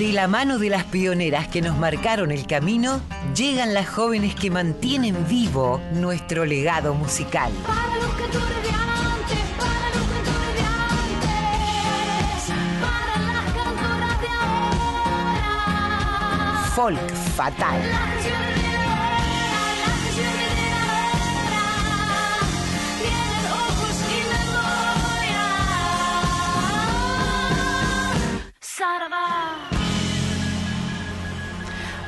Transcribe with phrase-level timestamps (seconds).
[0.00, 3.02] De la mano de las pioneras que nos marcaron el camino,
[3.36, 7.52] llegan las jóvenes que mantienen vivo nuestro legado musical.
[7.66, 9.90] Para los cantores de antes, para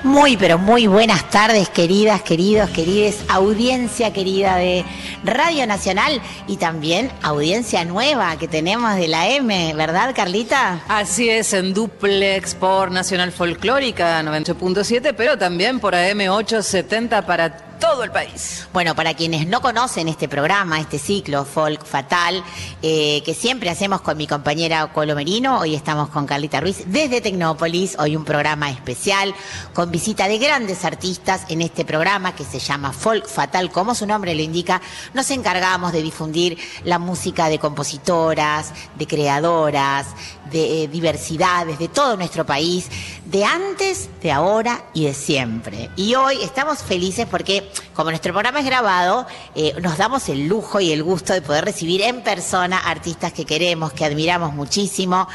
[0.04, 4.84] Muy, pero muy buenas tardes, queridas, queridos, querides, audiencia querida de
[5.22, 10.82] Radio Nacional y también audiencia nueva que tenemos de la M, ¿verdad, Carlita?
[10.88, 18.12] Así es, en duplex por Nacional Folclórica 98.7, pero también por AM870 para todo el
[18.12, 18.68] país.
[18.72, 22.44] Bueno, para quienes no conocen este programa, este ciclo Folk Fatal,
[22.80, 27.20] eh, que siempre hacemos con mi compañera Colo Merino, hoy estamos con Carlita Ruiz desde
[27.20, 29.34] Tecnópolis, hoy un programa especial
[29.74, 34.06] con visita de grandes artistas en este programa que se llama Folk Fatal, como su
[34.06, 34.80] nombre lo indica,
[35.12, 40.06] nos encargamos de difundir la música de compositoras, de creadoras,
[40.52, 42.88] de eh, diversidades de todo nuestro país,
[43.24, 45.90] de antes, de ahora y de siempre.
[45.96, 50.80] Y hoy estamos felices porque como nuestro programa es grabado, eh, nos damos el lujo
[50.80, 55.26] y el gusto de poder recibir en persona artistas que queremos, que admiramos muchísimo,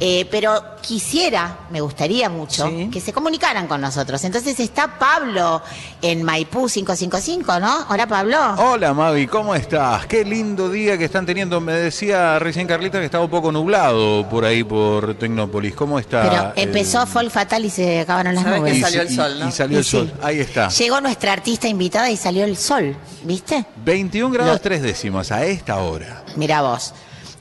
[0.00, 2.90] eh, pero quisiera, me gustaría mucho, Sí.
[2.92, 4.22] que se comunicaran con nosotros.
[4.24, 5.62] Entonces está Pablo
[6.02, 7.86] en Maipú 555, ¿no?
[7.88, 8.38] Hola Pablo.
[8.58, 10.06] Hola Mavi, ¿cómo estás?
[10.06, 11.60] Qué lindo día que están teniendo.
[11.60, 15.74] Me decía recién Carlita que estaba un poco nublado por ahí por Tecnópolis.
[15.74, 16.22] ¿Cómo está?
[16.22, 18.72] Pero el- empezó Folk Fatal y se acabaron las ¿Sabes nubes.
[18.72, 19.48] que y, salió el sol, ¿no?
[19.48, 20.12] y salió Y el sol.
[20.22, 20.68] Ahí está.
[20.68, 23.64] Llegó nuestra artista invitada y salió el sol, ¿viste?
[23.84, 26.24] 21 grados Lo- 3 décimas a esta hora.
[26.36, 26.92] Mira vos.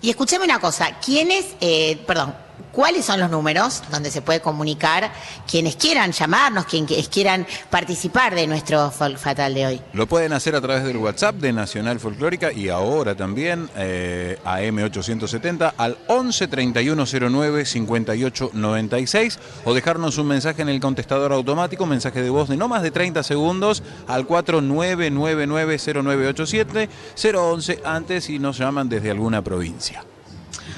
[0.01, 2.35] Y escúchame una cosa, ¿quiénes, eh, perdón,
[2.75, 5.09] cuáles son los números donde se puede comunicar
[5.49, 9.79] quienes quieran llamarnos, quienes quieran participar de nuestro Folk Fatal de hoy?
[9.93, 14.59] Lo pueden hacer a través del WhatsApp de Nacional Folclórica y ahora también eh, a
[14.59, 22.21] M870 al 11 3109 58 96 o dejarnos un mensaje en el contestador automático, mensaje
[22.21, 26.89] de voz de no más de 30 segundos al 49990987
[27.35, 30.03] 011 antes y nos llaman desde alguna provincia.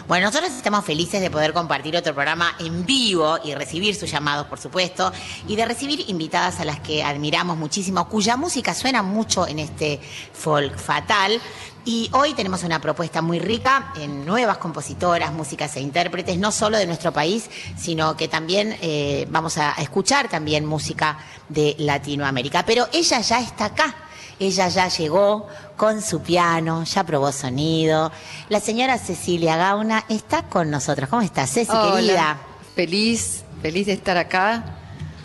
[0.08, 4.48] Bueno, nosotros estamos felices de poder compartir otro programa en vivo y recibir sus llamados,
[4.48, 5.12] por supuesto,
[5.48, 10.00] y de recibir invitadas a las que admiramos muchísimo, cuya música suena mucho en este
[10.34, 11.42] folk fatal.
[11.86, 16.78] Y hoy tenemos una propuesta muy rica en nuevas compositoras, músicas e intérpretes, no solo
[16.78, 22.66] de nuestro país, sino que también eh, vamos a escuchar también música de Latinoamérica.
[22.66, 24.07] Pero ella ya está acá.
[24.40, 28.12] Ella ya llegó con su piano, ya probó sonido.
[28.50, 31.10] La señora Cecilia Gauna está con nosotros.
[31.10, 31.96] ¿Cómo estás, Ceci, Hola.
[31.96, 32.38] querida?
[32.76, 34.64] Feliz, feliz de estar acá.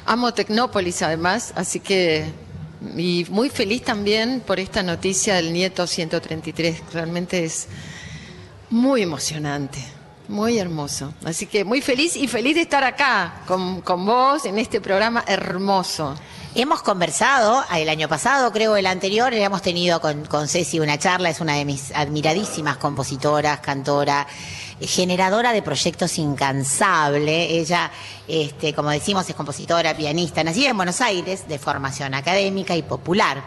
[0.07, 2.33] Amo Tecnópolis además, así que
[2.97, 6.83] y muy feliz también por esta noticia del nieto 133.
[6.93, 7.69] Realmente es
[8.71, 9.79] muy emocionante,
[10.29, 11.13] muy hermoso.
[11.25, 15.25] Así que muy feliz y feliz de estar acá con, con vos en este programa
[15.27, 16.15] hermoso.
[16.55, 21.41] Hemos conversado el año pasado, creo el anterior, hemos tenido con, Ceci una charla, es
[21.41, 24.27] una de mis admiradísimas compositoras, cantora,
[24.79, 27.59] generadora de proyectos incansable.
[27.59, 27.91] Ella,
[28.29, 33.43] este, como decimos, es compositora, pianista, nacida en Buenos Aires, de formación académica y popular.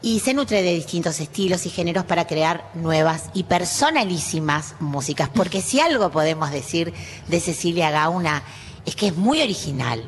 [0.00, 5.28] Y se nutre de distintos estilos y géneros para crear nuevas y personalísimas músicas.
[5.28, 6.94] Porque si algo podemos decir
[7.26, 8.44] de Cecilia Gauna
[8.86, 10.04] es que es muy original,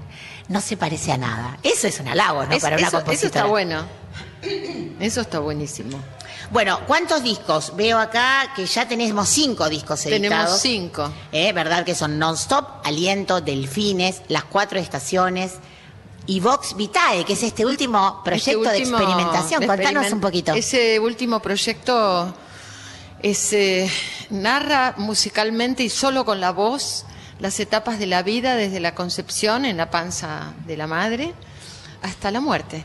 [0.50, 1.56] no se parece a nada.
[1.62, 2.52] Eso es un halago, ¿no?
[2.52, 3.40] Es- para una eso, eso compositora.
[3.40, 3.84] está bueno.
[5.00, 5.98] Eso está buenísimo.
[6.50, 7.74] Bueno, ¿cuántos discos?
[7.76, 10.20] Veo acá que ya tenemos cinco discos editados.
[10.46, 11.12] Tenemos cinco.
[11.30, 15.52] Eh, ¿Verdad que son Non-Stop, Aliento, Delfines, Las Cuatro Estaciones
[16.26, 19.60] y Vox Vitae, que es este último proyecto Este de último- experimentación?
[19.60, 20.52] de Contanos experiment- un poquito.
[20.54, 22.34] Ese último proyecto
[23.22, 23.90] es, eh,
[24.30, 27.04] narra musicalmente y solo con la voz
[27.40, 31.32] las etapas de la vida desde la concepción en la panza de la madre
[32.02, 32.84] hasta la muerte.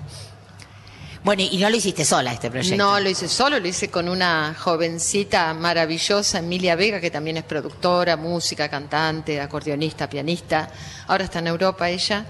[1.24, 2.78] Bueno, y no lo hiciste sola este proyecto.
[2.78, 7.44] No lo hice solo, lo hice con una jovencita maravillosa, Emilia Vega, que también es
[7.44, 10.70] productora, música, cantante, acordeonista, pianista.
[11.08, 12.28] Ahora está en Europa ella.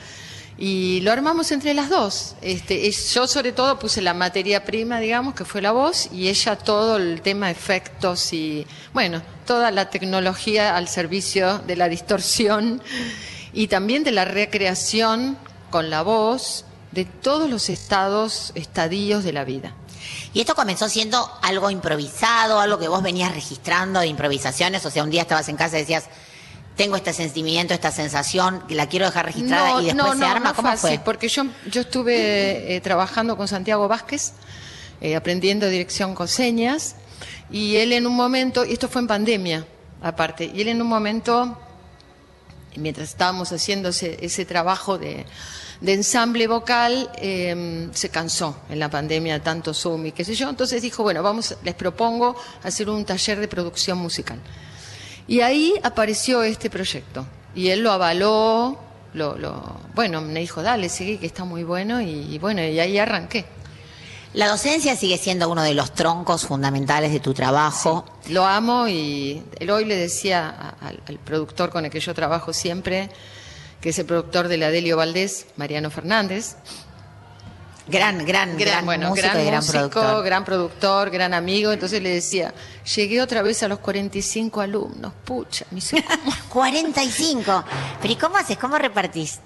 [0.58, 2.36] Y lo armamos entre las dos.
[2.42, 6.30] Este, es- yo sobre todo puse la materia prima, digamos, que fue la voz, y
[6.30, 12.82] ella todo el tema efectos y, bueno, toda la tecnología al servicio de la distorsión
[13.54, 15.38] y también de la recreación
[15.72, 19.74] con la voz de todos los estados, estadios de la vida.
[20.34, 25.04] Y esto comenzó siendo algo improvisado, algo que vos venías registrando de improvisaciones, o sea,
[25.04, 26.06] un día estabas en casa y decías,
[26.76, 30.50] tengo este sentimiento, esta sensación, la quiero dejar registrada y después se arma.
[30.50, 31.00] no ¿Cómo fácil, fue?
[31.04, 34.34] Porque yo, yo estuve eh, trabajando con Santiago Vázquez,
[35.02, 36.96] eh, aprendiendo dirección con señas,
[37.50, 39.66] y él en un momento, y esto fue en pandemia,
[40.02, 41.58] aparte, y él en un momento,
[42.76, 45.26] mientras estábamos haciendo ese, ese trabajo de,
[45.80, 50.50] de ensamble vocal, eh, se cansó en la pandemia tanto Zoom y qué sé yo,
[50.50, 54.40] entonces dijo, bueno, vamos, les propongo hacer un taller de producción musical.
[55.28, 57.26] Y ahí apareció este proyecto.
[57.56, 58.78] Y él lo avaló,
[59.14, 62.02] lo, lo, bueno, me dijo, dale, sigue, que está muy bueno.
[62.02, 63.46] Y, y bueno, y ahí arranqué.
[64.34, 68.04] La docencia sigue siendo uno de los troncos fundamentales de tu trabajo.
[68.30, 70.50] Lo amo y él hoy le decía
[70.82, 73.10] a- al productor con el que yo trabajo siempre,
[73.80, 76.58] que es el productor de la Delio Valdés, Mariano Fernández.
[77.88, 80.24] Gran, gran, gran, bueno, músico gran gran músico, productor.
[80.26, 81.72] gran productor, gran amigo.
[81.72, 82.54] Entonces le decía,
[82.96, 85.14] llegué otra vez a los 45 alumnos.
[85.24, 87.64] Pucha, me ¿cómo 45.
[88.02, 88.58] Pero ¿y cómo haces?
[88.58, 89.40] ¿Cómo repartís?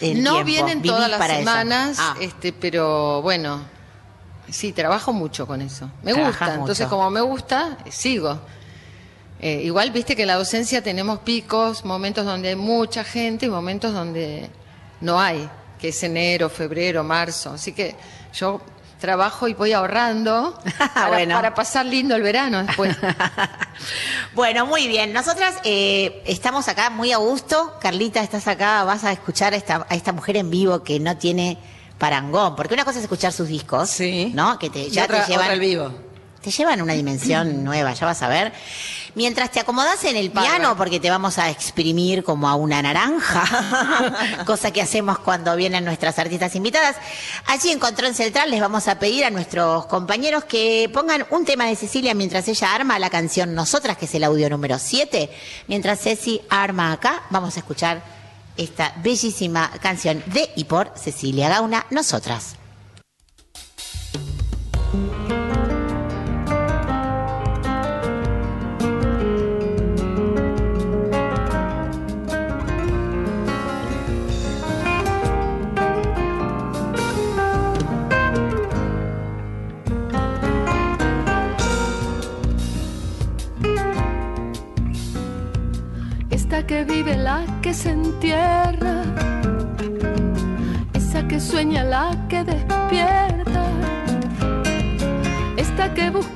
[0.00, 0.44] el no tiempo?
[0.46, 2.14] vienen ¿Vivís todas las semanas, Ah.
[2.20, 3.62] este, pero bueno,
[4.48, 5.90] sí, trabajo mucho con eso.
[6.02, 8.38] Me gusta, entonces como me gusta, eh, sigo.
[9.40, 13.48] Eh, igual viste que en la docencia tenemos picos, momentos donde hay mucha gente y
[13.48, 14.50] momentos donde
[15.00, 17.52] no hay, que es enero, febrero, marzo.
[17.52, 17.94] Así que
[18.34, 18.60] yo
[19.00, 20.58] trabajo y voy ahorrando
[20.94, 21.36] para, Bueno.
[21.36, 22.96] para pasar lindo el verano después.
[24.34, 25.12] Bueno, muy bien.
[25.12, 27.74] Nosotras eh, estamos acá muy a gusto.
[27.80, 31.16] Carlita, estás acá, vas a escuchar a esta, a esta mujer en vivo que no
[31.16, 31.58] tiene
[31.98, 32.54] parangón.
[32.56, 34.32] Porque una cosa es escuchar sus discos, Sí.
[34.34, 34.58] ¿no?
[34.58, 35.44] Que te, ya otra- te llevan...
[35.46, 35.92] otra al vivo.
[36.42, 38.52] Te llevan a una dimensión nueva, ya vas a ver.
[39.14, 40.76] Mientras te acomodas en el piano, Bárbaro.
[40.76, 46.18] porque te vamos a exprimir como a una naranja, cosa que hacemos cuando vienen nuestras
[46.18, 46.96] artistas invitadas.
[47.46, 51.66] Allí en Control Central les vamos a pedir a nuestros compañeros que pongan un tema
[51.66, 55.30] de Cecilia mientras ella arma la canción Nosotras, que es el audio número 7.
[55.66, 58.02] Mientras Ceci arma acá, vamos a escuchar
[58.56, 62.56] esta bellísima canción de y por Cecilia Gauna, Nosotras.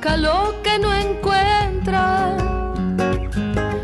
[0.03, 2.35] Busca lo que no encuentra.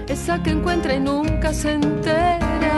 [0.07, 2.75] Esa que encuentra y nunca se entera.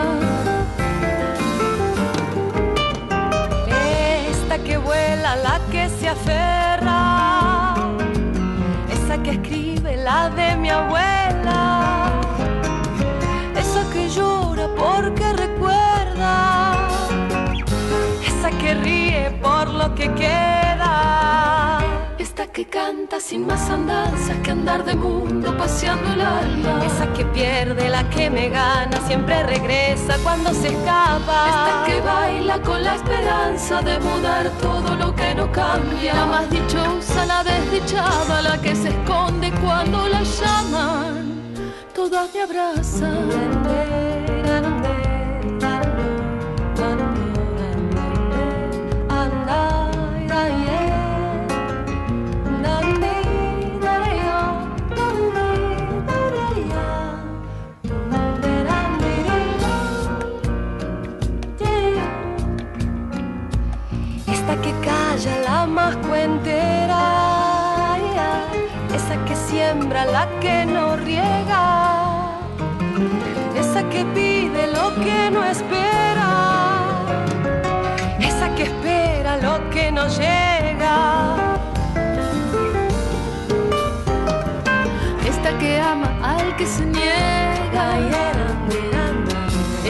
[4.29, 7.75] Esta que vuela, la que se aferra.
[8.93, 12.11] Esa que escribe, la de mi abuela.
[13.55, 16.75] Esa que llora porque recuerda.
[18.27, 20.60] Esa que ríe por lo que queda.
[22.61, 26.85] Que canta sin más andanzas que andar de mundo paseando el alma.
[26.85, 31.47] Esa que pierde, la que me gana, siempre regresa cuando se escapa.
[31.49, 36.13] Esta que baila con la esperanza de mudar todo lo que no cambia.
[36.13, 41.41] La más dichosa, la desdichada, la que se esconde cuando la llaman.
[41.95, 43.50] Todas me Esta
[69.51, 71.65] siembra la que no riega,
[73.61, 76.31] esa que pide lo que no espera,
[78.29, 80.95] esa que espera lo que no llega.
[85.31, 87.85] Esta que ama al que se niega,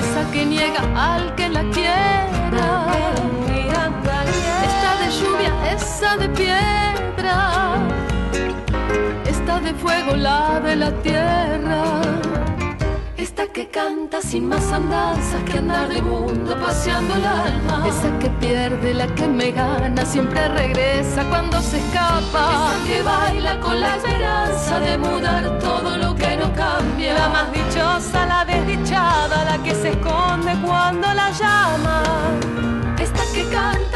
[0.02, 2.68] esa que niega al que la quiera.
[4.70, 7.01] Esta de lluvia, esa de esta
[9.64, 12.02] de fuego, la de la tierra.
[13.18, 17.88] Esta que canta sin más andanzas que andar de mundo paseando el alma.
[17.88, 22.74] Esa que pierde, la que me gana, siempre regresa cuando se escapa.
[22.74, 27.14] Esa que baila con la esperanza de mudar todo lo que no cambia.
[27.14, 32.71] La más dichosa, la desdichada, la que se esconde cuando la llama.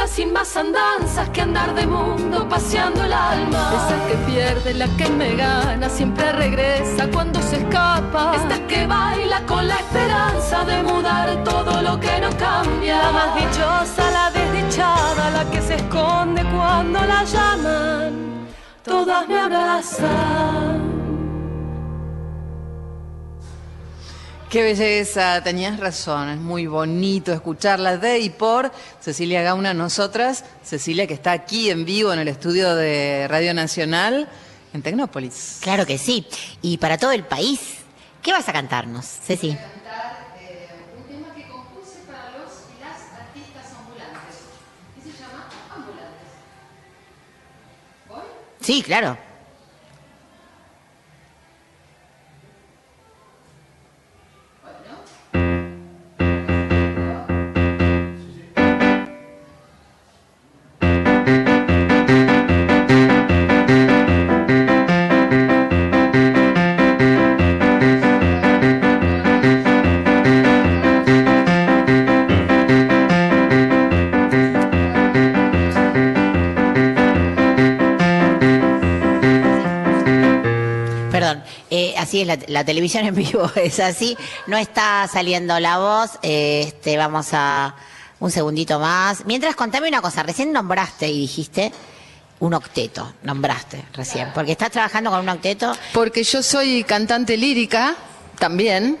[0.06, 3.72] Sin más andanzas que andar de mundo paseando el alma.
[3.74, 8.34] Esa que pierde, la que me gana, siempre regresa cuando se escapa.
[8.34, 12.96] Esta que baila con la esperanza de mudar todo lo que no cambia.
[13.02, 18.46] La más dichosa, la desdichada, la que se esconde cuando la llaman.
[18.84, 20.75] Todas me abrazan.
[24.56, 28.72] Qué belleza, tenías razón, es muy bonito escucharla de y por
[29.02, 34.26] Cecilia Gauna, nosotras, Cecilia que está aquí en vivo en el estudio de Radio Nacional
[34.72, 35.58] en Tecnópolis.
[35.60, 36.26] Claro que sí.
[36.62, 37.60] Y para todo el país,
[38.22, 39.50] ¿qué vas a cantarnos, Ceci?
[39.50, 39.56] un
[41.04, 44.36] tema que compuse para los y las artistas ambulantes.
[44.96, 46.30] Y se llama Ambulantes.
[48.62, 49.25] Sí, claro.
[82.06, 84.16] Así es la, televisión en vivo, es así.
[84.46, 86.10] No está saliendo la voz.
[86.22, 87.74] eh, Este, vamos a
[88.20, 89.26] un segundito más.
[89.26, 90.22] Mientras, contame una cosa.
[90.22, 91.72] Recién nombraste y dijiste
[92.38, 93.12] un octeto.
[93.22, 95.74] Nombraste recién, porque estás trabajando con un octeto.
[95.92, 97.96] Porque yo soy cantante lírica
[98.38, 98.98] también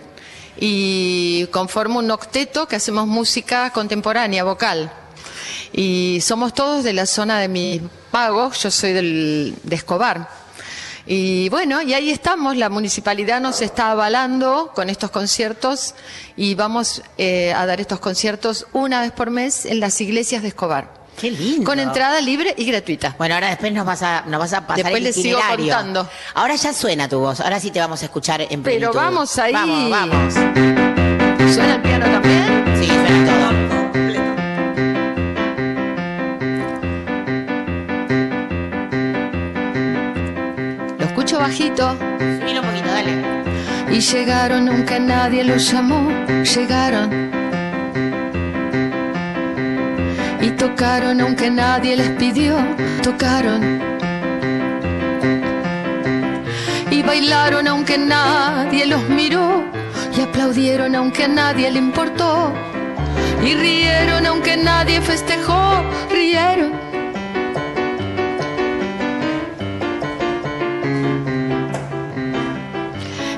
[0.58, 4.90] y conformo un octeto que hacemos música contemporánea, vocal.
[5.72, 10.45] Y somos todos de la zona de mis pagos, yo soy del, de Escobar.
[11.06, 15.94] Y bueno, y ahí estamos, la municipalidad nos está avalando con estos conciertos
[16.36, 20.48] y vamos eh, a dar estos conciertos una vez por mes en las iglesias de
[20.48, 20.90] Escobar.
[21.16, 21.64] Qué lindo.
[21.64, 23.14] Con entrada libre y gratuita.
[23.16, 25.66] Bueno, ahora después nos vas a, nos vas a pasar Después el les sigo itinerario.
[25.74, 26.10] contando.
[26.34, 27.40] Ahora ya suena tu voz.
[27.40, 28.94] Ahora sí te vamos a escuchar en Pero plenitud.
[28.96, 29.52] vamos ahí.
[29.54, 30.34] Vamos, vamos.
[31.54, 32.64] ¿Suena el piano también?
[32.80, 33.45] Sí, suena todo.
[41.46, 41.96] Bajito.
[42.40, 43.14] Subilo un poquito, dale.
[43.90, 46.00] Y llegaron aunque nadie los llamó,
[46.54, 47.08] llegaron.
[50.40, 52.56] Y tocaron aunque nadie les pidió,
[53.02, 53.60] tocaron.
[56.90, 59.64] Y bailaron aunque nadie los miró,
[60.16, 62.52] y aplaudieron aunque a nadie le importó.
[63.44, 65.60] Y rieron aunque nadie festejó,
[66.10, 66.85] rieron.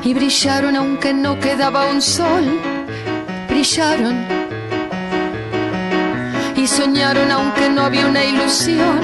[0.09, 2.45] Y brillaron aunque no quedaba un sol,
[3.47, 4.17] brillaron
[6.57, 9.01] y soñaron aunque no había una ilusión,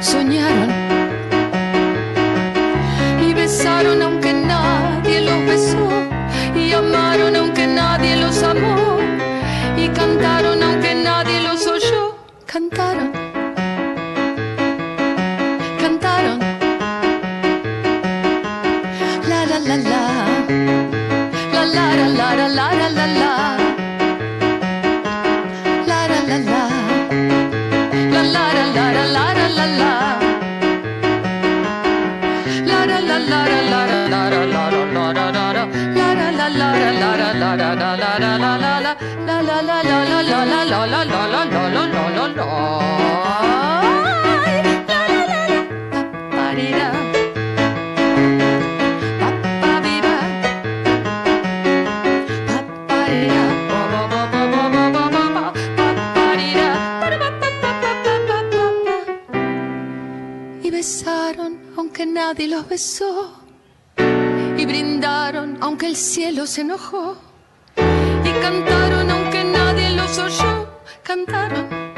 [0.00, 0.68] soñaron
[3.24, 4.19] y besaron aunque
[62.30, 63.32] nadie los besó.
[64.56, 67.16] Y brindaron aunque el cielo se enojó.
[67.76, 70.68] Y cantaron aunque nadie los oyó.
[71.02, 71.68] Cantaron.
[71.68, 71.89] Cantaron.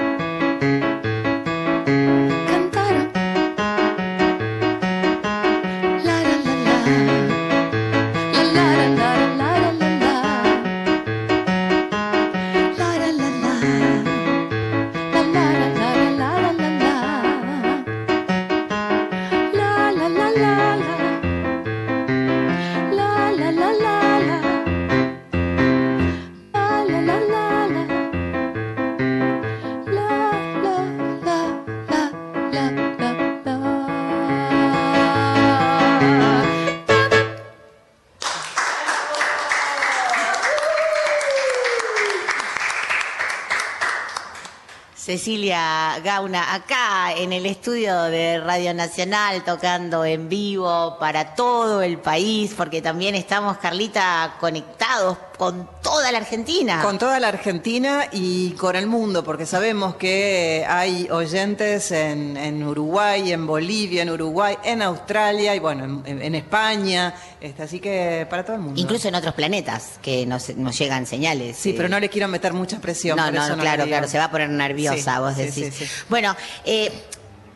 [45.12, 51.98] Cecilia Gauna, acá en el estudio de Radio Nacional, tocando en vivo para todo el
[51.98, 56.80] país, porque también estamos, Carlita, conectados con toda la Argentina.
[56.82, 62.62] Con toda la Argentina y con el mundo, porque sabemos que hay oyentes en, en
[62.64, 68.26] Uruguay, en Bolivia, en Uruguay, en Australia y bueno, en, en España, este, así que
[68.30, 68.80] para todo el mundo.
[68.80, 71.58] Incluso en otros planetas que nos, nos llegan señales.
[71.58, 73.18] Sí, eh, pero no le quiero meter mucha presión.
[73.18, 75.74] No, por no, eso claro, claro, se va a poner nerviosa, Sí, vos decís.
[75.76, 75.90] sí, sí.
[76.08, 76.34] Bueno,
[76.64, 76.90] eh,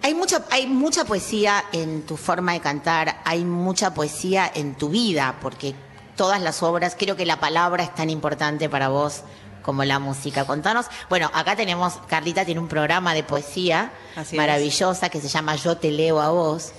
[0.03, 4.91] hay mucha, hay mucha poesía en tu forma de cantar, hay mucha poesía en tu
[4.91, 5.75] vida, porque
[6.17, 9.23] todas las obras, creo que la palabra es tan importante para vos
[9.63, 10.45] como la música.
[10.45, 14.39] Contanos, bueno, acá tenemos, Carlita tiene un programa de poesía Así es.
[14.39, 16.73] maravillosa que se llama Yo te leo a vos,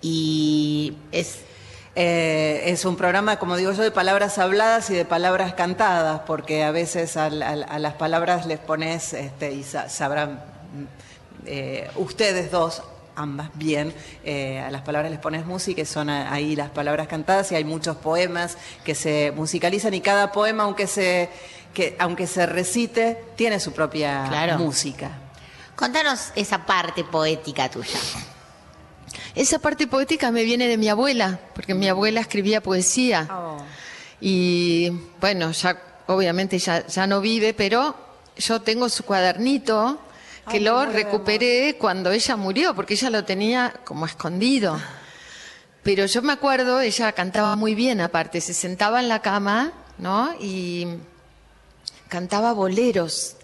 [0.00, 1.40] y es
[1.94, 6.64] Eh, es un programa, como digo yo, de palabras habladas y de palabras cantadas, porque
[6.64, 10.36] a veces a, las palabras les pones, este, y sa- sabrán
[10.72, 10.84] mm,
[11.44, 12.82] eh, ustedes dos,
[13.16, 13.92] ambas bien,
[14.24, 17.64] eh, a las palabras les pones música y son ahí las palabras cantadas y hay
[17.64, 21.28] muchos poemas que se musicalizan y cada poema, aunque se,
[21.74, 24.58] que, aunque se recite, tiene su propia Claro.
[24.58, 25.10] música.
[25.76, 27.98] Contanos esa parte poética tuya.
[29.34, 33.26] Esa parte poética me viene de mi abuela, porque mi abuela escribía poesía.
[34.20, 34.90] Y
[35.20, 35.76] bueno, ya
[36.06, 37.94] obviamente ya, ya no vive, pero
[38.36, 39.98] yo tengo su cuadernito
[40.48, 44.78] que Ay, lo recuperé cuando ella murió, porque ella lo tenía como escondido.
[45.82, 50.32] Pero yo me acuerdo, ella cantaba muy bien aparte, se sentaba en la cama, ¿no?
[50.40, 50.86] Y
[52.08, 53.36] cantaba boleros.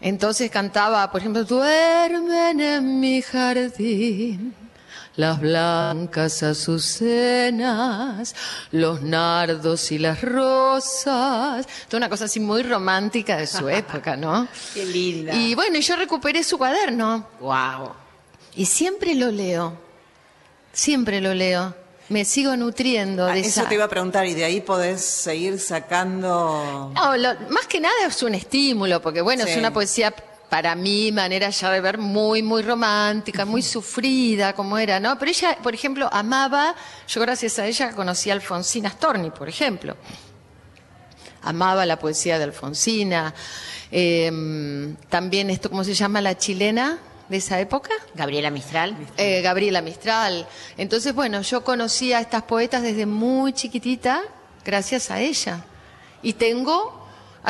[0.00, 4.54] Entonces cantaba, por ejemplo, duermen en mi jardín
[5.18, 8.34] las blancas azucenas,
[8.70, 11.66] los nardos y las rosas.
[11.88, 14.46] Toda una cosa así muy romántica de su época, ¿no?
[14.74, 15.34] Qué linda.
[15.34, 17.90] Y bueno, yo recuperé su cuaderno Wow.
[18.54, 19.76] y siempre lo leo.
[20.72, 21.74] Siempre lo leo.
[22.10, 23.68] Me sigo nutriendo Ah, de Eso esa...
[23.68, 26.92] te iba a preguntar, y de ahí podés seguir sacando...
[26.94, 29.50] No, lo- más que nada es un estímulo, porque bueno, Sí.
[29.50, 30.14] es una poesía
[30.48, 35.18] para mí, manera ya de ver muy, muy romántica, muy sufrida, como era, ¿no?
[35.18, 36.74] Pero ella, por ejemplo, amaba,
[37.06, 39.96] yo gracias a ella conocí a Alfonsina Storni, por ejemplo.
[41.42, 43.34] Amaba la poesía de Alfonsina.
[43.90, 46.20] Eh, también esto, ¿cómo se llama?
[46.20, 47.90] La chilena de esa época.
[48.14, 48.96] Gabriela Mistral.
[49.16, 50.46] Eh, Gabriela Mistral.
[50.76, 54.22] Entonces, bueno, yo conocí a estas poetas desde muy chiquitita,
[54.64, 55.64] gracias a ella.
[56.22, 56.97] Y tengo,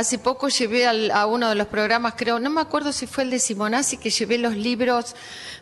[0.01, 3.25] hace poco llevé al- a uno de los programas, creo, no me acuerdo si fue
[3.25, 5.15] el de Simonazzi, que llevé los libros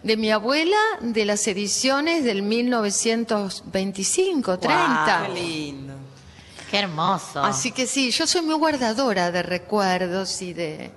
[0.03, 5.23] de mi abuela de las ediciones del 1925, 30.
[5.27, 5.95] Qué lindo.
[6.71, 7.43] Qué hermoso.
[7.43, 10.91] Así que sí, yo soy muy guardadora de recuerdos y de,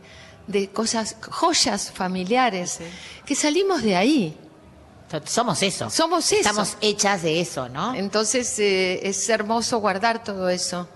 [0.47, 2.79] de cosas, joyas familiares,
[3.25, 4.37] que salimos de ahí.
[5.25, 5.89] Somos eso.
[5.89, 6.41] Somos eso.
[6.41, 7.95] Estamos hechas de eso, ¿no?
[7.95, 10.87] Entonces eh, es hermoso guardar todo eso.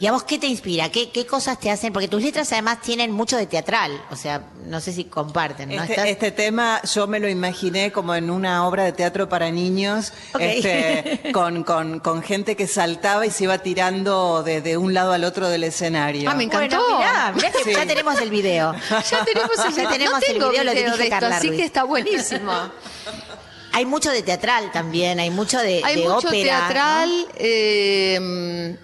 [0.00, 0.90] ¿Y a vos qué te inspira?
[0.90, 1.92] ¿Qué, qué cosas te hacen?
[1.92, 3.92] Porque tus letras además tienen mucho de teatral.
[4.10, 5.82] O sea, no sé si comparten, ¿no?
[5.82, 9.50] Este, Estás- este tema yo me lo imaginé como en una obra de teatro para
[9.50, 10.40] niños, Ok.
[10.42, 15.12] este, con, con, con gente que saltaba y se iba tirando de, de un lado
[15.12, 16.28] al otro del escenario.
[16.28, 16.76] Ah, me encantó.
[16.82, 17.72] Bueno, mirá, mirá que Sí.
[17.72, 18.74] ya tenemos el video.
[19.10, 21.48] Ya tenemos el, Ya tenemos no el tengo video, lo dirige de esto, Carla así
[21.48, 21.60] Ruiz.
[21.60, 22.52] que está buenísimo.
[23.72, 26.58] Hay mucho de teatral también, hay mucho de, Hay de mucho ópera.
[26.68, 27.26] teatral.
[27.36, 28.76] eh,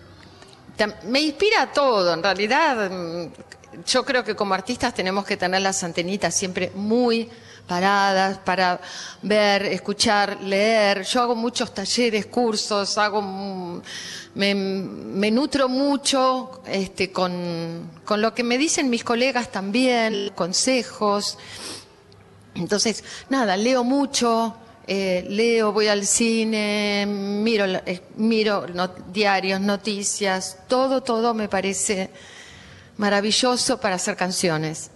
[1.05, 2.91] me inspira todo, en realidad.
[2.91, 3.29] mm,
[3.87, 7.29] Yo creo que como artistas tenemos que tener las antenitas siempre muy
[7.67, 8.81] paradas para
[9.23, 11.05] ver, escuchar, leer.
[11.05, 13.81] Yo hago muchos talleres, cursos, hago mm,
[14.35, 21.39] me, nutro mucho este, con lo que me dicen mis colegas también, consejos.
[22.57, 24.57] Entonces, nada, leo mucho,
[24.93, 28.67] eh, leo, voy al cine, miro, eh, miro
[29.13, 32.11] diarios, noticias, todo, todo me parece
[32.97, 34.91] maravilloso para hacer canciones.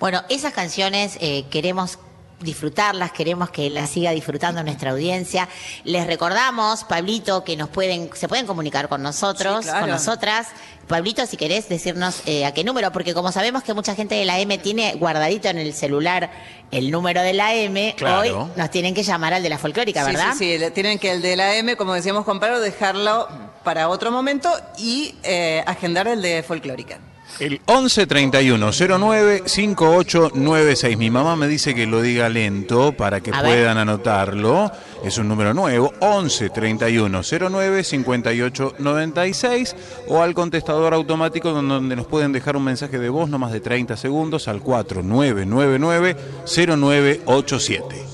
[0.00, 2.00] Bueno, esas canciones eh, queremos
[2.40, 5.48] disfrutarlas, queremos que las siga disfrutando nuestra audiencia.
[5.84, 9.80] Les recordamos, Pablito, que nos pueden, se pueden comunicar con nosotros, Sí, claro.
[9.80, 10.48] con nosotras.
[10.88, 14.24] Pablito, si querés decirnos eh, a qué número, porque como sabemos que mucha gente de
[14.24, 16.30] la M tiene guardadito en el celular
[16.72, 18.20] el número de la M, Claro.
[18.20, 20.34] hoy nos tienen que llamar al de la folclórica, ¿verdad?
[20.36, 23.28] sí, sí, tienen que el de la M, como decíamos con Pablo, dejarlo
[23.62, 26.98] para otro momento y eh, agendar el de folclórica.
[27.40, 30.98] El 11 31 09 5896.
[30.98, 33.50] Mi mamá me dice que lo diga lento para que A ver.
[33.56, 34.70] puedan anotarlo.
[35.02, 35.90] Es un número nuevo.
[36.00, 39.74] 11 31 09 58 96.
[40.08, 43.52] O al contestador automático don- donde nos pueden dejar un mensaje de voz no más
[43.52, 48.04] de 30 segundos al 4999 0987.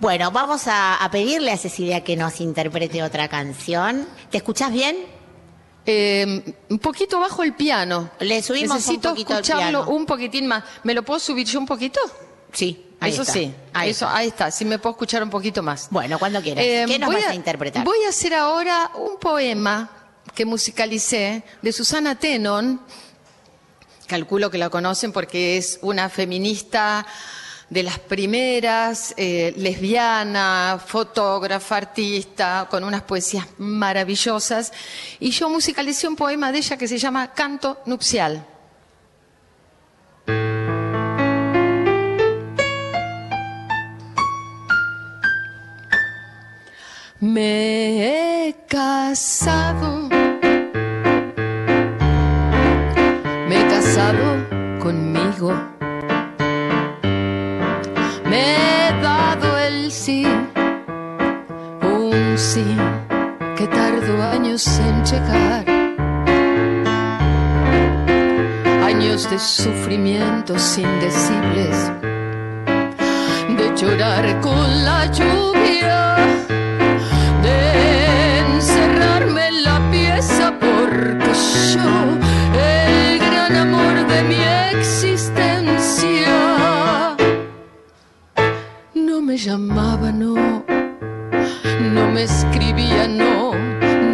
[0.00, 4.06] Bueno, vamos a, a pedirle a Cecilia que nos interprete otra canción.
[4.30, 4.96] ¿Te escuchás bien?
[5.86, 8.10] Eh, un poquito bajo el piano.
[8.20, 9.96] Le subimos Necesito un poquito el escucharlo piano.
[9.96, 10.64] un poquitín más.
[10.82, 12.00] ¿Me lo puedo subir yo un poquito?
[12.52, 13.32] Sí, ahí eso está.
[13.34, 13.54] sí.
[13.72, 14.16] Ahí eso, está.
[14.16, 14.50] ahí está.
[14.50, 15.88] Sí me puedo escuchar un poquito más.
[15.90, 16.64] Bueno, cuando quieras.
[16.64, 17.84] Eh, ¿Qué nos voy vas a, interpretar?
[17.84, 19.90] Voy a hacer ahora un poema
[20.34, 22.80] que musicalicé de Susana Tenon.
[24.06, 27.06] Calculo que la conocen porque es una feminista
[27.74, 34.72] de las primeras, eh, lesbiana, fotógrafa, artista, con unas poesías maravillosas.
[35.18, 38.46] Y yo musicalicé un poema de ella que se llama Canto Nupcial.
[47.18, 50.03] Me he casado,
[62.54, 65.64] que tardó años en llegar,
[68.84, 71.90] años de sufrimientos indecibles,
[73.58, 76.16] de llorar con la lluvia
[77.42, 81.32] de encerrarme en la pieza porque
[81.74, 81.90] yo,
[82.54, 86.36] el gran amor de mi existencia,
[88.94, 90.73] no me llamaba, no
[92.14, 93.54] me escribía, no,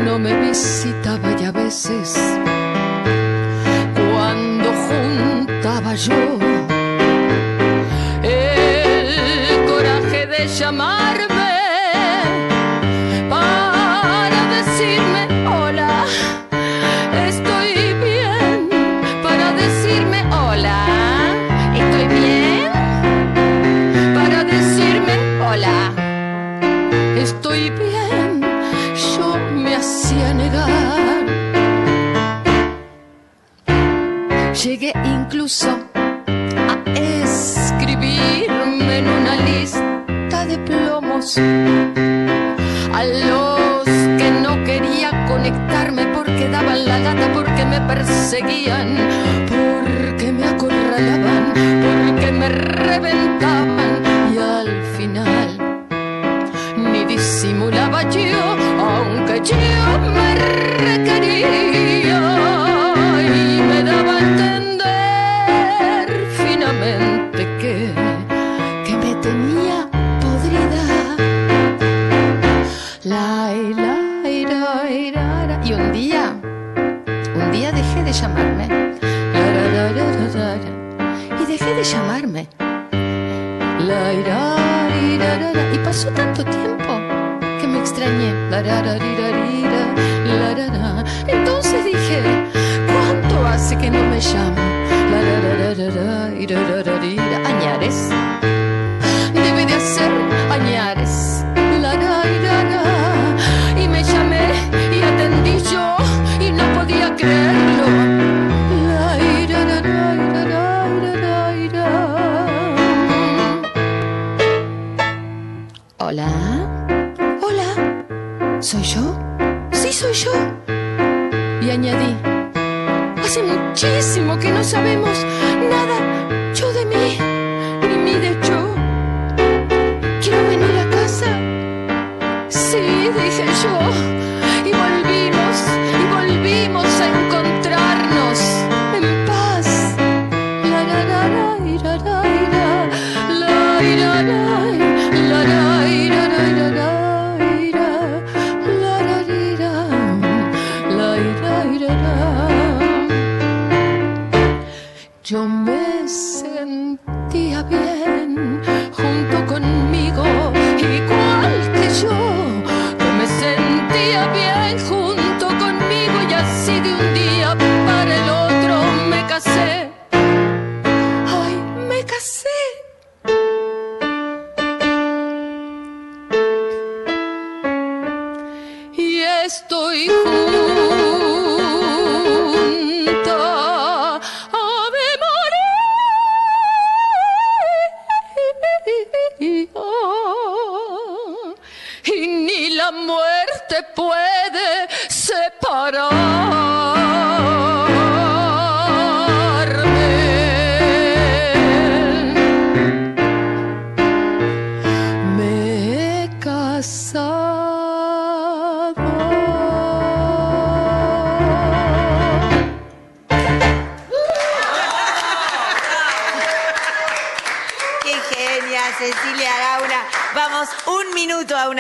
[0.05, 2.40] no me visitaba y a veces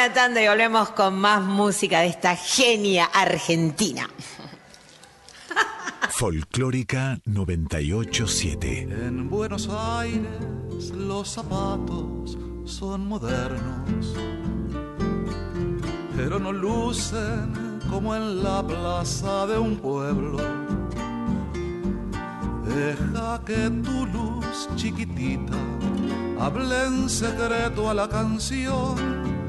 [0.00, 4.08] una tanda y volvemos con más música de esta genia argentina.
[6.10, 8.80] Folclórica 987.
[8.80, 14.16] En Buenos Aires los zapatos son modernos,
[16.16, 20.38] pero no lucen como en la plaza de un pueblo.
[22.64, 25.58] Deja que tu luz chiquitita
[26.38, 29.39] hable en secreto a la canción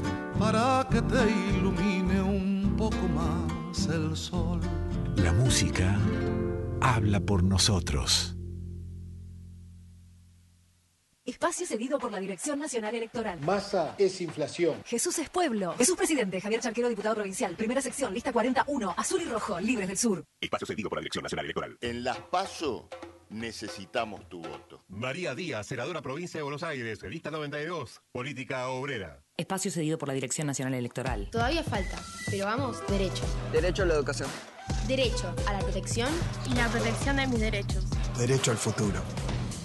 [0.42, 4.60] para que te ilumine un poco más el sol.
[5.14, 5.96] La música
[6.80, 8.34] habla por nosotros.
[11.24, 13.38] Espacio cedido por la Dirección Nacional Electoral.
[13.40, 14.82] Masa es inflación.
[14.84, 15.74] Jesús es pueblo.
[15.78, 17.54] Jesús presidente, Javier Charquero, diputado provincial.
[17.54, 20.24] Primera sección, lista 41, azul y rojo, libres del sur.
[20.40, 21.78] Espacio cedido por la Dirección Nacional Electoral.
[21.80, 22.88] En las PASO
[23.32, 24.84] necesitamos tu voto.
[24.88, 29.22] María Díaz, senadora provincia de Buenos Aires, lista 92, política obrera.
[29.36, 31.28] Espacio cedido por la Dirección Nacional Electoral.
[31.30, 31.98] Todavía falta,
[32.30, 33.24] pero vamos, derecho.
[33.52, 34.28] Derecho a la educación.
[34.86, 36.08] Derecho a la protección
[36.50, 37.84] y la protección de mis derechos.
[38.18, 39.02] Derecho al futuro.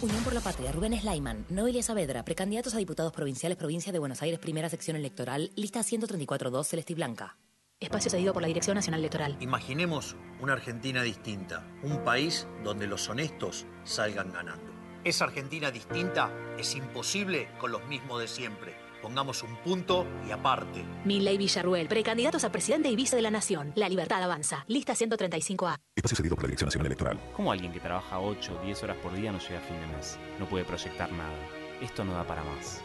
[0.02, 4.22] Unión por la Patria, Rubén Slayman, Noelia Saavedra, precandidatos a diputados provinciales, provincia de Buenos
[4.22, 7.38] Aires, primera sección electoral, lista 134-2, Celeste y Blanca.
[7.80, 9.38] Espacio cedido por la Dirección Nacional Electoral.
[9.40, 14.74] Imaginemos una Argentina distinta, un país donde los honestos salgan ganando.
[15.04, 18.76] Esa Argentina distinta es imposible con los mismos de siempre.
[19.00, 20.84] Pongamos un punto y aparte.
[21.06, 23.74] Milley Villarruel, precandidatos a presidente y vice de la Nación.
[23.76, 24.66] La libertad avanza.
[24.68, 25.78] Lista 135A.
[25.96, 27.20] Espacio cedido por la Dirección Nacional Electoral.
[27.36, 29.86] ¿Cómo alguien que trabaja 8 o 10 horas por día no llega a fin de
[29.96, 30.18] mes?
[30.40, 31.38] No puede proyectar nada.
[31.80, 32.82] Esto no da para más.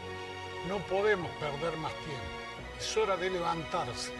[0.69, 2.43] No podemos perder más tiempo.
[2.77, 4.11] Es hora de levantarse.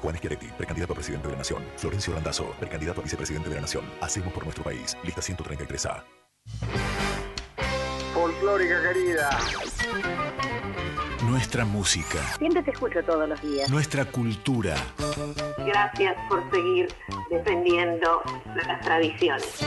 [0.00, 1.62] Juan Schiaretti, precandidato a presidente de la Nación.
[1.76, 3.84] Florencio Landazo, precandidato a vicepresidente de la Nación.
[4.00, 4.96] Hacemos por nuestro país.
[5.02, 6.02] Lista 133A.
[8.12, 9.30] Folclórica querida.
[11.26, 12.18] Nuestra música.
[12.38, 13.70] Siempre te escucho todos los días.
[13.70, 14.76] Nuestra cultura.
[15.58, 16.88] Gracias por seguir
[17.30, 18.22] defendiendo
[18.66, 19.64] las tradiciones.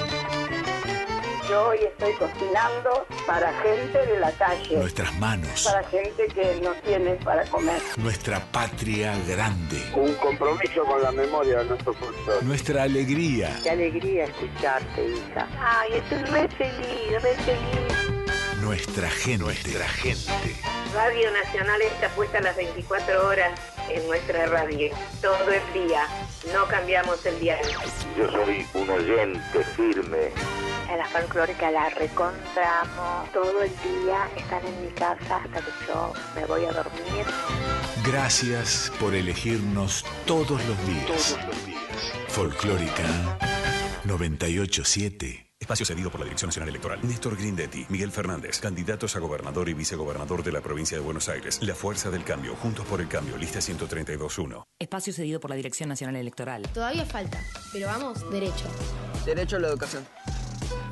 [1.50, 4.78] Yo hoy estoy cocinando para gente de la calle.
[4.78, 5.64] Nuestras manos.
[5.64, 7.82] Para gente que no tiene para comer.
[7.96, 9.82] Nuestra patria grande.
[9.96, 12.46] Un compromiso con la memoria de nuestro folclore.
[12.46, 13.58] Nuestra alegría.
[13.64, 15.48] Qué alegría escucharte, hija.
[15.58, 18.18] Ay, estoy re feliz, re feliz.
[18.62, 19.44] Nuestra gente.
[19.46, 20.56] Nuestra gente.
[20.94, 23.58] Radio Nacional está puesta las 24 horas
[23.90, 26.04] en nuestra radio, todo el día.
[26.54, 27.80] No cambiamos el diario.
[28.18, 30.32] Yo soy un oyente firme.
[30.90, 33.32] En la folclórica la recontramos.
[33.34, 37.26] Todo el día están en mi casa hasta que yo me voy a dormir.
[38.06, 41.06] Gracias por elegirnos todos los días.
[41.06, 41.84] Todos los días.
[42.30, 43.38] Folclórica
[44.06, 45.48] 987.
[45.60, 47.00] Espacio cedido por la Dirección Nacional Electoral.
[47.02, 51.60] Néstor Grindetti, Miguel Fernández, candidatos a gobernador y vicegobernador de la provincia de Buenos Aires.
[51.62, 54.64] La Fuerza del Cambio, Juntos por el Cambio, lista 132.1.
[54.80, 56.62] Espacio cedido por la Dirección Nacional Electoral.
[56.74, 58.66] Todavía falta, pero vamos, derecho.
[59.26, 60.08] Derecho a la educación.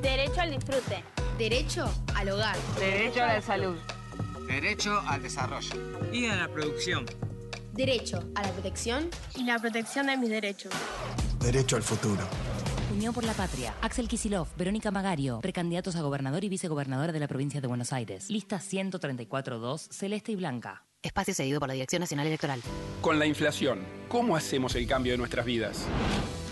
[0.02, 1.04] Derecho al disfrute.
[1.38, 2.56] Derecho al hogar.
[2.80, 3.76] Derecho a la salud.
[4.48, 5.74] Derecho al desarrollo.
[6.12, 7.06] Y a la producción.
[7.74, 9.10] Derecho a la protección.
[9.36, 10.72] Y la protección de mis derechos.
[11.40, 12.22] Derecho al futuro.
[12.94, 13.74] Unión por la Patria.
[13.82, 18.30] Axel Kisilov, Verónica Magario, precandidatos a gobernador y vicegobernadora de la provincia de Buenos Aires.
[18.30, 20.86] Lista 134-2, Celeste y Blanca.
[21.02, 22.62] Espacio cedido por la Dirección Nacional Electoral.
[23.02, 25.86] Con la inflación, ¿cómo hacemos el cambio de nuestras vidas?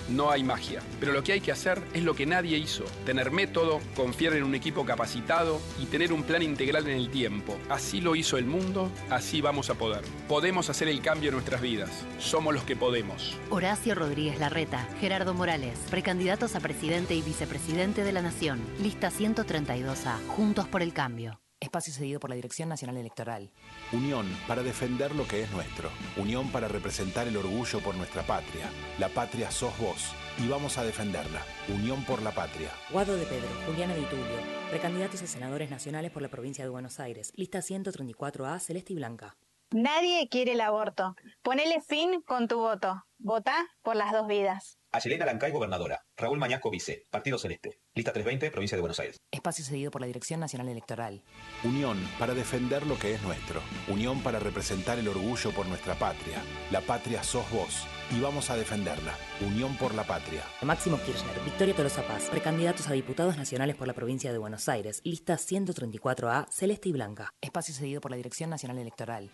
[0.09, 3.31] No hay magia, pero lo que hay que hacer es lo que nadie hizo, tener
[3.31, 7.57] método, confiar en un equipo capacitado y tener un plan integral en el tiempo.
[7.69, 10.01] Así lo hizo el mundo, así vamos a poder.
[10.27, 12.05] Podemos hacer el cambio en nuestras vidas.
[12.19, 13.37] Somos los que podemos.
[13.49, 18.61] Horacio Rodríguez Larreta, Gerardo Morales, precandidatos a presidente y vicepresidente de la Nación.
[18.81, 21.42] Lista 132A, Juntos por el Cambio.
[21.63, 23.49] Espacio cedido por la Dirección Nacional Electoral.
[23.91, 25.89] Unión para defender lo que es nuestro.
[26.17, 28.69] Unión para representar el orgullo por nuestra patria.
[28.99, 31.41] La patria sos vos y vamos a defenderla.
[31.69, 32.69] Unión por la patria.
[32.91, 34.25] Guado de Pedro, Juliana Di Tulio,
[34.69, 37.31] precandidatos a senadores nacionales por la provincia de Buenos Aires.
[37.35, 39.37] Lista 134A, Celeste y Blanca.
[39.71, 41.15] Nadie quiere el aborto.
[41.41, 43.05] Ponele fin con tu voto.
[43.17, 44.77] Vota por las dos vidas.
[44.95, 46.05] Ayelena Lancay, gobernadora.
[46.15, 47.07] Raúl Mañasco, vice.
[47.09, 47.79] Partido Celeste.
[47.95, 49.17] Lista 320, provincia de Buenos Aires.
[49.31, 51.23] Espacio cedido por la Dirección Nacional Electoral.
[51.63, 53.61] Unión para defender lo que es nuestro.
[53.87, 56.43] Unión para representar el orgullo por nuestra patria.
[56.69, 59.17] La patria sos vos y vamos a defenderla.
[59.41, 60.43] Unión por la patria.
[60.61, 65.01] Máximo Kirchner, Victoria Tolosa Paz, precandidatos a diputados nacionales por la provincia de Buenos Aires.
[65.03, 67.33] Lista 134A, Celeste y Blanca.
[67.41, 69.31] Espacio cedido por la Dirección Nacional Electoral.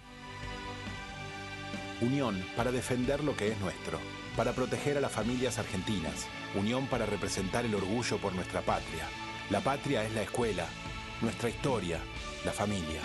[2.02, 4.00] Unión para defender lo que es nuestro,
[4.40, 6.26] para proteger a las familias argentinas,
[6.56, 9.06] unión para representar el orgullo por nuestra patria.
[9.50, 10.66] La patria es la escuela,
[11.22, 12.00] nuestra historia,
[12.46, 13.02] la familia.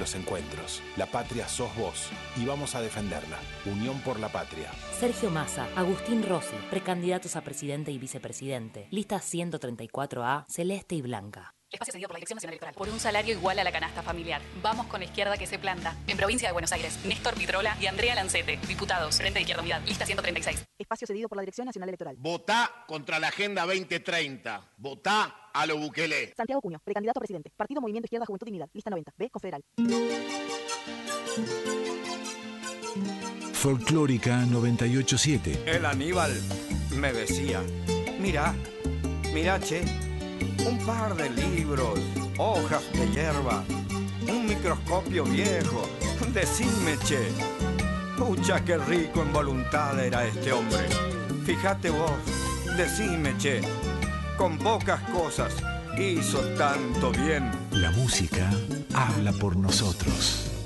[0.00, 0.80] los encuentros.
[0.96, 3.36] La patria sos vos y vamos a defenderla.
[3.66, 4.70] Unión por la patria.
[4.98, 8.86] Sergio Massa, Agustín Rossi, precandidatos a presidente y vicepresidente.
[8.90, 11.57] Lista 134A, celeste y blanca.
[11.70, 12.74] Espacio cedido por la Dirección Nacional Electoral.
[12.74, 14.40] Por un salario igual a la canasta familiar.
[14.62, 15.94] Vamos con la izquierda que se planta.
[16.06, 18.58] En provincia de Buenos Aires, Néstor Pitrola y Andrea Lancete.
[18.66, 19.82] Diputados, Frente de Izquierda Unidad.
[19.84, 20.64] Lista 136.
[20.78, 22.16] Espacio cedido por la Dirección Nacional Electoral.
[22.18, 24.76] Votá contra la Agenda 2030.
[24.78, 26.32] Votá a lo Bukele.
[26.34, 27.52] Santiago Cuño, precandidato a presidente.
[27.54, 28.70] Partido Movimiento Izquierda Juventud Dignidad.
[28.72, 29.12] Lista 90.
[29.18, 29.28] B.
[29.28, 29.62] Confederal.
[33.52, 35.64] Folclórica 987.
[35.66, 36.32] El Aníbal
[36.96, 37.60] me decía,
[38.18, 38.54] mira,
[39.34, 39.82] mira, che,
[40.68, 41.98] un par de libros,
[42.36, 43.64] hojas de hierba,
[44.28, 45.88] un microscopio viejo,
[46.32, 47.32] decime, che.
[48.18, 50.88] Pucha, qué rico en voluntad era este hombre.
[51.44, 52.12] Fíjate vos,
[52.76, 53.62] decime, che,
[54.36, 55.54] con pocas cosas
[55.96, 57.50] hizo tanto bien.
[57.70, 58.50] La música
[58.94, 60.57] habla por nosotros.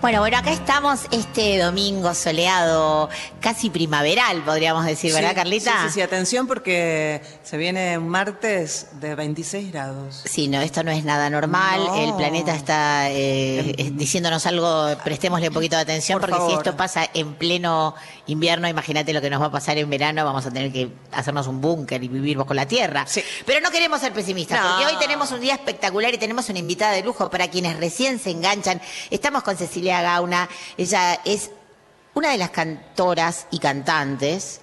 [0.00, 3.08] Bueno, bueno, acá estamos este domingo soleado,
[3.40, 5.72] casi primaveral, podríamos decir, ¿verdad, Sí, Carlita?
[5.72, 10.22] Sí, sí, sí, atención porque se viene un martes de 26 grados.
[10.24, 11.80] Sí, no, esto no es nada normal.
[11.84, 11.96] No.
[11.96, 16.50] El planeta está eh, eh, diciéndonos algo, prestémosle un poquito de atención, Por porque si
[16.52, 16.66] favor.
[16.66, 17.96] esto pasa en pleno
[18.28, 21.46] invierno, imagínate lo que nos va a pasar en verano, vamos a tener que hacernos
[21.48, 23.04] un búnker y vivir bajo la tierra.
[23.44, 24.68] Pero no queremos ser pesimistas, No.
[24.68, 28.18] porque hoy tenemos un día espectacular y tenemos una invitada de lujo para quienes recién
[28.18, 28.80] se enganchan.
[29.10, 31.50] Estamos con Cecilia Gauna, ella es
[32.14, 34.60] una de las cantoras y cantantes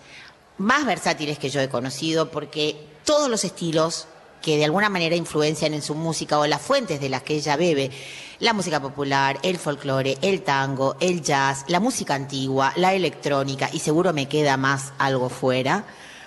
[0.57, 4.07] más versátiles que yo he conocido porque todos los estilos
[4.45, 7.55] que de alguna manera influencian en su música o las fuentes de las que ella
[7.55, 7.89] bebe,
[8.37, 13.79] la música popular, el folclore, el tango, el jazz, la música antigua, la electrónica y
[13.79, 15.85] seguro me queda más algo fuera.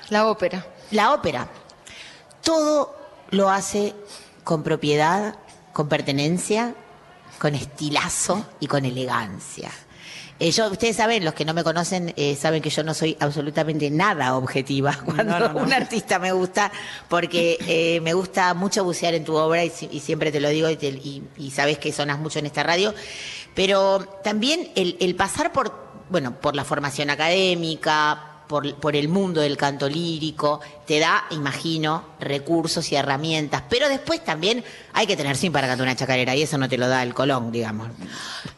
[0.08, 0.66] La ópera.
[0.90, 1.48] La ópera.
[2.42, 2.96] Todo
[3.30, 3.94] lo hace
[4.42, 5.36] con propiedad,
[5.72, 6.74] con pertenencia,
[7.38, 9.70] con estilazo y con elegancia.
[10.40, 13.16] Eh, yo, ustedes saben, los que no me conocen, eh, saben que yo no soy
[13.18, 15.60] absolutamente nada objetiva cuando no, no.
[15.60, 16.70] un artista me gusta,
[17.08, 20.70] porque eh, me gusta mucho bucear en tu obra y, y siempre te lo digo
[20.70, 22.94] y, te- y- y sabes que sonas mucho en esta radio,
[23.54, 25.74] pero también el, el pasar por,
[26.08, 32.02] bueno, por la formación académica, por, por el mundo del canto lírico, te da, imagino,
[32.18, 36.42] recursos y herramientas, pero después también hay que tener sin para cantar una chacarera y
[36.42, 37.90] eso no te lo da el colón, digamos.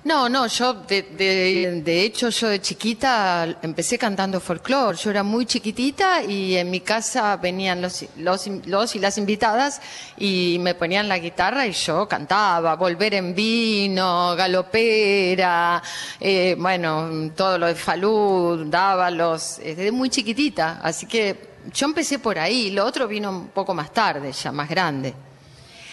[0.05, 4.97] No, no, yo de, hecho yo de chiquita empecé cantando folclore.
[4.97, 9.83] Yo era muy chiquitita y en mi casa venían los, los, los y las invitadas
[10.17, 15.83] y me ponían la guitarra y yo cantaba, Volver en Vino, Galopera,
[16.19, 20.81] eh, bueno, todo lo de Falú, Dávalos, eh, desde muy chiquitita.
[20.83, 24.69] Así que yo empecé por ahí, lo otro vino un poco más tarde, ya más
[24.69, 25.15] grande.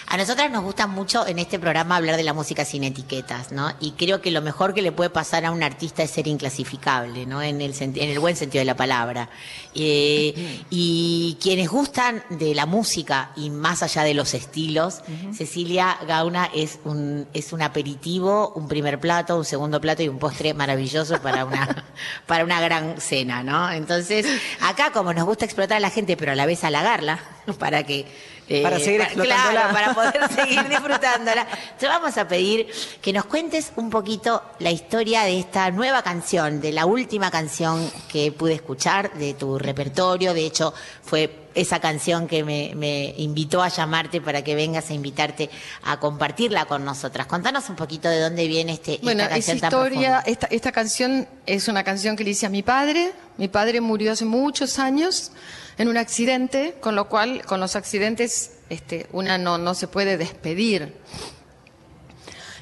[0.10, 3.74] A nosotras nos gusta mucho en este programa hablar de la música sin etiquetas, ¿no?
[3.82, 7.26] Y creo que lo mejor que le puede pasar a un artista es ser inclasificable,
[7.26, 7.42] ¿no?
[7.42, 9.30] En el, en el buen sentido de la palabra.
[9.76, 15.02] Eh, y quienes gustan de la música y más allá de los estilos,
[15.34, 20.20] Cecilia Gauna es un, es un aperitivo, un primer plato, un segundo plato y un
[20.20, 21.86] postre maravilloso para una,
[22.26, 23.70] para una gran cena, ¿no?
[23.72, 24.26] Entonces,
[24.62, 27.20] acá como nos gusta explotar a la gente, pero a la vez halagarla,
[27.60, 28.06] para que
[28.50, 29.52] eh, Para seguir explotándola.
[29.52, 31.48] Claro, para poder seguir disfrutándola.
[31.78, 32.68] Te vamos a pedir
[33.02, 37.90] que nos cuentes un poquito la historia de esta nueva canción, de la última canción
[38.10, 40.34] que pude escuchar de tu repertorio.
[40.34, 44.94] De hecho, fue esa canción que me, me invitó a llamarte para que vengas a
[44.94, 45.50] invitarte
[45.84, 47.26] a compartirla con nosotras.
[47.28, 50.20] Contanos un poquito de dónde viene este, Bueno, esta canción historia, profunda.
[50.26, 53.12] esta, esta canción es una canción que le hice a mi padre.
[53.38, 55.32] Mi padre murió hace muchos años
[55.78, 60.18] en un accidente, con lo cual, con los accidentes, este, una no, no se puede
[60.18, 60.94] despedir.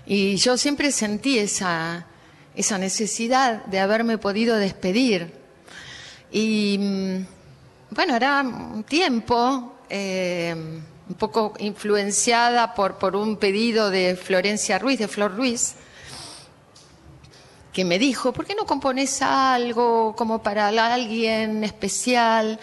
[0.05, 2.05] Y yo siempre sentí esa,
[2.55, 5.33] esa necesidad de haberme podido despedir.
[6.31, 7.25] Y mm,
[7.91, 10.53] bueno, era un tiempo eh,
[11.07, 15.75] un poco influenciada por, por un pedido de Florencia Ruiz, de Flor Ruiz,
[17.71, 22.59] que me dijo, ¿por qué no compones algo como para alguien especial?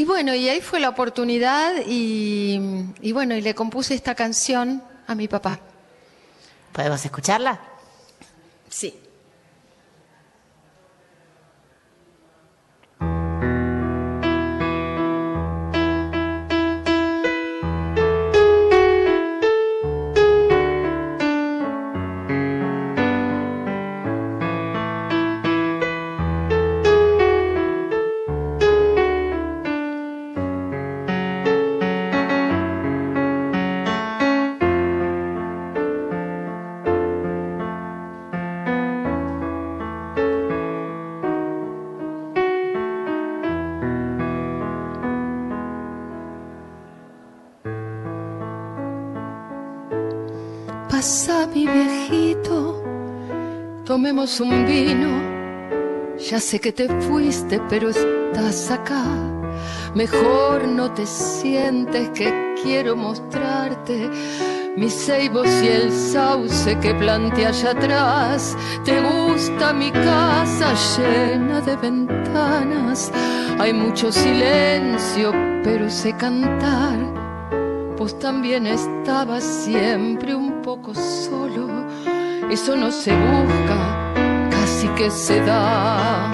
[0.00, 2.58] Y bueno, y ahí fue la oportunidad y,
[3.02, 5.60] y bueno, y le compuse esta canción a mi papá.
[6.72, 7.60] ¿Podemos escucharla?
[8.70, 8.98] Sí.
[54.20, 56.18] Un vino.
[56.18, 59.02] Ya sé que te fuiste, pero estás acá.
[59.94, 64.10] Mejor no te sientes que quiero mostrarte
[64.76, 68.58] mis ceibos y el sauce que planté allá atrás.
[68.84, 73.10] Te gusta mi casa llena de ventanas.
[73.58, 75.32] Hay mucho silencio,
[75.64, 76.98] pero sé cantar.
[77.96, 81.70] Vos también estabas siempre un poco solo.
[82.50, 83.69] Eso no se busca,
[84.96, 86.30] que se da.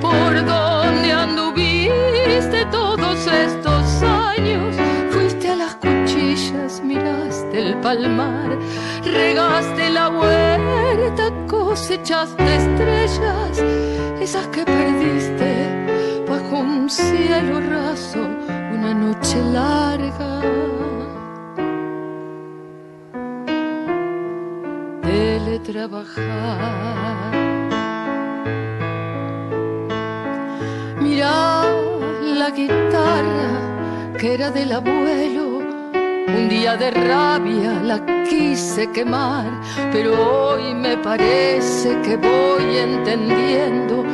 [0.00, 4.74] ¿Por dónde anduviste todos estos años?
[5.10, 8.58] Fuiste a las cuchillas, miraste el palmar,
[9.04, 13.62] regaste la huerta, cosechaste estrellas,
[14.20, 18.20] esas que perdiste bajo un cielo raso,
[18.72, 20.40] una noche larga.
[25.66, 27.34] Teletrabajar.
[31.00, 31.64] Mira
[32.22, 35.58] la guitarra que era del abuelo.
[36.28, 37.98] Un día de rabia la
[38.28, 39.60] quise quemar,
[39.90, 44.04] pero hoy me parece que voy entendiendo.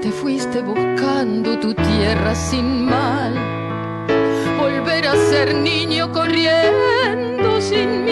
[0.00, 3.34] Te fuiste buscando tu tierra sin mal.
[4.58, 8.06] Volver a ser niño corriendo sin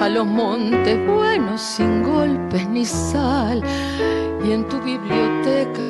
[0.00, 3.62] a los montes buenos sin golpes ni sal.
[4.44, 5.82] Y en tu biblioteca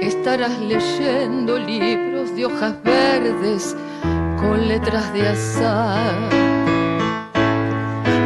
[0.00, 3.76] estarás leyendo libros de hojas verdes
[4.38, 6.14] con letras de azar.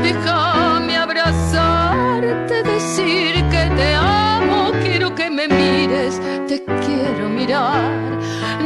[0.02, 7.90] Déjame abrazarte, decir que te amo, quiero que me mires, te quiero mirar.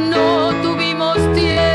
[0.09, 1.72] No tuvimos tiempo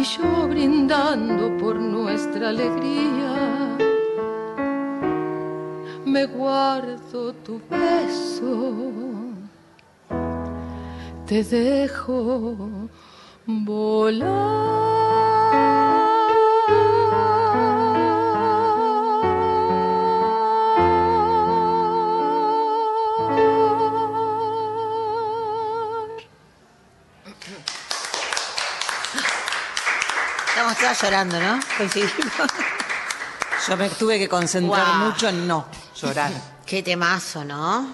[0.00, 3.76] y yo brindando por nuestra alegría
[6.06, 8.72] me guardo tu beso,
[11.26, 12.56] te dejo
[13.46, 14.80] volar.
[30.80, 31.60] Todas llorando, ¿no?
[31.76, 32.12] Coincidimos.
[33.68, 35.66] Yo me tuve que concentrar mucho en no
[36.00, 36.32] llorar.
[36.66, 37.92] Qué temazo, ¿no?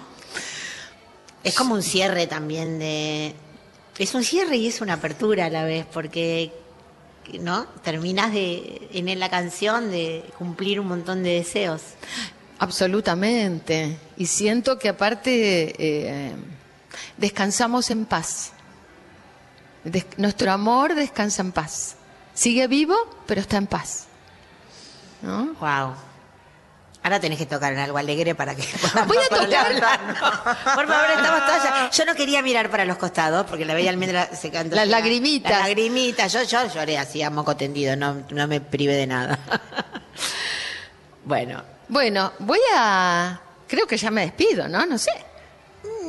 [1.43, 3.35] Es como un cierre también de...
[3.97, 6.53] Es un cierre y es una apertura a la vez, porque,
[7.39, 7.65] ¿no?
[7.83, 11.81] Terminas de, en la canción de cumplir un montón de deseos.
[12.59, 13.97] Absolutamente.
[14.17, 16.31] Y siento que aparte eh,
[17.17, 18.51] descansamos en paz.
[19.83, 21.96] Des- nuestro amor descansa en paz.
[22.37, 24.05] Sigue vivo, pero está en paz.
[25.23, 25.55] ¿No?
[25.59, 25.95] Wow.
[27.01, 28.61] Ahora tenés que tocar en algo alegre para que
[29.07, 29.73] Voy a tocar.
[30.75, 33.89] Por favor, estamos todas ya- Yo no quería mirar para los costados porque la bella
[33.89, 34.75] almendra se cantó.
[34.75, 35.51] Las lagrimitas.
[35.51, 36.31] Las lagrimitas.
[36.33, 39.39] Yo, yo lloré así a moco tendido, no, no me privé de nada.
[41.25, 41.63] bueno.
[41.87, 43.39] Bueno, voy a...
[43.67, 44.85] Creo que ya me despido, ¿no?
[44.85, 45.11] No sé.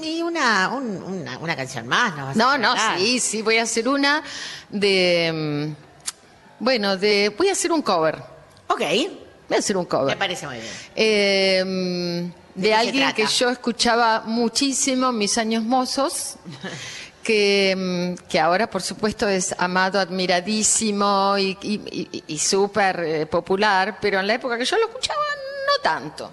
[0.03, 2.26] Y una, un- una, una canción más, ¿no?
[2.26, 4.22] vas a No, no, sí, sí, voy a hacer una
[4.68, 5.74] de...
[6.61, 7.32] Bueno, de...
[7.36, 8.16] Voy a hacer un cover.
[8.68, 8.80] Ok.
[9.48, 10.14] Voy a hacer un cover.
[10.14, 10.72] Me parece muy bien.
[10.96, 16.36] Eh, de alguien que yo escuchaba muchísimo en mis años mozos,
[17.22, 17.74] que,
[18.18, 23.98] mm, que ahora por supuesto es amado, admiradísimo y, y- y- y súper eh, popular,
[24.00, 25.20] pero en la época que yo lo escuchaba
[25.66, 26.32] no tanto.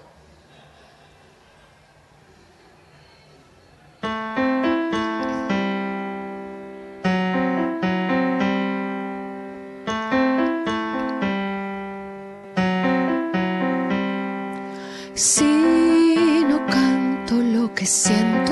[15.16, 18.52] Si no canto lo que siento,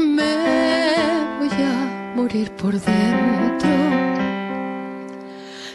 [0.00, 0.34] me
[1.38, 3.70] voy a morir por dentro.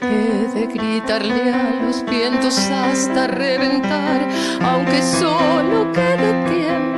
[0.02, 4.28] He de gritarle a los vientos hasta reventar,
[4.62, 6.93] aunque solo quede tiempo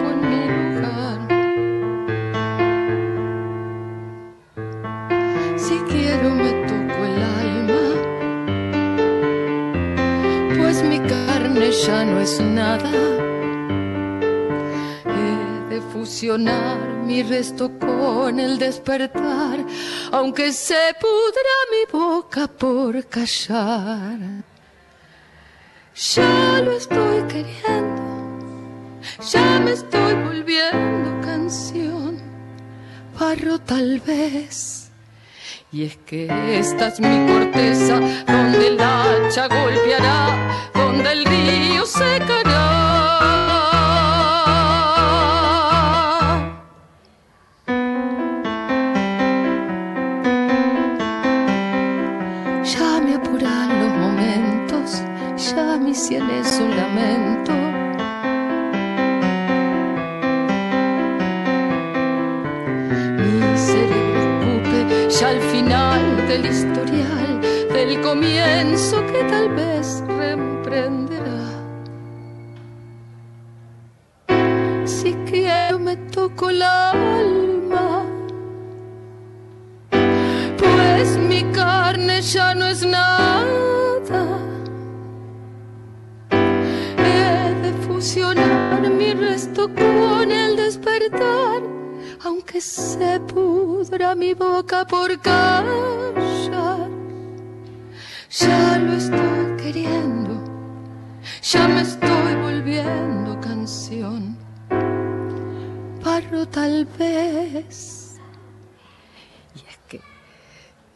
[11.83, 12.91] ya no es nada.
[15.05, 19.65] He de fusionar mi resto con el despertar,
[20.11, 24.19] aunque se pudra mi boca por callar.
[26.13, 28.03] Ya lo estoy queriendo,
[29.31, 32.21] ya me estoy volviendo canción
[33.19, 34.84] barro tal vez.
[35.75, 42.63] Y es que esta es mi corteza, donde el hacha golpeará, donde el río secará.
[52.63, 55.03] Ya me apuran los momentos,
[55.35, 56.71] ya mi cielo es un
[66.27, 71.45] del historial, del comienzo que tal vez reemprenderá.
[74.85, 78.05] Si quiero me toco la alma,
[80.57, 84.39] pues mi carne ya no es nada.
[86.97, 91.54] He de fusionar mi resto con el despertar,
[92.55, 95.65] aunque se pudra mi boca por callar.
[98.29, 100.43] Ya lo estoy queriendo,
[101.41, 104.37] ya me estoy volviendo canción.
[106.03, 108.15] Barro tal vez.
[109.55, 110.01] Y es que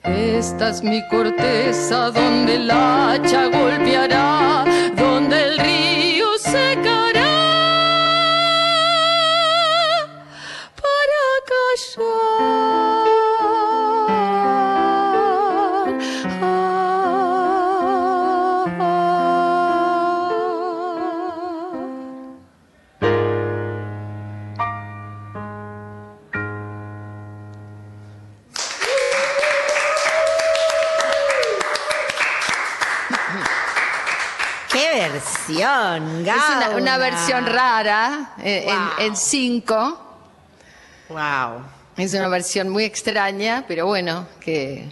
[0.03, 5.98] esta es mi corteza donde el hacha golpeará, donde el río
[35.49, 38.67] versión, Es una, versión rara, eh,
[38.99, 40.08] en, cinco.
[41.09, 41.65] Wow.
[41.97, 44.89] Es una versión muy extraña, pero bueno, que,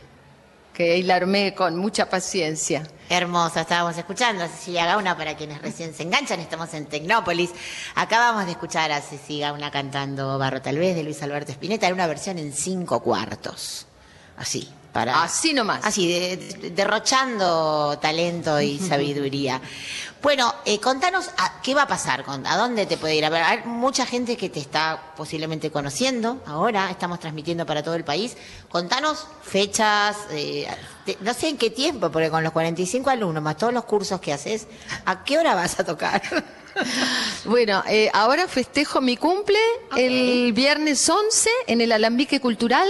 [0.74, 2.88] que ahí la armé con mucha paciencia.
[3.10, 7.52] Hermosa, estábamos escuchando a Cecilia Gauna para quienes recién se enganchan, estamos en Tecnópolis.
[7.96, 11.94] Acabamos de escuchar a Cecilia Gauna cantando Barro tal vez de Luis Alberto Spinetta, en
[11.94, 13.86] una versión en cinco cuartos.
[14.36, 15.22] Así, para.
[15.24, 15.82] Así nomás.
[15.86, 19.62] Así, de- de- derrochando talento y sabiduría.
[20.24, 23.30] Bueno, eh, contanos a- qué va a pasar, con, a dónde te puede ir a
[23.30, 23.44] ver.
[23.44, 28.36] Hay mucha gente que te está posiblemente conociendo ahora, estamos transmitiendo para todo el país.
[28.70, 30.68] Contanos fechas, eh,
[31.06, 34.20] te- no sé en qué tiempo, porque con los 45 alumnos, más todos los cursos
[34.20, 34.66] que haces,
[35.06, 36.22] ¿a qué hora vas a tocar?
[37.46, 39.58] Bueno, eh, ahora festejo mi cumple
[39.96, 42.88] el viernes 11 en el Alambique Cultural.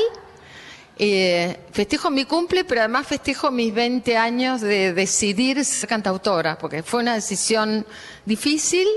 [1.00, 6.82] Eh, festejo mi cumple, pero además festejo mis 20 años de decidir ser cantautora, porque
[6.82, 7.86] fue una decisión
[8.26, 8.88] difícil,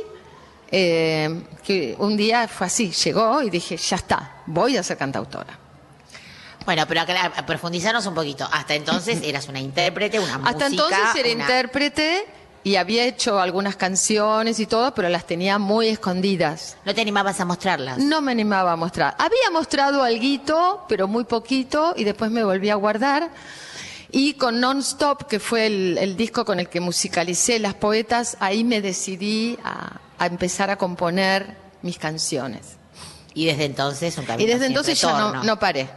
[0.71, 5.59] eh, que un día fue así, llegó y dije, ya está, voy a ser cantautora.
[6.65, 8.49] Bueno, pero acá, profundizarnos un poquito.
[8.51, 10.51] Hasta entonces eras una intérprete, una música.
[10.51, 12.27] Hasta entonces era una- intérprete
[12.63, 16.77] y había hecho algunas canciones y todo, pero las tenía muy escondidas.
[16.85, 17.99] ¿No te animabas a mostrarlas?
[17.99, 19.15] No me animaba a mostrar.
[19.19, 23.31] Había mostrado alguito, pero muy poquito, y después me volví a guardar.
[24.13, 28.65] Y con Non-Stop, que fue el, el disco con el que musicalicé Las Poetas, ahí
[28.65, 32.77] me decidí a, a empezar a componer mis canciones.
[33.33, 35.45] Y desde entonces un camino Y desde entonces ya no, retorno.
[35.45, 35.89] no paré.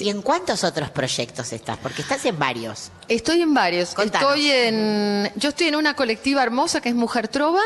[0.00, 1.78] ¿Y en cuántos otros proyectos estás?
[1.78, 2.90] Porque estás en varios.
[3.08, 3.94] Estoy en varios.
[3.94, 4.30] Contanos.
[4.30, 7.62] Estoy en, yo estoy en una colectiva hermosa que es Mujer Trova.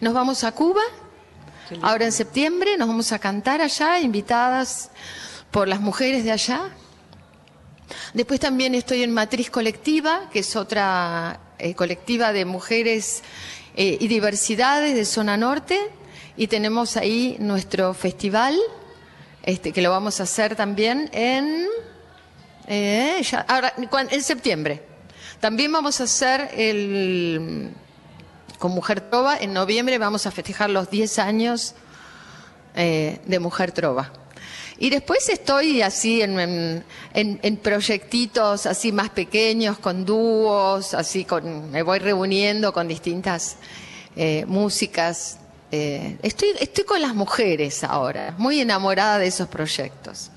[0.00, 0.82] Nos vamos a Cuba.
[1.80, 4.90] Ahora en septiembre nos vamos a cantar allá, invitadas
[5.50, 6.70] por las mujeres de allá.
[8.12, 13.22] Después también estoy en Matriz Colectiva, que es otra eh, colectiva de mujeres
[13.76, 15.78] eh, y diversidades de zona norte.
[16.36, 18.58] Y tenemos ahí nuestro festival,
[19.44, 21.66] este, que lo vamos a hacer también en
[22.66, 23.74] eh, ya- ahora,
[24.10, 24.82] en septiembre.
[25.40, 27.70] También vamos a hacer el
[28.58, 29.36] con Mujer Trova.
[29.38, 31.74] En noviembre vamos a festejar los 10 años
[32.76, 34.12] eh, de Mujer Trova.
[34.78, 36.84] Y después estoy así en, en,
[37.14, 43.56] en- en proyectitos así más pequeños, con dúos, así con, me voy reuniendo con distintas
[44.16, 45.38] eh, músicas.
[45.70, 50.30] Eh, estoy, estoy con las mujeres ahora, muy enamorada de esos proyectos.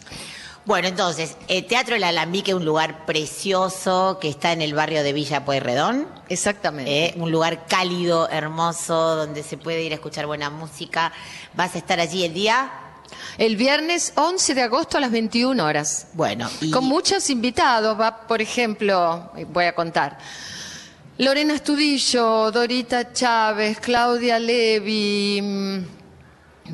[0.66, 5.14] Bueno, entonces, el Teatro El Alambique, un lugar precioso que está en el barrio de
[5.14, 6.08] Villa Pueyrredón.
[6.28, 7.06] Exactamente.
[7.06, 11.14] Eh, un lugar cálido, hermoso, donde se puede ir a escuchar buena música.
[11.54, 12.72] ¿Vas a estar allí el día?
[13.38, 16.08] El viernes 11 de agosto a las 21 horas.
[16.14, 20.18] Bueno, y Con muchos invitados, va, por ejemplo, voy a contar.
[21.20, 25.78] Lorena Estudillo, Dorita Chávez, Claudia Levi, mm,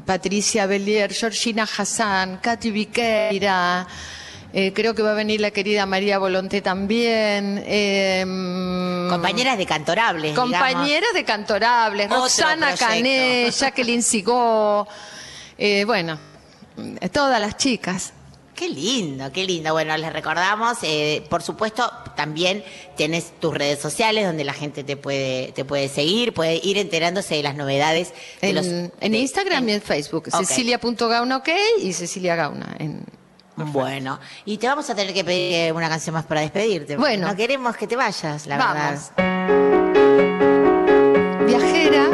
[0.05, 3.85] Patricia Bellier, Georgina Hassan, Katy Viqueira.
[4.53, 7.61] eh, creo que va a venir la querida María Volonté también.
[7.65, 8.23] eh,
[9.09, 10.35] Compañeras de Cantorables.
[10.35, 12.85] Compañeras de Cantorables, Otro Roxana proyecto.
[12.85, 14.87] Cané, Jacqueline Sigó,
[15.57, 16.17] eh, bueno,
[17.11, 18.13] todas las chicas.
[18.56, 19.74] Qué lindo, qué lindo.
[19.74, 22.64] Bueno, les recordamos, eh, por supuesto, también
[22.95, 27.36] tienes tus redes sociales donde la gente te puede, te puede seguir, puede ir enterándose
[27.36, 28.14] de las novedades.
[28.41, 30.41] De En, los, en Instagram y en Facebook, Ok.
[30.45, 31.49] Cecilia.gauna ok
[31.82, 32.76] y Cecilia Gauna.
[32.78, 33.04] En,
[33.56, 36.97] Bueno, y te vamos a tener que pedir eh, una canción más para despedirte.
[36.97, 37.28] Bueno.
[37.28, 39.12] No queremos que te vayas, la Vamos.
[39.18, 40.12] verdad.
[41.47, 42.10] Viajera,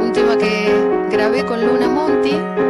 [0.00, 0.72] un tema que
[1.10, 2.65] grabé con Luna Monti.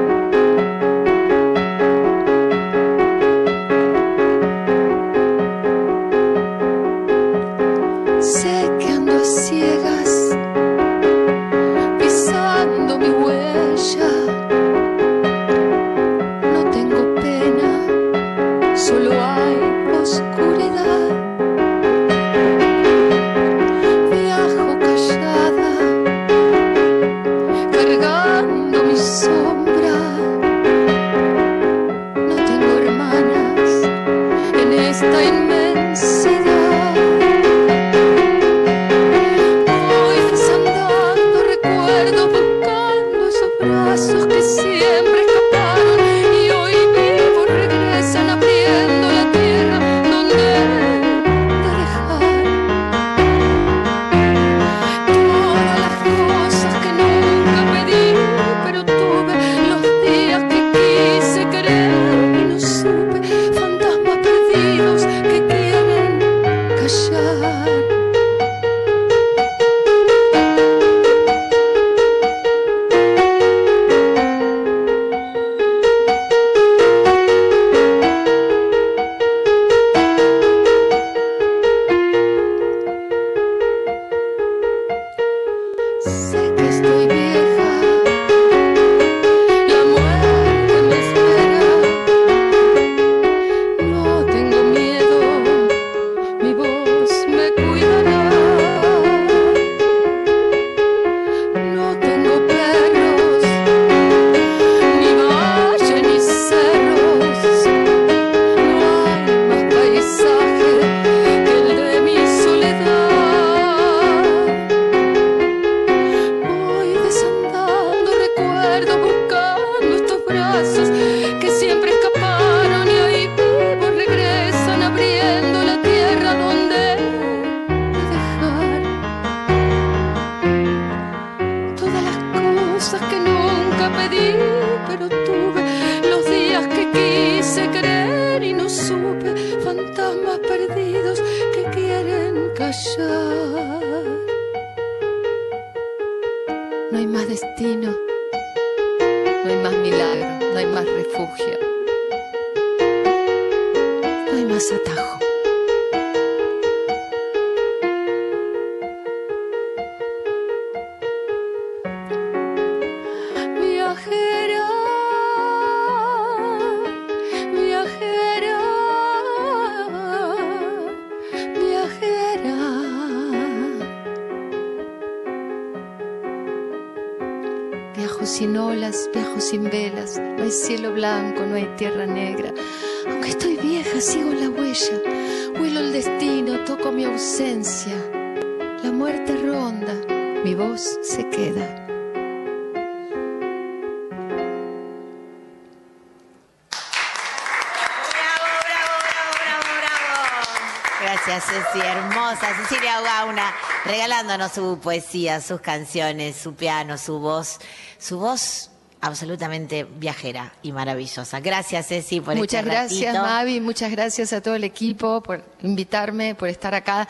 [204.87, 207.59] Poesía, sus canciones, su piano, su voz,
[207.99, 208.70] su voz
[209.01, 211.41] absolutamente viajera y maravillosa.
[211.41, 213.34] Gracias, Ceci, por Muchas este gracias, ratito.
[213.34, 213.61] Mavi.
[213.61, 217.09] Muchas gracias a todo el equipo por invitarme, por estar acá.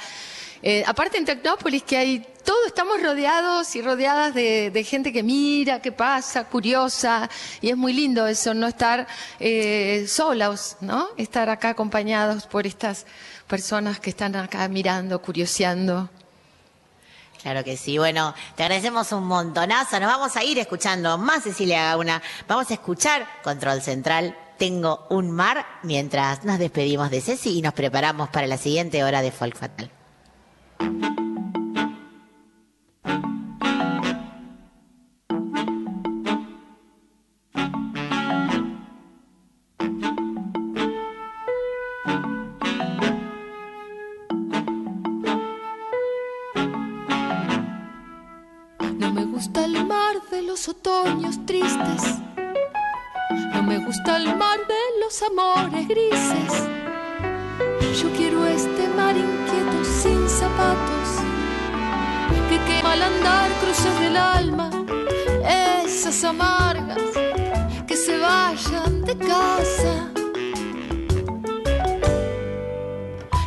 [0.63, 5.23] Eh, aparte en Tecnópolis que hay todo, estamos rodeados y rodeadas de, de gente que
[5.23, 7.29] mira, que pasa, curiosa,
[7.61, 9.07] y es muy lindo eso, no estar
[9.39, 11.09] eh, solos, ¿no?
[11.19, 13.05] Estar acá acompañados por estas
[13.47, 16.09] personas que están acá mirando, curioseando.
[17.47, 17.97] Claro que sí.
[17.97, 20.01] Bueno, te agradecemos un montonazo.
[20.01, 22.21] Nos vamos a ir escuchando más Cecilia Gauna.
[22.49, 24.37] Vamos a escuchar Control Central.
[24.59, 29.23] Tengo un mar mientras nos despedimos de Ceci y nos preparamos para la siguiente hora
[29.23, 31.26] de Folk Fatal.
[62.97, 64.71] Al andar cruces del alma.
[65.85, 67.13] Esas amargas
[67.87, 69.95] que se vayan de casa.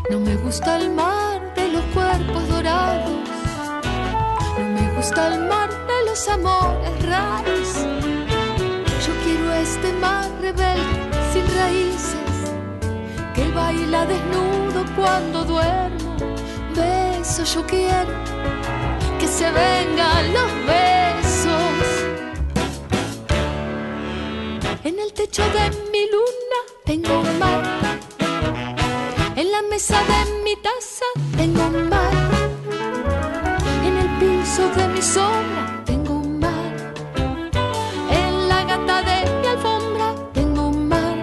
[0.10, 3.30] No me gusta el mar de los cuerpos dorados.
[4.60, 7.70] No me gusta el mar de los amores raros.
[9.06, 12.36] Yo quiero este mar rebelde sin raíces
[13.34, 16.16] que baila desnudo cuando duermo.
[16.76, 18.14] Beso yo quiero
[19.20, 21.82] que se vengan los besos.
[24.84, 27.64] En el techo de mi luna tengo un mar.
[29.36, 31.06] En la mesa de mi taza
[31.38, 32.14] tengo un mar.
[33.88, 36.72] En el piso de mi sombra tengo un mar.
[38.20, 41.18] En la gata de mi alfombra tengo un mar.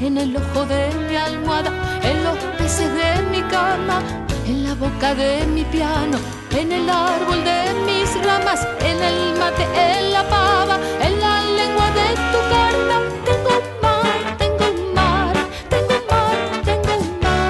[0.00, 1.70] En el ojo de mi almohada,
[2.02, 4.02] en los peces de mi cama,
[4.46, 6.18] en la boca de mi piano,
[6.56, 11.90] en el árbol de mis ramas, en el mate, en la pava, en la lengua
[11.98, 12.96] de tu carta.
[13.24, 15.36] Tengo un mar, tengo un mar,
[15.68, 17.46] tengo un mar, tengo un mar.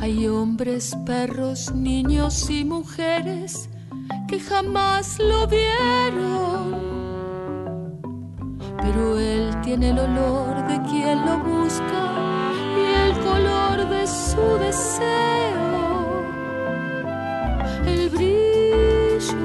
[0.00, 3.69] Hay hombres, perros, niños y mujeres
[4.30, 6.78] que jamás lo vieron.
[8.80, 12.02] Pero él tiene el olor de quien lo busca
[12.80, 15.66] y el color de su deseo.
[17.84, 19.36] El brillo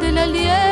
[0.00, 0.71] del aliento.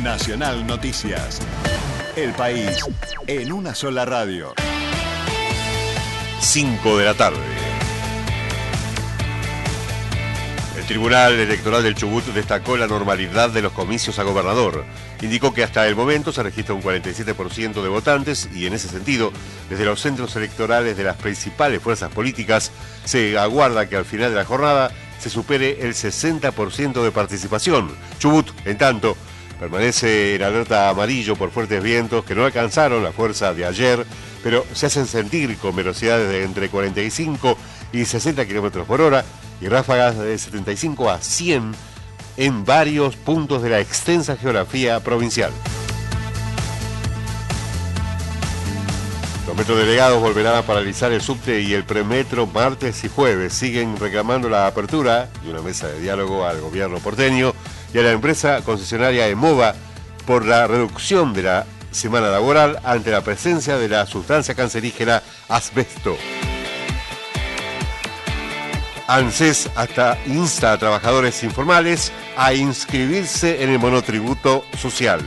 [0.00, 1.40] Nacional Noticias.
[2.16, 2.84] El país
[3.26, 4.54] en una sola radio.
[6.40, 7.38] 5 de la tarde.
[10.78, 14.84] El Tribunal Electoral del Chubut destacó la normalidad de los comicios a gobernador.
[15.20, 19.32] Indicó que hasta el momento se registra un 47% de votantes y en ese sentido,
[19.70, 22.72] desde los centros electorales de las principales fuerzas políticas,
[23.04, 24.90] se aguarda que al final de la jornada
[25.20, 27.94] se supere el 60% de participación.
[28.18, 29.16] Chubut, en tanto,
[29.58, 34.06] permanece en alerta amarillo por fuertes vientos que no alcanzaron la fuerza de ayer,
[34.42, 37.56] pero se hacen sentir con velocidades de entre 45
[37.92, 39.24] y 60 kilómetros por hora
[39.60, 41.72] y ráfagas de 75 a 100
[42.36, 45.52] en varios puntos de la extensa geografía provincial.
[49.46, 53.52] Los metrodelegados volverán a paralizar el subte y el premetro martes y jueves.
[53.52, 57.52] Siguen reclamando la apertura de una mesa de diálogo al gobierno porteño
[57.92, 59.74] y a la empresa concesionaria EMOVA
[60.26, 66.16] por la reducción de la semana laboral ante la presencia de la sustancia cancerígena asbesto.
[69.08, 75.20] ANSES hasta insta a trabajadores informales a inscribirse en el monotributo social.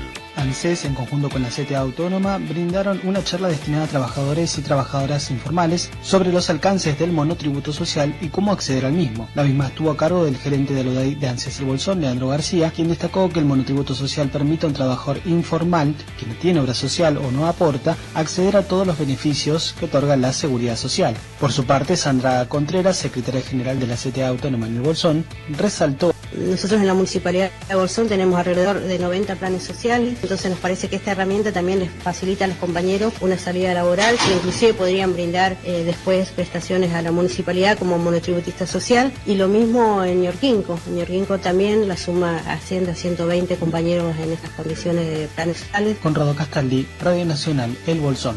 [0.46, 5.32] ANSES, en conjunto con la CTA Autónoma, brindaron una charla destinada a trabajadores y trabajadoras
[5.32, 9.28] informales sobre los alcances del monotributo social y cómo acceder al mismo.
[9.34, 12.70] La misma estuvo a cargo del gerente de la de ANSES El Bolsón, Leandro García,
[12.70, 16.76] quien destacó que el monotributo social permite a un trabajador informal, que no tiene obra
[16.76, 21.16] social o no aporta, acceder a todos los beneficios que otorga la seguridad social.
[21.40, 25.26] Por su parte, Sandra Contreras, secretaria general de la CTA Autónoma en El Bolsón,
[25.58, 30.60] resaltó Nosotros en la Municipalidad de Bolsón tenemos alrededor de 90 planes sociales, entonces nos
[30.60, 34.74] parece que esta herramienta también les facilita a los compañeros una salida laboral, que inclusive
[34.74, 40.22] podrían brindar eh, después prestaciones a la municipalidad como monotributista social, y lo mismo en
[40.22, 40.80] Ñorquinco.
[40.88, 45.98] En Ñorquinco también la suma asciende a 120 compañeros en estas condiciones de planes sociales.
[46.02, 48.36] Conrado Castaldi, Radio Nacional El Bolsón.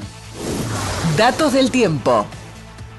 [1.16, 2.26] Datos del tiempo.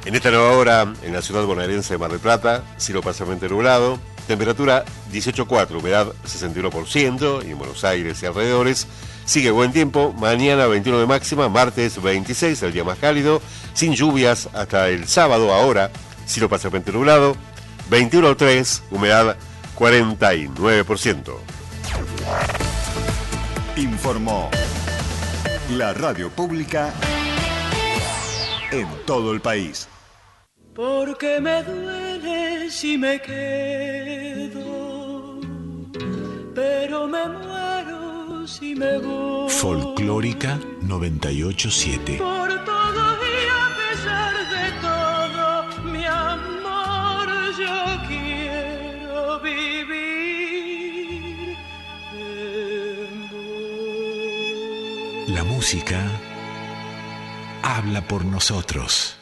[0.05, 3.99] En esta nueva hora, en la ciudad bonaerense de Mar del Plata, cielo parcialmente nublado,
[4.29, 8.87] temperatura 18.4, humedad 61% y en Buenos Aires y alrededores
[9.29, 13.43] Sigue buen tiempo, mañana 21 de máxima, martes 26, el día más cálido,
[13.75, 15.91] sin lluvias hasta el sábado ahora,
[16.25, 17.35] cielo parcialmente nublado,
[17.91, 19.37] 21.3, humedad
[19.77, 21.33] 49%.
[23.75, 24.49] Informó
[25.69, 26.91] la radio pública
[28.71, 29.87] en todo el país.
[30.79, 34.61] Porque me duele si me quedo,
[36.55, 39.49] pero me muero si me voy.
[39.49, 42.17] Folclórica 987.
[42.19, 45.45] Por todo y a pesar de todo,
[45.91, 47.27] mi amor,
[47.59, 47.77] yo
[48.07, 50.77] quiero vivir.
[55.27, 55.99] La música
[57.63, 59.18] habla por nosotros.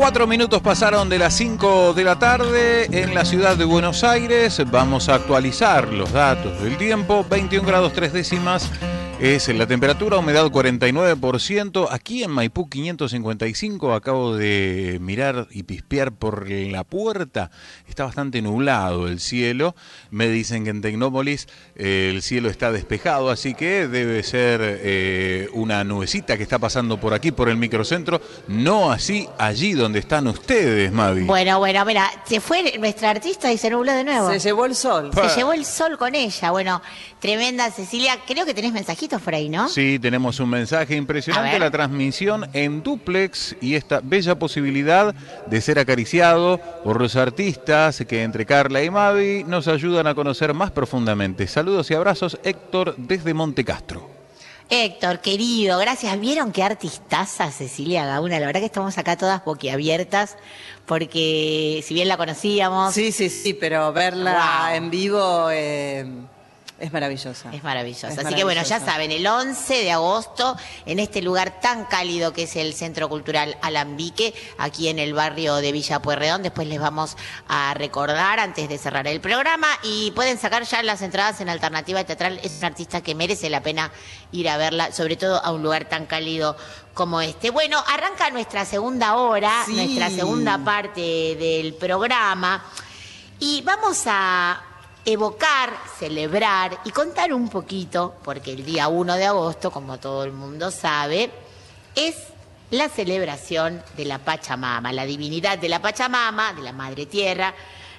[0.00, 4.62] Cuatro minutos pasaron de las 5 de la tarde en la ciudad de Buenos Aires.
[4.70, 7.22] Vamos a actualizar los datos del tiempo.
[7.28, 8.70] 21 grados 3 décimas
[9.20, 11.88] es la temperatura, humedad 49%.
[11.90, 17.50] Aquí en Maipú 555 acabo de mirar y pispear por la puerta.
[17.86, 19.74] Está bastante nublado el cielo.
[20.10, 25.48] Me dicen que en Tecnópolis eh, el cielo está despejado, así que debe ser eh,
[25.52, 28.22] una nubecita que está pasando por aquí, por el microcentro.
[28.48, 31.24] No así allí donde están ustedes, Mavi.
[31.24, 34.30] Bueno, bueno, mira, se fue nuestra artista y se nubló de nuevo.
[34.30, 35.10] Se llevó el sol.
[35.14, 36.50] Se llevó el sol con ella.
[36.52, 36.80] Bueno,
[37.18, 38.18] tremenda Cecilia.
[38.26, 39.68] Creo que tenés mensajitos ahí, ¿no?
[39.68, 45.14] Sí, tenemos un mensaje impresionante, la transmisión en duplex y esta bella posibilidad
[45.46, 50.54] de ser acariciado por los artistas que entre Carla y Mavi nos ayudan a conocer
[50.54, 51.46] más profundamente.
[51.46, 54.08] Saludos y abrazos, Héctor desde Monte Castro.
[54.72, 56.18] Héctor, querido, gracias.
[56.20, 58.38] ¿Vieron qué artistaza Cecilia Gauna?
[58.38, 60.36] La verdad que estamos acá todas boquiabiertas
[60.86, 62.94] porque si bien la conocíamos...
[62.94, 64.76] Sí, sí, sí, pero verla Wow.
[64.76, 66.06] en vivo eh,
[66.80, 67.50] es maravillosa.
[67.52, 68.08] Es maravillosa.
[68.08, 70.56] Es Así que bueno, ya saben, el 11 de agosto,
[70.86, 75.56] en este lugar tan cálido que es el Centro Cultural Alambique, aquí en el barrio
[75.56, 77.16] de Villa Pueyrredón, después les vamos
[77.48, 82.02] a recordar antes de cerrar el programa y pueden sacar ya las entradas en Alternativa
[82.04, 82.40] Teatral.
[82.42, 83.90] Es una artista que merece la pena
[84.32, 86.56] ir a verla, sobre todo a un lugar tan cálido
[86.94, 87.50] como este.
[87.50, 89.74] Bueno, arranca nuestra segunda hora, Sí.
[89.74, 91.00] nuestra segunda parte
[91.36, 92.64] del programa.
[93.38, 94.62] Y vamos a
[95.04, 100.32] evocar, celebrar y contar un poquito, porque el día 1 de agosto, como todo el
[100.32, 101.30] mundo sabe,
[101.94, 102.16] es
[102.70, 107.54] la celebración de la Pachamama, la divinidad de la Pachamama, de la Madre Tierra.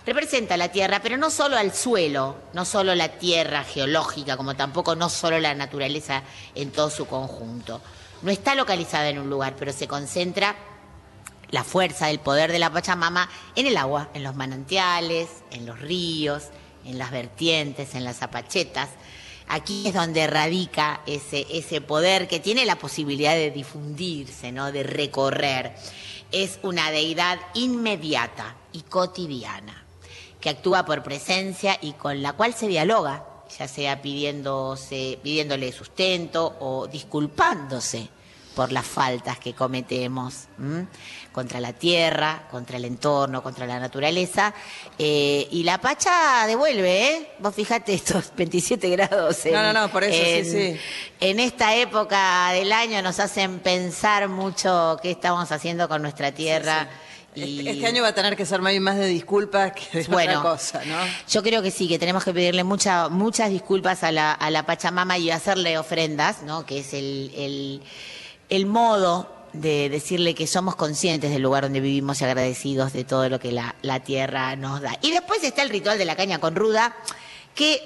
[0.06, 4.95] Representa la tierra, pero no solo al suelo, no solo la tierra geológica, como tampoco
[4.95, 6.24] no solo la naturaleza
[6.56, 7.82] en todo su conjunto.
[8.22, 10.56] No está localizada en un lugar, pero se concentra
[11.52, 15.80] la fuerza del poder de la Pachamama en el agua, en los manantiales, en los
[15.80, 16.45] ríos,
[16.86, 18.90] en las vertientes, en las zapachetas.
[19.48, 24.72] Aquí es donde radica ese, ese poder que tiene la posibilidad de difundirse, ¿no?
[24.72, 25.74] de recorrer.
[26.32, 29.84] Es una deidad inmediata y cotidiana,
[30.40, 33.26] que actúa por presencia y con la cual se dialoga,
[33.60, 38.10] ya sea pidiéndose, pidiéndole sustento o disculpándose
[38.56, 40.86] por las faltas que cometemos ¿m?
[41.32, 44.54] contra la tierra, contra el entorno, contra la naturaleza.
[44.99, 47.32] Eh, y la Pacha devuelve, ¿eh?
[47.39, 49.45] Vos fijate estos 27 grados.
[49.45, 50.45] en- No, no, no, por eso, sí, en-
[50.76, 50.80] sí.
[51.22, 56.89] En esta época del año nos hacen pensar mucho qué estamos haciendo con nuestra tierra.
[57.34, 57.66] Y...
[57.66, 60.39] Este año va a tener que ser más más de disculpas que de Bueno.
[60.39, 60.97] otra cosa, ¿no?
[61.30, 64.66] Yo creo que sí, que tenemos que pedirle mucha, muchas disculpas a la, a la
[64.66, 66.66] Pachamama y hacerle ofrendas, ¿no?
[66.66, 67.82] Que es el, el,
[68.52, 73.28] el modo de decirle que somos conscientes del lugar donde vivimos y agradecidos de todo
[73.30, 74.97] lo que la, la tierra nos da.
[75.02, 76.95] Y después está el ritual de la caña con ruda,
[77.56, 77.82] que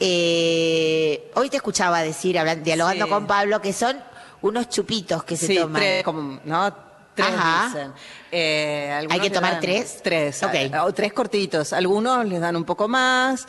[0.00, 3.10] eh, hoy te escuchaba decir, hablan- dialogando Sí.
[3.10, 3.98] con Pablo, que son
[4.42, 5.80] unos chupitos que se Sí, toman.
[5.82, 6.74] tres, como, ¿no?
[7.14, 7.66] Tres Ajá.
[7.66, 7.92] dicen.
[8.30, 10.00] Eh, ¿Hay que tomar dan tres?
[10.04, 10.40] Tres.
[10.44, 10.54] Ok.
[10.54, 11.72] eh, O tres cortitos.
[11.72, 13.46] Algunos les dan un poco más.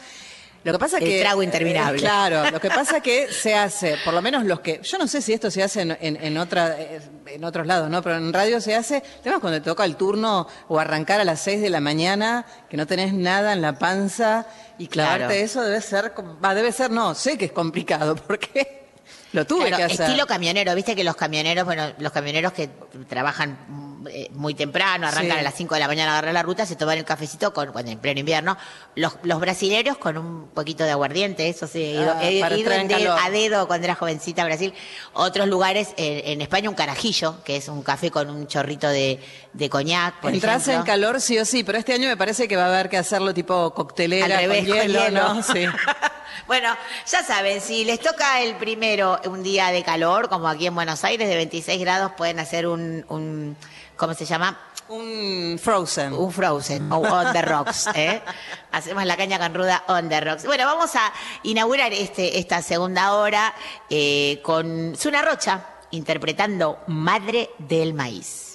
[0.63, 1.21] Lo que pasa El que...
[1.21, 1.97] trago interminable.
[1.97, 4.81] eh, claro, lo que pasa que se hace, por lo menos los que...
[4.83, 7.89] Yo no sé si esto se hace en, en, en otra, eh, en otros lados,
[7.89, 8.01] ¿no?
[8.01, 8.97] Pero en radio se hace...
[8.97, 11.79] El tema es cuando te toca el turno o arrancar a las 6 de la
[11.79, 14.47] mañana, que no tenés nada en la panza
[14.77, 15.33] y clavarte Claro.
[15.33, 16.13] eso debe ser...
[16.43, 18.89] Va, debe ser, no, sé que es complicado porque
[19.31, 20.01] lo tuve Claro, que hacer.
[20.07, 22.69] estilo camionero, viste que los camioneros, bueno, los camioneros que
[23.07, 25.39] trabajan eh, muy temprano, arrancan Sí.
[25.39, 27.71] a las 5 de la mañana a agarrar la ruta, se toman el cafecito con,
[27.71, 28.57] cuando en pleno invierno.
[28.95, 32.57] Los, los brasileros con un poquito de aguardiente, eso sí, he ido, Ah, he para
[32.57, 34.73] ido en en dedo- a dedo cuando era jovencita a Brasil.
[35.13, 39.19] Otros lugares, eh, en España un carajillo, que es un café con un chorrito de,
[39.53, 42.55] de coñac, por Entras en calor sí o sí, pero este año me parece que
[42.55, 45.33] va a haber que hacerlo tipo coctelera Al revés, con con hielo, hielo.
[45.35, 45.43] ¿no?
[45.43, 45.65] Sí.
[46.47, 46.75] Bueno,
[47.11, 51.03] ya saben, si les toca el primero un día de calor, como aquí en Buenos
[51.03, 53.55] Aires, de 26 grados, pueden hacer un, un
[53.99, 54.57] ¿cómo se llama?
[54.87, 56.13] Un frozen.
[56.13, 58.21] Un frozen, o on the rocks, ¿eh?
[58.71, 60.45] Hacemos la caña con ruda on the rocks.
[60.45, 61.11] Bueno, vamos a
[61.43, 63.53] inaugurar este, esta segunda hora
[63.89, 68.48] eh, con Zuna Rocha, interpretando Madre del Maíz.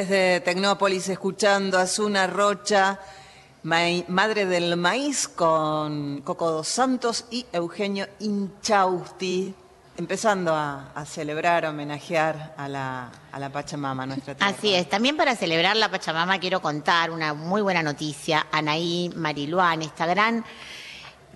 [0.00, 2.98] Desde Tecnópolis escuchando a Zuna Rocha,
[3.64, 9.54] ma- Madre del Maíz, con Coco dos Santos y Eugenio Inchausti,
[9.98, 14.54] empezando a, celebrar, homenajear a la, a la Pachamama, nuestra tierra.
[14.56, 18.46] Así es, también para celebrar la Pachamama quiero contar una muy buena noticia.
[18.50, 20.42] Anaí Mariluán, esta gran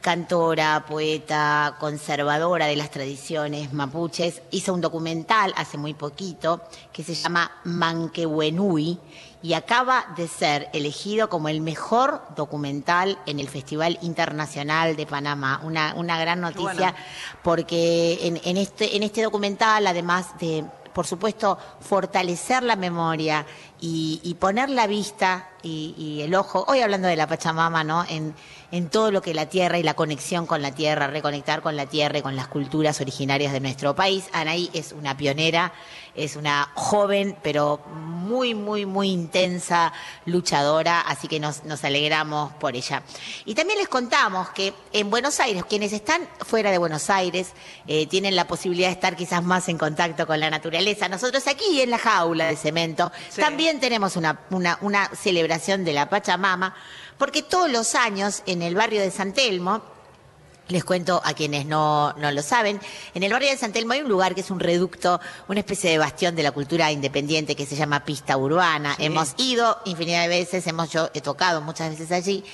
[0.04, 6.60] cantora, poeta, conservadora de las tradiciones mapuches, hizo un documental hace muy poquito
[6.92, 8.98] que se llama Manquehuenui
[9.40, 15.62] y acaba de ser elegido como el mejor documental en el Festival Internacional de Panamá.
[15.64, 16.96] Una, una gran noticia bueno.
[17.42, 23.46] porque en, en este, en este documental, además de, por supuesto, fortalecer la memoria
[23.84, 28.04] y, y poner la vista y, y el ojo, hoy hablando de la Pachamama, ¿no?
[28.08, 28.34] En,
[28.70, 31.86] en todo lo que la tierra y la conexión con la tierra, reconectar con la
[31.86, 34.24] tierra y con las culturas originarias de nuestro país.
[34.32, 35.72] Anaí es una pionera,
[36.14, 39.92] es una joven, pero muy, muy, muy intensa
[40.26, 43.02] luchadora, así que nos, nos alegramos por ella.
[43.44, 47.52] Y también les contamos que en Buenos Aires, quienes están fuera de Buenos Aires,
[47.86, 51.08] eh, tienen la posibilidad de estar quizás más en contacto con la naturaleza.
[51.08, 56.08] Nosotros aquí en la jaula de cemento también tenemos una, una, una celebración de la
[56.08, 56.74] Pachamama,
[57.18, 59.82] porque todos los años en el barrio de San Telmo,
[60.68, 62.80] les cuento a quienes no, no lo saben.
[63.14, 65.90] En el barrio de San Telmo hay un lugar que es un reducto, una especie
[65.90, 68.94] de bastión de la cultura independiente que se llama Pista Urbana.
[68.98, 72.44] Hemos ido infinidad de veces, hemos yo he tocado muchas veces allí.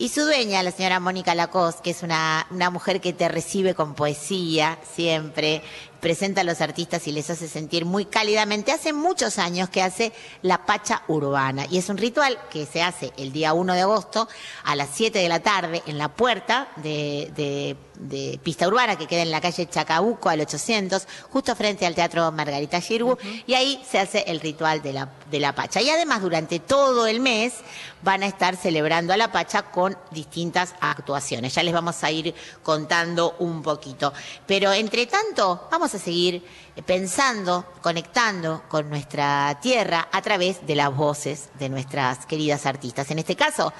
[0.00, 3.74] Y su dueña, la señora Mónica Lacoste, que es una, una mujer que te recibe
[3.74, 5.62] con poesía siempre,
[6.00, 8.72] presenta a los artistas y les hace sentir muy cálidamente.
[8.72, 13.12] Hace muchos años que hace la Pacha Urbana y es un ritual que se hace
[13.18, 14.26] el día 1 de agosto
[14.64, 19.06] a las 7 de la tarde en la puerta de, de- de Pista Urbana que
[19.06, 23.82] queda en la calle Chacabuco al 800, justo frente al Teatro Margarita Girgu y ahí
[23.88, 25.80] se hace el ritual de la, de la Pacha.
[25.82, 27.54] Y además durante todo el mes
[28.02, 31.54] van a estar celebrando a la Pacha con distintas actuaciones.
[31.54, 34.12] Ya les vamos a ir contando un poquito.
[34.46, 36.42] Pero entre tanto, vamos a seguir
[36.86, 43.10] pensando, conectando con nuestra tierra a través de las voces de nuestras queridas artistas.
[43.10, 43.72] En este caso,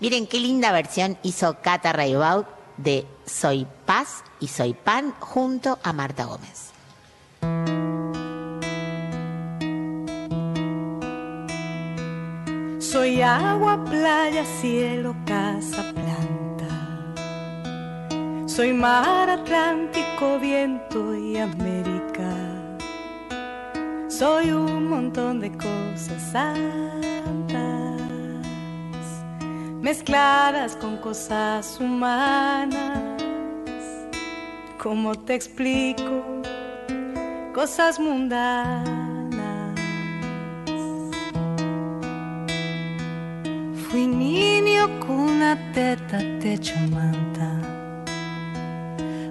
[0.00, 2.46] miren qué linda versión hizo Cata Raibaud
[2.76, 6.72] de Soy Paz y Soy Pan junto a Marta Gómez.
[12.78, 16.68] Soy agua, playa, cielo, casa, planta.
[18.46, 22.32] Soy mar, Atlántico, viento y América.
[24.08, 28.00] Soy un montón de cosas santas,
[29.82, 33.15] mezcladas con cosas humanas.
[34.86, 36.22] ¿Cómo te explico?
[37.52, 38.88] Cosas mundanas.
[43.90, 47.50] Fui niño con una teta, techo, manta.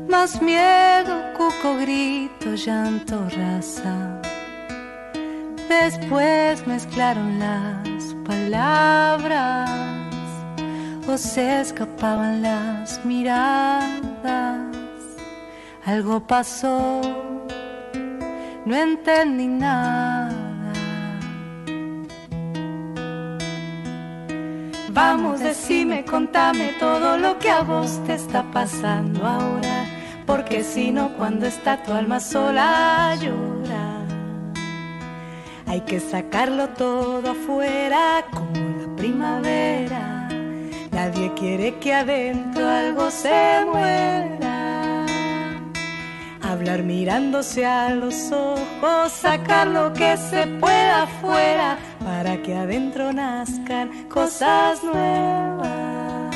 [0.09, 4.21] Más miedo, cuco, grito, llanto, raza.
[5.69, 9.71] Después mezclaron las palabras
[11.07, 14.04] o se escapaban las miradas.
[15.85, 16.99] Algo pasó,
[18.65, 20.33] no entendí nada.
[24.89, 29.85] Vamos, decime, contame todo lo que a vos te está pasando ahora.
[30.25, 33.99] Porque si no, cuando está tu alma sola llora.
[35.67, 40.29] Hay que sacarlo todo afuera como la primavera.
[40.91, 44.44] Nadie quiere que adentro algo se muera.
[46.55, 54.07] Hablar mirándose a los ojos, sacar lo que se pueda afuera para que adentro nazcan
[54.07, 56.33] cosas nuevas.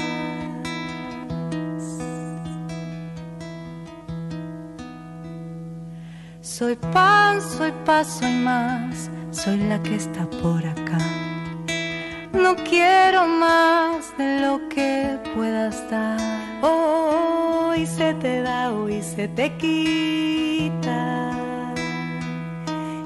[6.42, 11.19] Soy pan, soy paso y más, soy la que está por acá.
[12.34, 16.20] No quiero más de lo que puedas dar.
[16.62, 21.32] Hoy se te da, hoy se te quita.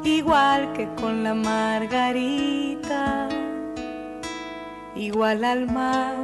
[0.03, 3.29] Igual que con la margarita,
[4.95, 6.15] igual al mar,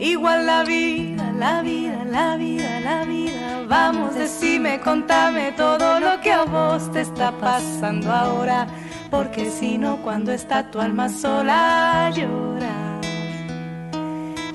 [0.00, 3.62] igual la vida, la vida, la vida, la vida.
[3.68, 8.66] Vamos, decime, contame todo lo que a vos te está pasando ahora.
[9.10, 13.00] Porque si no, cuando está tu alma sola llora.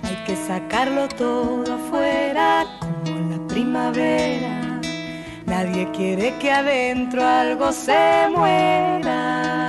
[0.04, 4.80] Hay que sacarlo todo afuera como la primavera.
[5.46, 9.68] Nadie quiere que adentro algo se muera.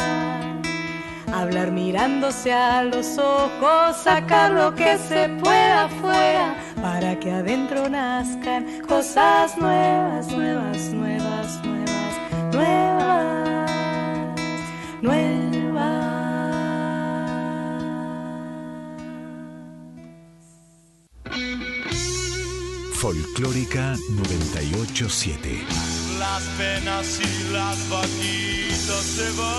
[1.35, 8.65] Hablar mirándose a los ojos, sacar lo que se pueda afuera, para que adentro nazcan
[8.89, 13.56] cosas nuevas, nuevas, nuevas, nuevas, nuevas.
[23.07, 25.65] Folclórica 987.
[26.19, 29.53] Las penas y las vaquitas se van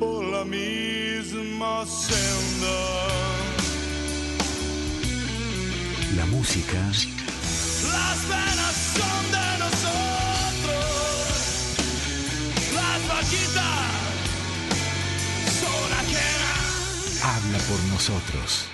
[0.00, 2.78] por la misma senda.
[6.16, 6.90] La música
[7.92, 9.31] Las penas son
[17.52, 18.66] habla por nosotros.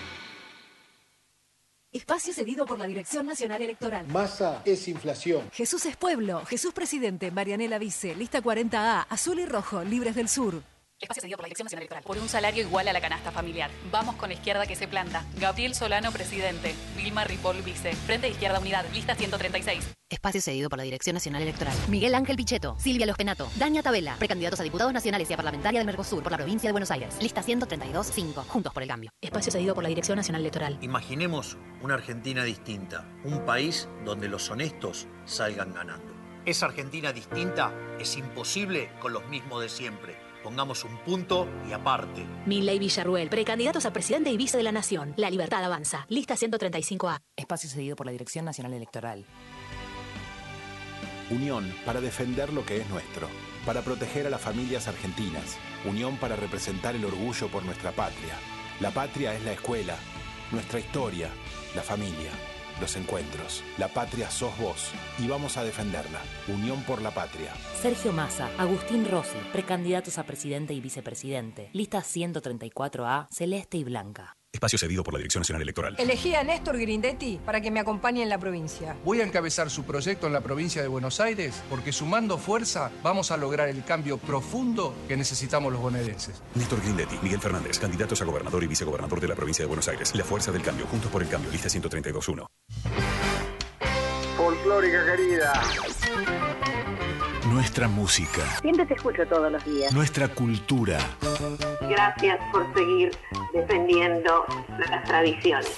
[1.91, 4.07] Espacio cedido por la Dirección Nacional Electoral.
[4.09, 5.51] Masa es inflación.
[5.53, 10.63] Jesús es pueblo, Jesús presidente, Marianela Vice, lista 40A, azul y rojo, libres del sur.
[11.01, 12.03] Espacio cedido por la Dirección Nacional Electoral.
[12.05, 13.71] Por un salario igual a la canasta familiar.
[13.93, 15.25] Vamos con la izquierda que se planta.
[15.37, 16.75] Gabriel Solano, presidente.
[16.97, 17.93] Vilma Ripoll, vice.
[17.95, 19.95] Frente de Izquierda Unidad, lista 136.
[20.11, 21.77] Espacio cedido por la Dirección Nacional Electoral.
[21.87, 25.87] Miguel Ángel Pichetto, Silvia Lospenato, Daña Tabela, precandidatos a diputados nacionales y a parlamentaria del
[25.87, 27.17] Mercosur por la provincia de Buenos Aires.
[27.21, 29.13] Lista 132-5, Juntos por el Cambio.
[29.21, 30.79] Espacio cedido por la Dirección Nacional Electoral.
[30.81, 36.13] Imaginemos una Argentina distinta, un país donde los honestos salgan ganando.
[36.45, 40.28] Esa Argentina distinta es imposible con los mismos de siempre.
[40.49, 42.27] Pongamos un punto y aparte.
[42.47, 45.13] Milley Villarruel, precandidatos a presidente y vice de la Nación.
[45.19, 46.07] La libertad avanza.
[46.09, 47.21] Lista 135A.
[47.37, 49.27] Espacio cedido por la Dirección Nacional Electoral.
[51.29, 53.29] Unión para defender lo que es nuestro,
[53.67, 58.39] para proteger a las familias argentinas, unión para representar el orgullo por nuestra patria.
[58.81, 59.99] La patria es la escuela,
[60.51, 61.29] nuestra historia,
[61.75, 62.31] la familia,
[62.81, 63.63] los encuentros.
[63.77, 66.21] La patria sos vos y vamos a defenderla.
[66.49, 67.53] Unión por la patria.
[67.81, 71.71] Sergio Massa, Agustín Rossi, precandidatos a presidente y vicepresidente.
[71.73, 74.38] Lista 134A, celeste y blanca.
[74.51, 75.95] Espacio cedido por la Dirección Nacional Electoral.
[75.99, 78.97] Elegí a Néstor Grindetti para que me acompañe en la provincia.
[79.05, 83.31] Voy a encabezar su proyecto en la provincia de Buenos Aires porque sumando fuerza vamos
[83.31, 86.43] a lograr el cambio profundo que necesitamos los bonaerenses.
[86.55, 90.15] Néstor Grindetti, Miguel Fernández, candidatos a gobernador y vicegobernador de la provincia de Buenos Aires.
[90.15, 92.47] La fuerza del cambio, juntos por el cambio, lista 132.1.
[94.35, 95.63] Folclórica querida.
[97.59, 99.93] Nuestra música, Siempre te escucho todos los días.
[99.93, 100.97] nuestra cultura,
[101.91, 103.11] Gracias por seguir
[103.53, 104.45] defendiendo
[104.89, 105.69] las tradiciones.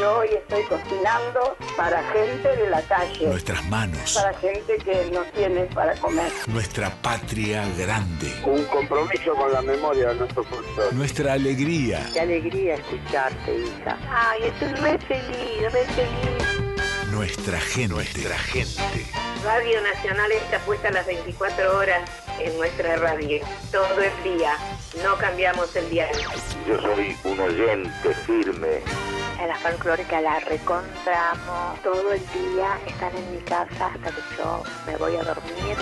[0.00, 3.28] Yo hoy estoy cocinando para gente de la calle.
[3.28, 6.32] nuestras manos, Para gente que no tiene para comer.
[6.48, 10.96] nuestra patria grande, Un compromiso con la memoria de nuestro folclore.
[10.96, 13.96] nuestra alegría, Qué alegría escucharte, hija.
[14.10, 16.77] Ay, estoy re feliz, re feliz.
[17.18, 19.04] Nuestra gente, nuestra gente.
[19.42, 22.08] Radio Nacional está puesta las 24 horas
[22.38, 23.44] en nuestra radio.
[23.72, 24.52] Todo el día.
[25.02, 26.28] No cambiamos el diario.
[26.68, 28.82] Yo soy un oyente firme
[29.40, 31.82] En la folclórica la recontramos.
[31.82, 35.76] Todo el día están en mi casa hasta que yo me voy a dormir.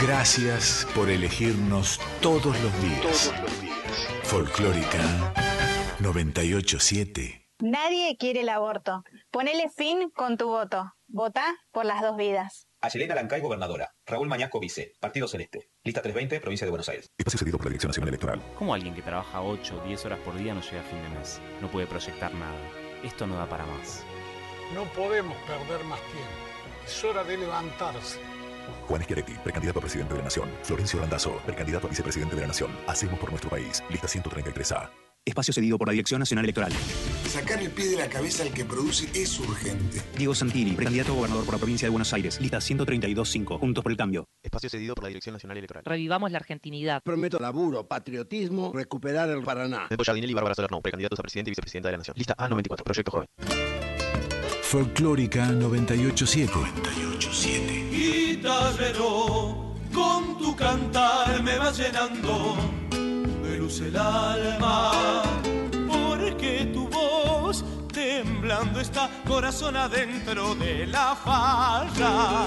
[0.00, 3.00] Gracias por elegirnos todos los días.
[3.02, 4.08] Todos los días.
[4.22, 5.34] Folclórica
[5.98, 7.48] 987.
[7.58, 9.04] Nadie quiere el aborto.
[9.32, 10.92] Ponele fin con tu voto.
[11.08, 12.68] Vota por las dos vidas.
[12.82, 13.90] Ayelena Lancay, gobernadora.
[14.04, 14.92] Raúl Mañasco, vice.
[15.00, 15.70] Partido Celeste.
[15.82, 17.10] Lista 320, provincia de Buenos Aires.
[17.16, 18.42] Espacio cedido por la Dirección Nacional Electoral.
[18.58, 21.08] ¿Cómo alguien que trabaja 8 o 10 horas por día no llega a fin de
[21.18, 21.40] mes?
[21.62, 22.58] No puede proyectar nada.
[23.02, 24.04] Esto no da para más.
[24.74, 26.84] No podemos perder más tiempo.
[26.84, 28.20] Es hora de levantarse.
[28.86, 30.50] Juan Schiaretti, precandidato a presidente de la Nación.
[30.62, 32.70] Florencio Landazzo, precandidato a vicepresidente de la Nación.
[32.86, 33.82] Hacemos por nuestro país.
[33.88, 34.90] Lista 133A.
[35.24, 36.72] Espacio cedido por la Dirección Nacional Electoral.
[37.28, 40.02] Sacar el pie de la cabeza al que produce es urgente.
[40.18, 42.40] Diego Santilli, precandidato a gobernador por la provincia de Buenos Aires.
[42.40, 43.60] Lista 132.5.
[43.60, 44.26] Juntos por el cambio.
[44.42, 45.84] Espacio cedido por la Dirección Nacional Electoral.
[45.86, 47.00] Revivamos la argentinidad.
[47.04, 49.86] Prometo laburo, patriotismo, recuperar el Paraná.
[49.90, 52.16] Neto Jardinelli y Bárbara Solerno, precandidatos a presidente y vicepresidenta de la Nación.
[52.18, 52.82] Lista A94.
[52.82, 53.28] Proyecto Joven.
[54.62, 56.52] Folclórica 987.
[56.52, 57.90] 987.
[57.92, 62.81] Guitarrero, con tu cantar me vas llenando
[63.80, 65.22] el alma,
[65.88, 72.44] porque tu voz temblando está corazón adentro de la falla.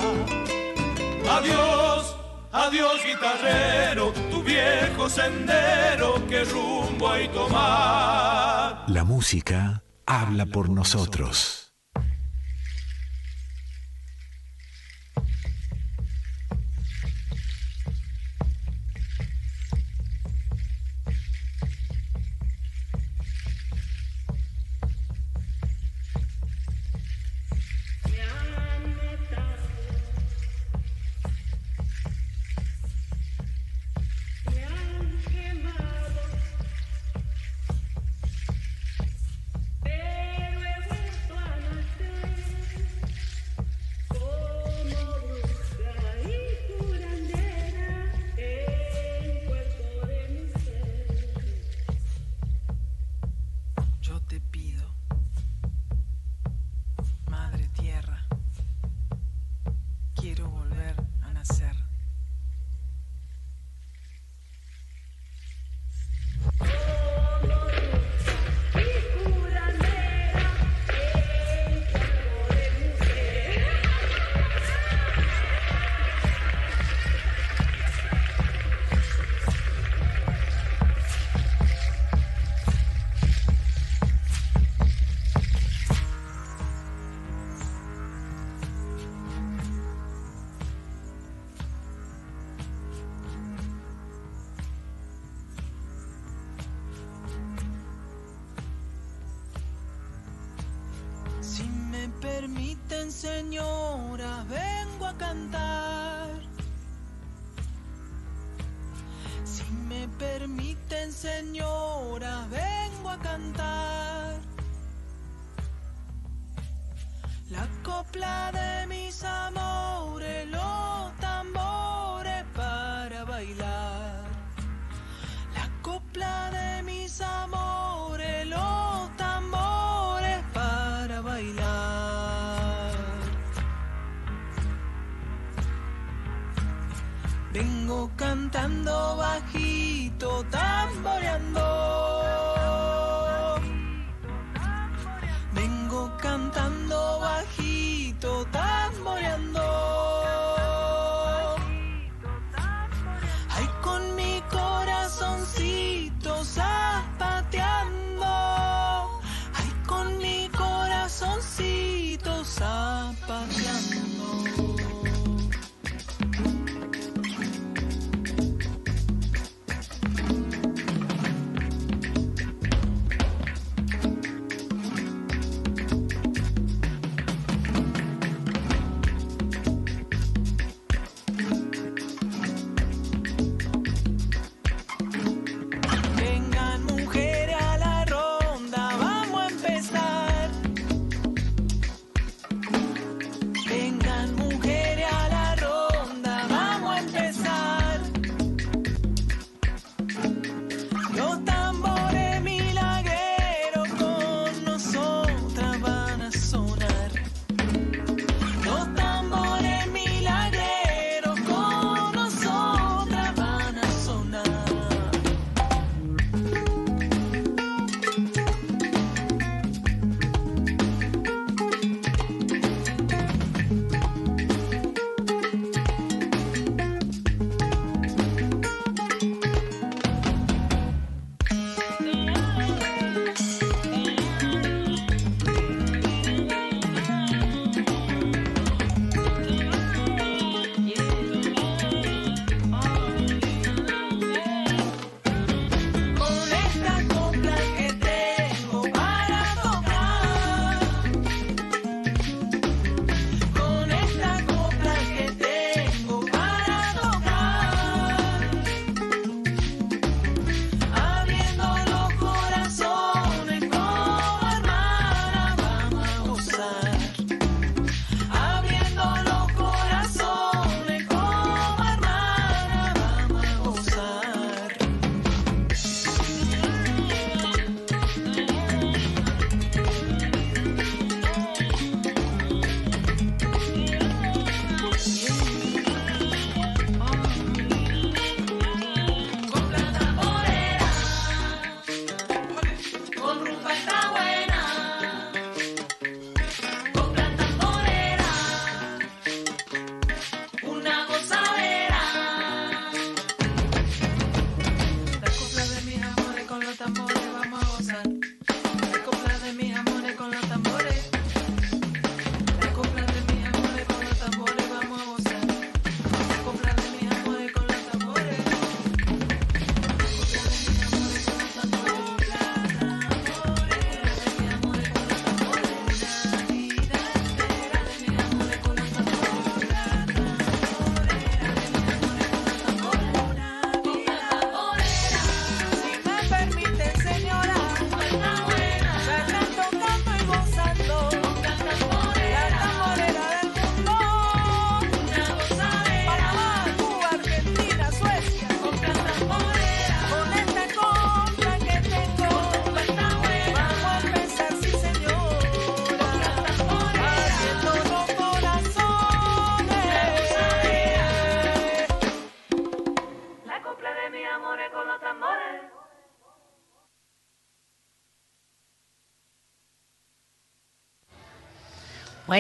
[1.37, 2.15] Adiós,
[2.51, 8.85] adiós guitarrero, tu viejo sendero, que rumbo hay tomar.
[8.87, 11.64] La música habla por nosotros.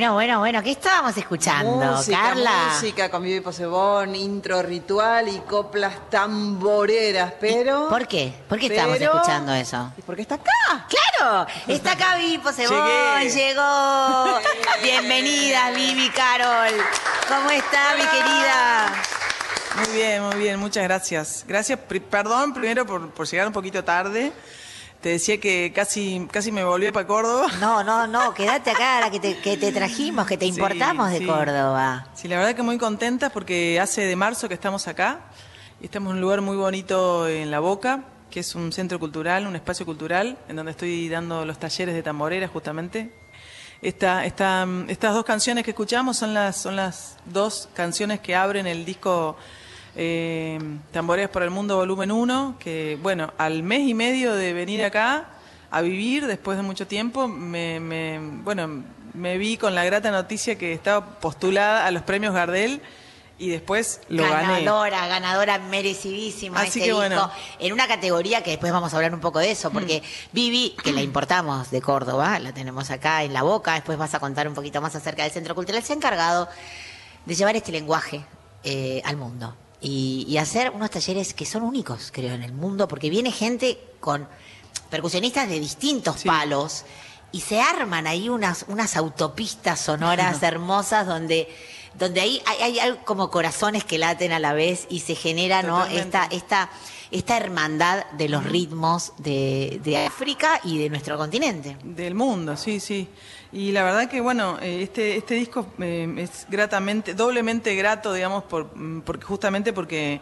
[0.05, 2.69] Bueno, bueno, bueno, ¿qué estábamos escuchando, música, Carla?
[2.75, 7.89] Música con Vivi Posebón, intro ritual y coplas tamboreras, pero...
[7.89, 8.31] ¿Por qué?
[8.47, 9.91] ¿Por qué estamos pero- escuchando eso?
[9.97, 10.87] ¿Y por qué está acá?
[11.17, 11.47] ¡Claro!
[11.67, 13.31] Está acá Vivi Posebón, Llegué.
[13.33, 14.39] llegó.
[14.83, 16.73] Bienvenida, Vivi Carol.
[17.27, 18.93] ¿Cómo está, mi querida?
[19.77, 21.45] Muy bien, muy bien, muchas gracias.
[21.47, 21.79] Gracias,
[22.11, 24.31] perdón primero por, por llegar un poquito tarde.
[25.05, 27.45] Te decía que casi, casi me volví para Córdoba.
[27.59, 31.11] No, no, no, quédate acá, la que te, que te trajimos, que te Sí, importamos
[31.11, 31.23] de.
[31.23, 32.07] Córdoba.
[32.15, 35.19] Sí, la verdad que muy contenta porque hace de marzo que estamos acá
[35.79, 39.45] y estamos en un lugar muy bonito en La Boca, que es un centro cultural,
[39.45, 43.13] un espacio cultural, en donde estoy dando los talleres de tamborera justamente.
[43.83, 48.65] Esta, esta, estas dos canciones que escuchamos son las, son las dos canciones que abren
[48.65, 49.37] el disco
[49.95, 50.59] eh,
[50.91, 55.25] Tamboreras por el Mundo Volumen 1, que bueno, al mes y medio de venir acá
[55.71, 60.57] a vivir, después de mucho tiempo, me, me- bueno, me vi con la grata noticia
[60.57, 62.81] que estaba postulada a los premios Gardel
[63.37, 64.61] y después lo gané.
[64.61, 66.97] ganadora, ganadora merecidísima Así este que disco.
[66.99, 67.29] bueno.
[67.59, 70.01] En una categoría que después vamos a hablar un poco de eso, porque
[70.31, 74.19] Vivi, que la importamos de Córdoba, la tenemos acá en la boca, después vas a
[74.19, 76.47] contar un poquito más acerca del Centro Cultural, se ha encargado
[77.25, 78.23] de llevar este lenguaje
[78.63, 79.53] eh, al mundo
[79.85, 83.77] y, y hacer unos talleres que son únicos, creo, en el mundo, porque viene gente
[83.99, 84.27] con
[84.89, 86.83] percusionistas de distintos palos
[87.31, 91.47] y se arman ahí unas, unas autopistas sonoras hermosas donde,
[91.99, 95.61] donde ahí hay, hay- hay como corazones que laten a la vez y se genera
[95.63, 95.85] ¿no?
[95.85, 96.69] Esta, esta,
[97.11, 101.77] esta hermandad de los ritmos de, de África y de nuestro continente.
[101.83, 103.07] Del mundo, sí, sí.
[103.55, 108.43] Y la verdad que, bueno, eh, este, este disco eh, es gratamente, doblemente grato, digamos,
[108.43, 110.19] por, mm, justamente porque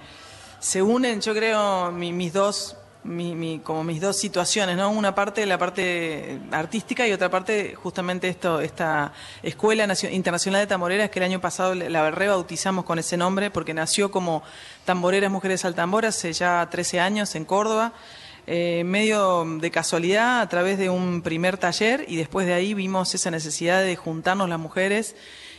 [0.60, 4.92] se unen, yo creo, mi- mis dos, mi, mi- como mis dos situaciones, ¿no?
[4.92, 10.68] Una parte la parte artística y otra parte justamente esto, esta Escuela Nacio- Internacional de
[10.68, 14.44] Tamboreras que el año pasado la rebautizamos con ese nombre porque nació como
[14.86, 17.94] Tamboreras Mujeres al Tambor hace ya 13 años en Córdoba
[18.46, 23.16] eh, medio de casualidad a través de un primer taller y después de ahí vimos
[23.16, 25.16] esa necesidad de juntarnos las mujeres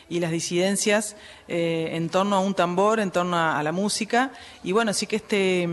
[0.09, 1.17] y las disidencias
[1.49, 4.33] eh, en torno a un tambor, en torno a, la música.
[4.63, 5.69] Y bueno, sí que este,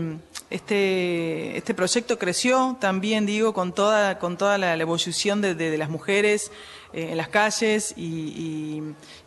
[0.50, 6.50] este, este proyecto creció también, digo, con toda, con toda la, evolución de, las mujeres
[6.92, 8.82] eh, en las calles y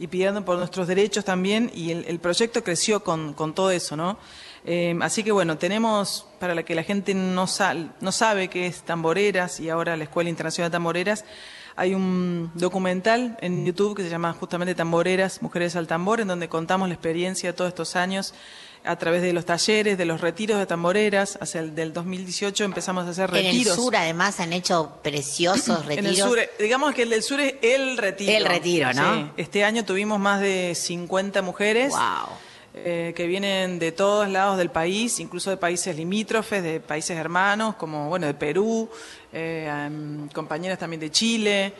[0.09, 1.71] pidiendo por nuestros derechos también.
[1.75, 4.17] Y el, el proyecto creció con, con todo eso, ¿no?
[4.65, 8.65] Eh, así que bueno, tenemos, para la que la gente no, sal- no sabe qué
[8.65, 11.23] es Tamboreras y ahora la Escuela Internacional de Tamboreras,
[11.75, 16.47] hay un documental en YouTube que se llama justamente Tamboreras, Mujeres al Tambor, en donde
[16.49, 18.33] contamos la experiencia de todos estos años
[18.85, 21.37] a través de los talleres, de los retiros de tamboreras.
[21.41, 23.75] Hacia el del 2018 empezamos a hacer En el retiros.
[23.75, 25.97] sur, además, han hecho preciosos retiros.
[25.99, 28.31] En el sur, eh, digamos que el del sur es el retiro.
[28.31, 29.15] El retiro, ¿no?
[29.15, 29.31] Sí.
[29.37, 31.93] Este año tuvimos más de 50 mujeres.
[32.77, 37.75] Eh, que vienen de todos lados del país, incluso de países limítrofes, de países hermanos,
[37.75, 38.89] como bueno de Perú,
[39.31, 41.73] eh, compañeras también de Chile,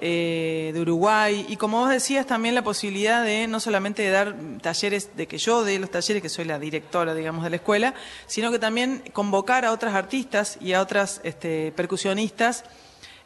[0.00, 4.34] eh, de Uruguay, y como vos decías, también la posibilidad de no solamente de dar
[4.60, 7.94] talleres, de que yo dé los talleres, que soy la directora, digamos, de la escuela,
[8.26, 12.64] sino que también convocar a otras artistas y a otras este, percusionistas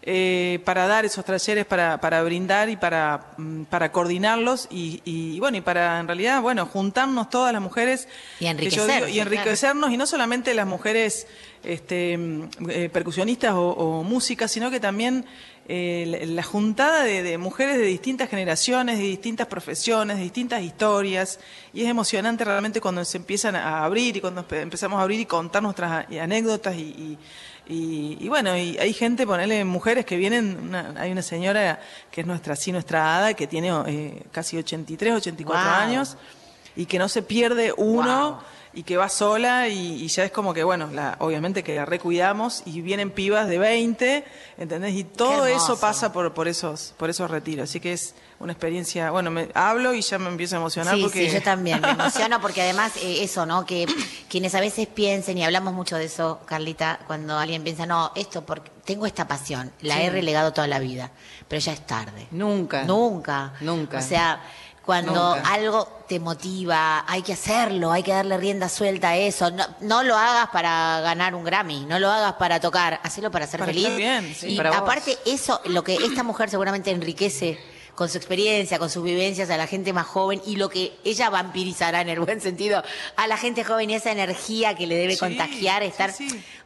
[0.06, 5.40] eh, para dar esos talleres, para, para brindar y para, mm, para coordinarlos y, y,
[5.40, 8.06] bueno, y para en realidad, bueno, juntarnos todas las mujeres
[8.38, 8.44] Y
[8.96, 11.26] digo, y enriquecernos y no solamente las mujeres
[11.62, 15.24] este, mm, eh, percusionistas o, o músicas, sino que también
[15.66, 20.60] eh, la, la juntada de, de mujeres de distintas generaciones, de distintas profesiones, de distintas
[20.62, 21.40] historias,
[21.72, 25.20] y es emocionante realmente cuando se empiezan a abrir y cuando empe- empezamos a abrir
[25.20, 27.18] y contar nuestras anécdotas y, y-
[27.66, 31.80] y- y bueno, y hay gente, ponele mujeres que vienen, una- hay una señora
[32.10, 35.72] que es nuestra, sí, nuestra hada, que tiene eh, casi 83, 84 Wow.
[35.80, 36.16] años,
[36.76, 38.40] y que no se pierde uno
[38.76, 41.84] y que va sola y, y ya es como que, bueno, la, obviamente que la
[41.86, 44.24] recuidamos y vienen pibas de 20,
[44.58, 44.94] ¿entendés?
[44.94, 47.70] Y todo eso pasa por, por, esos, por esos retiros.
[47.70, 51.02] Así que es una experiencia, bueno, me hablo y ya me empiezo a emocionar Sí,
[51.02, 51.28] porque...
[51.28, 53.64] sí, yo también me emociono porque además eh, eso, ¿no?
[53.64, 53.86] Que
[54.28, 58.44] quienes a veces piensen, y hablamos mucho de eso, Carlita, cuando alguien piensa, no, esto,
[58.44, 60.02] porque tengo esta pasión, la Sí.
[60.02, 61.10] he relegado toda la vida,
[61.48, 62.26] pero ya es tarde.
[62.32, 62.82] Nunca.
[62.84, 63.52] Nunca.
[63.60, 63.98] Nunca.
[63.98, 64.42] O sea,
[64.84, 65.48] cuando Nunca.
[65.50, 69.50] algo te motiva, hay que hacerlo, hay que darle rienda suelta a eso.
[69.50, 73.46] No, no lo hagas para ganar un Grammy, no lo hagas para tocar, hacelo para
[73.46, 73.84] ser Para feliz.
[73.86, 74.48] estar bien, sí.
[74.48, 74.80] y Para vos.
[74.80, 77.58] aparte, eso, lo que esta mujer seguramente enriquece
[77.94, 81.30] con su experiencia, con sus vivencias a la gente más joven y lo que ella
[81.30, 82.82] vampirizará en el buen sentido
[83.16, 86.12] a la gente joven y esa energía que le debe Sí, contagiar, estar,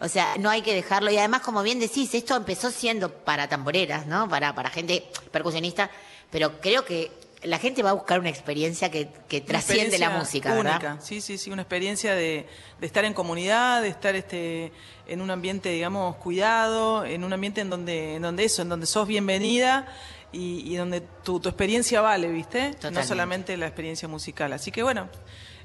[0.01, 1.11] o sea, no hay que dejarlo.
[1.11, 4.29] Y además, como bien decís, esto empezó siendo para tamboreras, ¿no?
[4.29, 5.91] Para, para gente percusionista,
[6.31, 7.11] pero creo que
[7.43, 10.79] la gente va a buscar una experiencia que, que trasciende la música, única.
[10.79, 11.01] ¿verdad?
[11.01, 12.47] Sí, sí, sí, una experiencia de,
[12.81, 14.73] de estar en comunidad, de estar este,
[15.07, 18.87] en un ambiente, digamos, cuidado, en un ambiente en donde, en donde eso, en donde
[18.87, 19.87] sos bienvenida
[20.33, 22.73] y, y donde tu, tu experiencia vale, ¿viste?
[22.93, 24.53] No solamente la experiencia musical.
[24.53, 25.09] Así que bueno,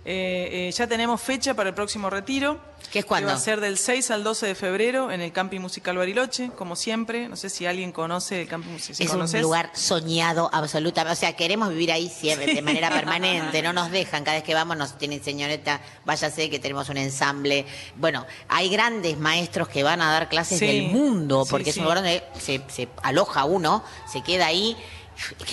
[0.05, 2.59] eh, eh, ya tenemos fecha para el próximo retiro.
[2.91, 3.27] ¿Qué es cuándo?
[3.27, 6.51] Que va a ser del 6 al 12 de febrero en el Camping Musical Bariloche,
[6.55, 7.29] como siempre.
[7.29, 9.07] No sé si alguien conoce el Camping Musical.
[9.07, 11.13] Es un lugar soñado absolutamente.
[11.13, 13.61] O sea, queremos vivir ahí siempre, de manera permanente.
[13.61, 14.23] No nos dejan.
[14.23, 17.65] Cada vez que vamos nos tienen, señorita, váyase que tenemos un ensamble.
[17.95, 21.77] Bueno, hay grandes maestros que van a dar clases Sí, del mundo, sí, porque es
[21.77, 24.77] un lugar donde se, se aloja uno, se queda ahí.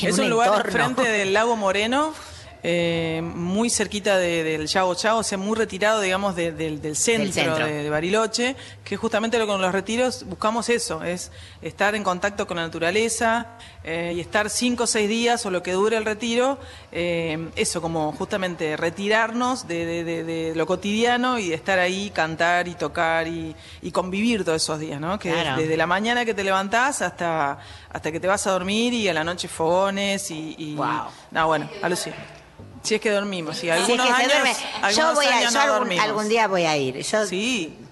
[0.03, 0.81] Es un lugar entorno.
[0.81, 2.13] enfrente del lago Moreno,
[2.63, 6.97] eh, muy cerquita de- del Yago Chao, o sea, muy retirado, digamos, de- del, del
[6.97, 7.67] centro, centro.
[7.67, 11.31] De, de Bariloche, que justamente lo con los retiros buscamos eso, es
[11.63, 13.47] estar en contacto con la naturaleza
[13.85, 16.59] eh, y estar cinco o seis días o lo que dure el retiro,
[16.93, 22.69] eh, eso, como justamente retirarnos de, de- de- de lo cotidiano y estar ahí, cantar
[22.69, 25.19] y tocar y, y convivir todos esos días, ¿no?
[25.19, 25.61] Que Claro.
[25.63, 27.59] desde la mañana que te levantás hasta,
[27.91, 30.55] hasta que te vas a dormir y a la noche fogones y...
[30.59, 30.77] y
[31.31, 32.17] No, bueno, alucina.
[32.83, 34.53] Si es que dormimos, si Si es algunos que años, duerme.
[34.55, 35.61] Yo algunos voy a, yo no
[36.03, 36.97] algún, día voy a ir.
[37.03, 37.19] Yo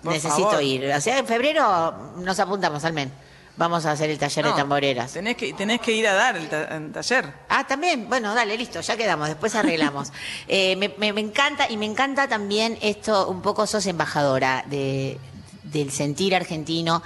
[0.03, 0.63] por necesito favor.
[0.63, 0.91] ir.
[0.93, 3.13] O sea, en febrero nos apuntamos al men.
[3.59, 5.13] Vamos a hacer el taller No, de tamboreras.
[5.13, 7.33] Tenés que, tenés que ir a dar el, ta- el taller.
[7.49, 8.09] Ah, también.
[8.09, 10.13] Bueno, dale, listo, ya quedamos, después arreglamos.
[10.49, 15.19] Eh, me, me- me encanta y me encanta también esto, un poco sos embajadora de,
[15.65, 17.03] del sentir argentino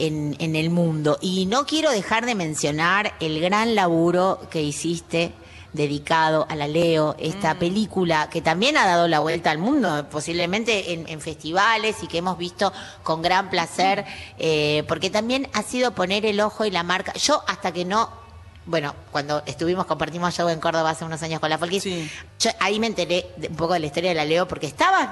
[0.00, 1.16] en, en el mundo.
[1.22, 5.32] Y no quiero dejar de mencionar el gran laburo que hiciste
[5.74, 10.94] dedicado a la Leo, esta película que también ha dado la vuelta al mundo, posiblemente
[10.94, 12.72] en, en festivales y que hemos visto
[13.02, 14.06] con gran placer,
[14.38, 17.12] eh, porque también ha sido poner el ojo y la marca.
[17.14, 18.23] Yo hasta que no
[18.66, 21.84] bueno, cuando estuvimos, compartimos show en Córdoba hace unos años con la Folkis,
[22.38, 25.10] yo ahí me enteré de- un poco de la historia de la Leo porque estabas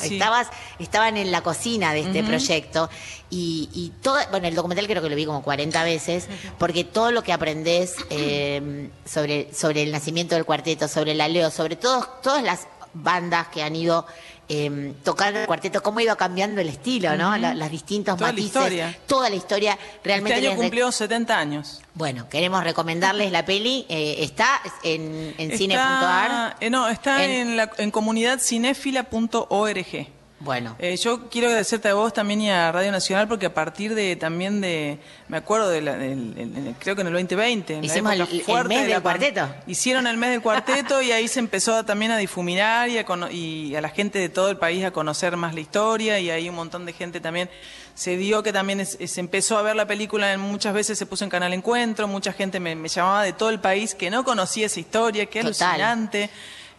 [0.00, 0.14] Sí, sí.
[0.14, 0.48] estabas,
[0.78, 2.90] estaban en la cocina de este proyecto
[3.30, 6.26] y, y todo, bueno, el documental creo que lo vi como 40 veces,
[6.58, 11.50] porque todo lo que aprendés eh, sobre, sobre el nacimiento del cuarteto, sobre la Leo,
[11.50, 14.04] sobre todos, todas las bandas que han ido
[14.52, 17.30] eh, tocando el cuarteto, cómo ido cambiando el estilo, ¿no?
[17.30, 17.38] Ujú.
[17.40, 18.98] La- las distintos Toda la matices, historia.
[19.06, 21.80] toda la historia realmente Este año cumplió 70 años.
[21.94, 23.86] bueno, queremos recomendarles la peli.
[23.88, 26.56] eh, está en, en cine.ar.
[26.60, 30.08] eh, no, está En- en, la, en comunidadcinefila.org.
[30.42, 30.74] Bueno.
[30.78, 34.16] Eh, yo quiero agradecerte a vos también y a Radio Nacional porque a partir de
[34.16, 34.98] también de,
[35.28, 38.20] me acuerdo de la- del- el- el- creo que en el 2020, en Hicimos el-
[38.68, 39.54] mes del cuarteto.
[39.66, 43.04] Hicieron el mes del cuarteto y ahí se empezó a- también a difuminar y a,
[43.30, 46.48] y a la gente de todo el país a conocer más la historia y ahí
[46.48, 47.50] un montón de gente también
[47.94, 51.04] se dio que también es- se empezó a ver la película, en- muchas veces se
[51.04, 54.24] puso en Canal Encuentro, mucha gente me, me llamaba de todo el país que no
[54.24, 56.30] conocía esa historia, que alucinante.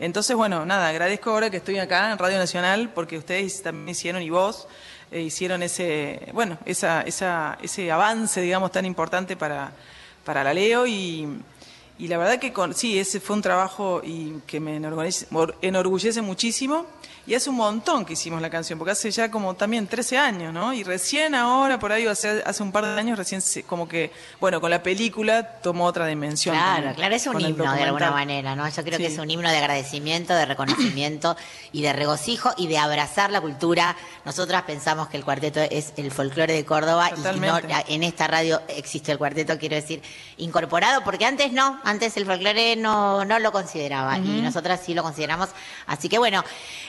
[0.01, 4.23] Entonces, bueno, nada, agradezco ahora que estoy acá en Radio Nacional porque ustedes también hicieron
[4.23, 4.67] y vos
[5.11, 9.71] eh, hicieron ese, bueno, esa, esa, ese avance, digamos, tan importante para,
[10.25, 11.27] para la Leo y,
[11.99, 15.27] y la verdad que con, sí, ese fue un trabajo y que me enorgullece,
[15.61, 16.87] enorgullece muchísimo
[17.27, 20.53] y hace un montón que hicimos la canción, porque hace ya como también 13 años,
[20.53, 20.73] ¿no?
[20.73, 24.11] Y recién ahora, por ahí, hace, hace un par de años, recién se- como que,
[24.39, 26.55] bueno, con la película tomó otra dimensión.
[26.55, 28.67] Claro, claro, es un himno de alguna manera, ¿no?
[28.67, 31.35] Yo creo que es un himno de agradecimiento, de reconocimiento
[31.71, 33.95] y de regocijo y de abrazar la cultura.
[34.25, 37.75] Nosotras pensamos que el cuarteto es el folclore de Córdoba y no, Totalmente.
[37.87, 40.01] en esta radio existe el cuarteto, quiero decir,
[40.37, 45.03] incorporado, porque antes no, antes el folclore no, no lo consideraba y nosotras sí lo
[45.03, 45.49] consideramos.
[45.87, 46.43] Así que bueno,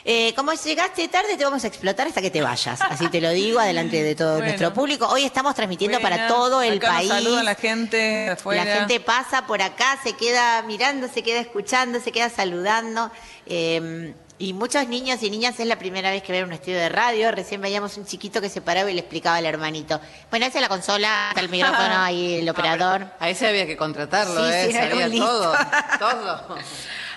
[0.04, 2.80] eh, como llegaste tarde, te vamos a explotar hasta que te vayas.
[2.80, 4.46] Así te lo digo, adelante de todo Bueno.
[4.46, 5.06] nuestro público.
[5.06, 7.08] Hoy estamos transmitiendo para todo el Acá nos país.
[7.10, 8.64] saluda la gente afuera.
[8.64, 13.10] La gente pasa por acá, se queda mirando, se queda escuchando, se queda saludando.
[13.46, 16.88] eh, y muchos niños y niñas es la primera vez que ven un estudio de
[16.88, 17.30] radio.
[17.30, 20.00] Recién veíamos un chiquito que se paraba y le explicaba al hermanito.
[20.30, 23.06] Bueno, esa es la consola, está el micrófono ahí, el operador.
[23.20, 24.64] A ese había que contratarlo, Sí, ¿eh?
[24.66, 25.08] sí, Sabía.
[26.00, 26.58] Todo.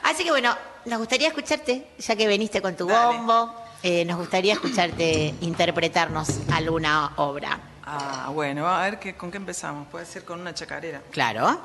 [0.03, 0.55] Así que bueno,
[0.85, 3.53] nos gustaría escucharte, ya que viniste con tu bombo.
[3.83, 7.59] eh, nos gustaría escucharte interpretarnos alguna obra.
[7.83, 9.87] Ah, bueno, a ver qué, con qué empezamos.
[9.87, 11.01] Puede ser con una chacarera.
[11.11, 11.59] Claro.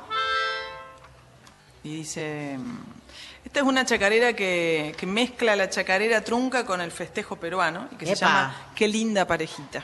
[1.83, 2.57] Y dice,
[3.43, 7.95] esta es una chacarera que, que mezcla la chacarera trunca con el festejo peruano y
[7.95, 9.83] que se llama Qué linda parejita.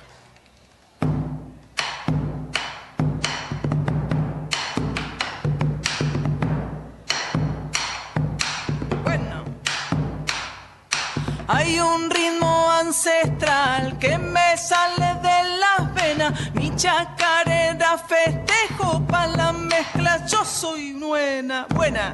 [11.49, 19.53] Hay un ritmo ancestral que me sale de las venas mi chacarera festejo pa' la
[19.53, 22.11] mezcla, yo soy buena, buena.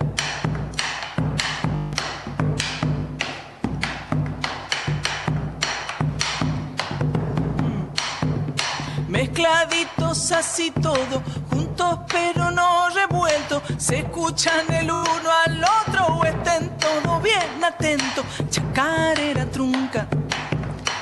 [9.13, 11.21] Mezcladitos así todo,
[11.51, 18.25] juntos pero no revueltos, se escuchan el uno al otro o estén todos bien atentos.
[18.49, 20.07] Chacarera trunca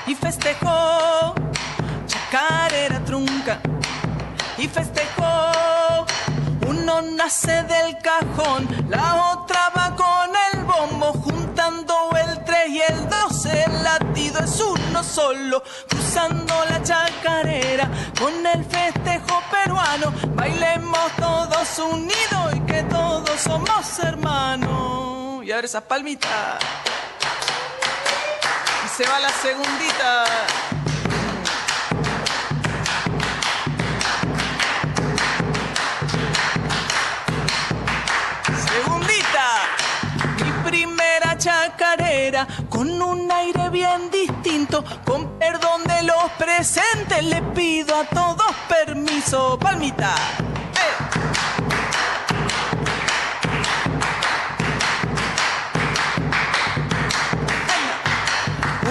[0.06, 1.34] y festejó,
[2.06, 3.62] chacarera trunca
[4.58, 6.06] y festejó.
[6.68, 12.31] Uno nace del cajón, la otra va con el bombo, juntando el 3
[12.68, 17.90] y el 2, el latido es uno solo, cruzando la chacarera
[18.20, 25.44] con el festejo peruano, bailemos todos unidos y que todos somos hermanos.
[25.44, 26.60] Y ahora esas palmitas.
[28.86, 29.32] Y se va la.
[29.42, 30.26] Segundita,
[41.42, 48.46] chacarera con un aire bien distinto, con perdón de los presentes le pido a todos
[48.70, 50.14] permiso, palmita.
[50.76, 50.94] ¡Eh!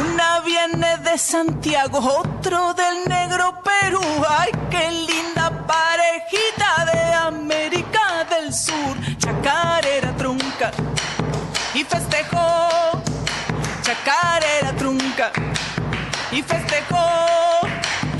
[0.00, 4.02] Una viene de Santiago, otro del negro Perú.
[4.28, 8.96] Ay, qué linda parejita de América del Sur.
[9.18, 10.72] Chacarera trunca
[11.74, 13.02] y festejó.
[13.82, 15.32] Chacarera trunca
[16.30, 16.96] y festejó.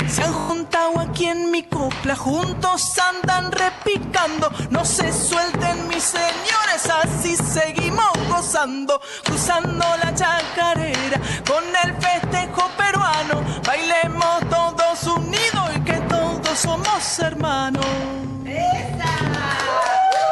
[0.09, 4.51] Se han juntado aquí en mi copla, juntos andan repicando.
[4.70, 9.01] No se suelten mis señores, así seguimos gozando.
[9.24, 13.43] Cruzando la chacarera con el festejo peruano.
[13.64, 17.86] Bailemos todos unidos y que todos somos hermanos.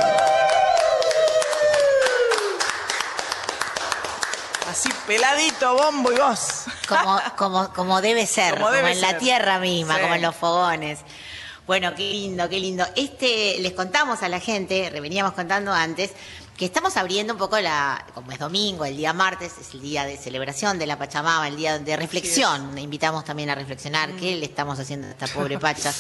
[5.09, 6.65] peladito, bombo y voz.
[6.89, 10.01] Como, como, como debe ser, Como en la tierra misma, Sí.
[10.03, 11.01] como en los fogones.
[11.67, 12.87] Bueno, qué lindo, qué lindo.
[12.97, 16.13] Este, les contamos a la gente, veníamos contando antes,
[16.57, 20.05] que estamos abriendo un poco la, como es domingo, el día martes, es el día
[20.05, 22.77] de celebración de la Pachamama, el día de reflexión.
[22.79, 25.93] Invitamos también a reflexionar qué le estamos haciendo a esta pobre Pacha,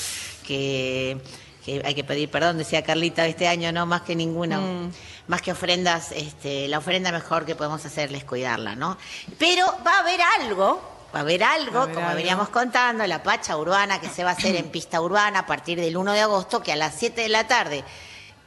[0.47, 1.19] que,
[1.65, 4.93] que hay que pedir perdón, decía Carlita, este año no, más que ninguna, Mm.
[5.29, 8.99] Más que ofrendas, este, la ofrenda mejor que podemos hacerle es cuidarla, ¿no?
[9.39, 10.83] Pero va a haber algo,
[11.15, 12.17] va a haber algo, Va a haber como algo.
[12.17, 15.79] veníamos contando, la Pacha Urbana que se va a hacer en pista urbana a partir
[15.81, 17.85] del 1 de agosto, que a las 7 de la tarde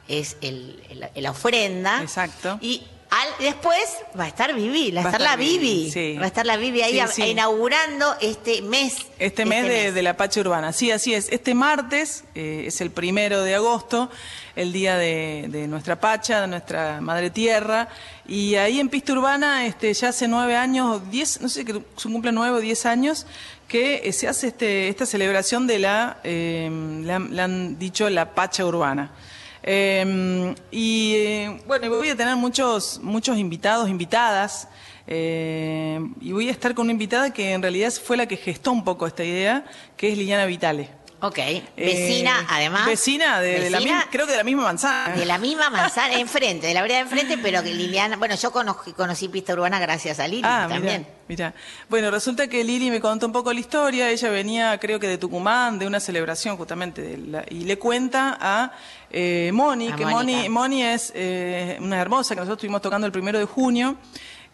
[0.08, 0.82] es el,
[1.14, 2.02] el- la ofrenda.
[2.02, 2.58] Exacto.
[2.60, 3.78] Y al- después
[4.18, 5.90] va a estar Vivi, va a Va a estar la Vivi.
[5.90, 6.16] Sí.
[6.18, 7.22] Va a estar la Vivi ahí Sí, a- sí.
[7.24, 8.96] inaugurando este mes.
[9.18, 10.72] Este mes de, de la Pacha Urbana.
[10.72, 11.28] Sí, así es.
[11.30, 14.10] Este martes eh, es el primero de agosto,
[14.56, 17.88] el día de, de nuestra Pacha, de nuestra Madre Tierra.
[18.26, 22.08] Y ahí en Pista Urbana, este, ya hace nueve años, diez, no sé, que se
[22.08, 23.26] cumple nueve o diez años,
[23.68, 28.34] que eh, se hace este, esta celebración de la, eh, han, le han dicho la
[28.34, 29.10] Pacha Urbana.
[29.62, 34.68] Eh, y bueno, voy a tener muchos, muchos invitados, invitadas.
[35.06, 38.72] eh, y voy a estar con una invitada que en realidad fue la que gestó
[38.72, 39.64] un poco esta idea,
[39.96, 41.01] que es Liliana Vitale.
[41.24, 41.38] Ok,
[41.76, 42.84] vecina, además.
[42.86, 45.14] Vecina, de, de la misma, creo que de la misma manzana.
[45.14, 48.50] De la misma manzana, enfrente, de la vereda de enfrente, pero que Liliana, bueno, yo
[48.50, 51.06] conocí, conocí Pista Urbana gracias a Lili Ah, también.
[51.28, 51.54] mira.
[51.88, 54.10] Bueno, resulta que Lili me contó un poco la historia.
[54.10, 58.36] Ella venía, creo que de Tucumán, de una celebración justamente, de la- y le cuenta
[58.40, 58.72] a
[59.10, 60.04] eh, Moni, A que.
[60.04, 63.96] Moni, Moni es eh, una hermosa que nosotros estuvimos tocando el primero de junio.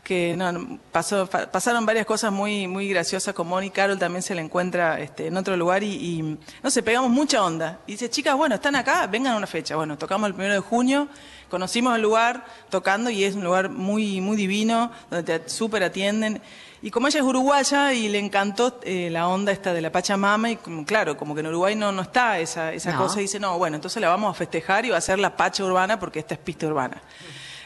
[0.02, 3.68] Que no, pasó, pasaron varias cosas muy, muy graciosas con Moni.
[3.70, 7.44] Carol también se la encuentra este, en otro lugar y, y, no sé, pegamos mucha
[7.44, 7.80] onda.
[7.86, 9.76] Y dice, chicas, bueno, están acá, vengan a una fecha.
[9.76, 11.08] Bueno, tocamos el primero de junio,
[11.50, 16.40] conocimos el lugar tocando y es un lugar muy, muy divino, donde te súper atienden.
[16.80, 20.52] Y como ella es uruguaya y le encantó eh, la onda esta de la Pachamama,
[20.52, 22.98] y como, claro, como que en Uruguay no, no está esa, esa No.
[23.02, 25.36] cosa, y dice, no, bueno, entonces la vamos a festejar y va a ser la
[25.36, 27.02] Pacha Urbana porque esta es pista urbana.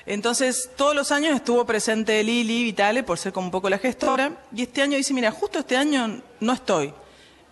[0.06, 4.32] Entonces, todos los años estuvo presente Lili Vitale por ser como un poco la gestora,
[4.54, 6.92] y este año dice, mira, justo este año no estoy.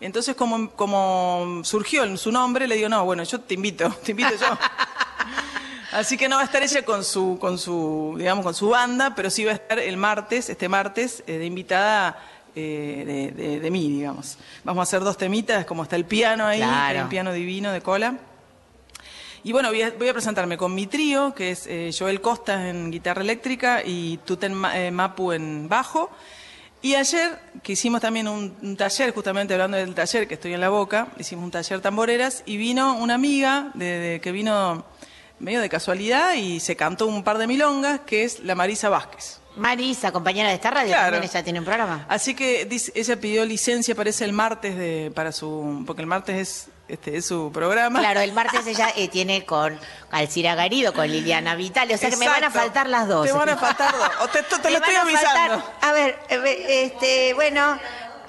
[0.01, 4.13] Entonces, como, como surgió en su nombre, le digo, no, bueno, yo te invito, te
[4.13, 4.47] invito yo.
[5.93, 9.15] Así que no va a estar ella con su, con su, digamos, con su banda,
[9.17, 12.17] pero sí va a estar el martes, este martes, eh, de invitada
[12.55, 14.39] eh, de, de- de mí, digamos.
[14.65, 17.01] Vamos a hacer dos temitas, como está el piano ahí, Claro.
[17.01, 18.15] el piano divino de cola.
[19.43, 22.67] Y bueno, voy a, voy a presentarme con mi trío, que es eh, Joel Costas
[22.67, 26.11] en guitarra eléctrica y Tuten eh, Mapu en bajo.
[26.83, 30.61] Y ayer, que hicimos también un, un taller, justamente hablando del taller que estoy en
[30.61, 34.85] la boca, hicimos un taller tamboreras y vino una amiga de, de- que vino
[35.39, 39.40] medio de casualidad y se cantó un par de milongas, que es la Marisa Vázquez.
[39.57, 41.13] Marisa, compañera de esta radio, Claro.
[41.13, 42.07] también ella tiene un programa.
[42.09, 46.37] Así que dice- ella pidió licencia, parece el martes de, para su, porque el martes
[46.37, 47.99] es, este, es su programa.
[48.01, 49.79] Claro, el martes ella eh, tiene con
[50.11, 53.27] Alcira Garido, con Liliana Vitale, o sea que me van a faltar las dos.
[53.27, 54.09] Te van a faltar dos.
[54.23, 55.73] O te, lo estoy faltar- avisando.
[55.83, 57.79] a ver, eh, este, bueno,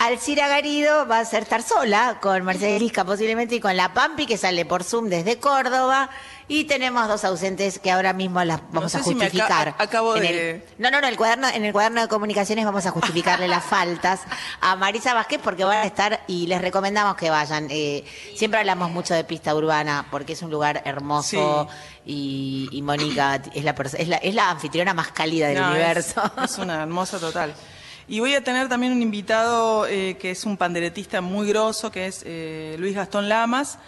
[0.06, 4.26] Alcira Garido va a ser estar sola con Mercedes Lisca posiblemente y con la Pampi
[4.26, 6.10] que sale por Zoom desde Córdoba.
[6.48, 9.76] Y tenemos dos ausentes que ahora mismo las vamos sé a si me aca- justificar.
[9.78, 12.84] acabo En de- el- no, no, no, el cuaderno, en el cuaderno de comunicaciones vamos
[12.88, 14.22] a justificarle las faltas
[14.60, 17.68] a Marisa Vázquez porque van a estar y les recomendamos que vayan.
[17.69, 18.03] Eh,
[18.36, 21.68] siempre hablamos mucho de pista urbana porque es un lugar hermoso
[22.07, 25.76] y, y Mónica es la, es, la, es la anfitriona más cálida del No, es-
[25.76, 26.22] universo.
[26.44, 27.53] Es, una hermosa total.
[28.07, 32.07] Y voy a tener también un invitado eh, que es un panderetista muy grosso, que
[32.07, 33.80] es eh, Luis Gastón Lamas,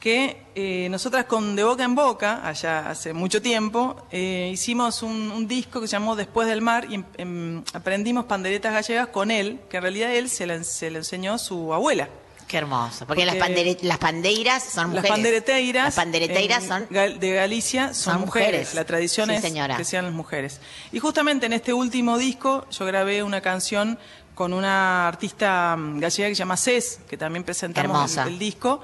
[0.00, 5.46] que eh, nosotras con De Boca en Boca, allá hace mucho tiempo, eh, hicimos un,
[5.46, 9.60] disco que se llamó Después del Mar y em- em, aprendimos panderetas gallegas con él,
[9.68, 12.08] que en realidad él se le, se le enseñó su abuela.
[12.50, 13.06] Qué hermoso.
[13.06, 15.10] Porque, las, pandere- las pandeiras son Las mujeres.
[15.10, 16.86] pandereteiras, Las pandereteiras son.
[16.90, 18.48] De Galicia son, son mujeres.
[18.50, 18.74] mujeres.
[18.74, 19.76] La tradición Sí, es señora.
[19.76, 20.60] que sean las mujeres.
[20.90, 23.98] Y justamente en este último disco yo grabé una canción
[24.34, 28.82] con una artista mm, gallega que se llama Cés, que también presentamos el, el disco.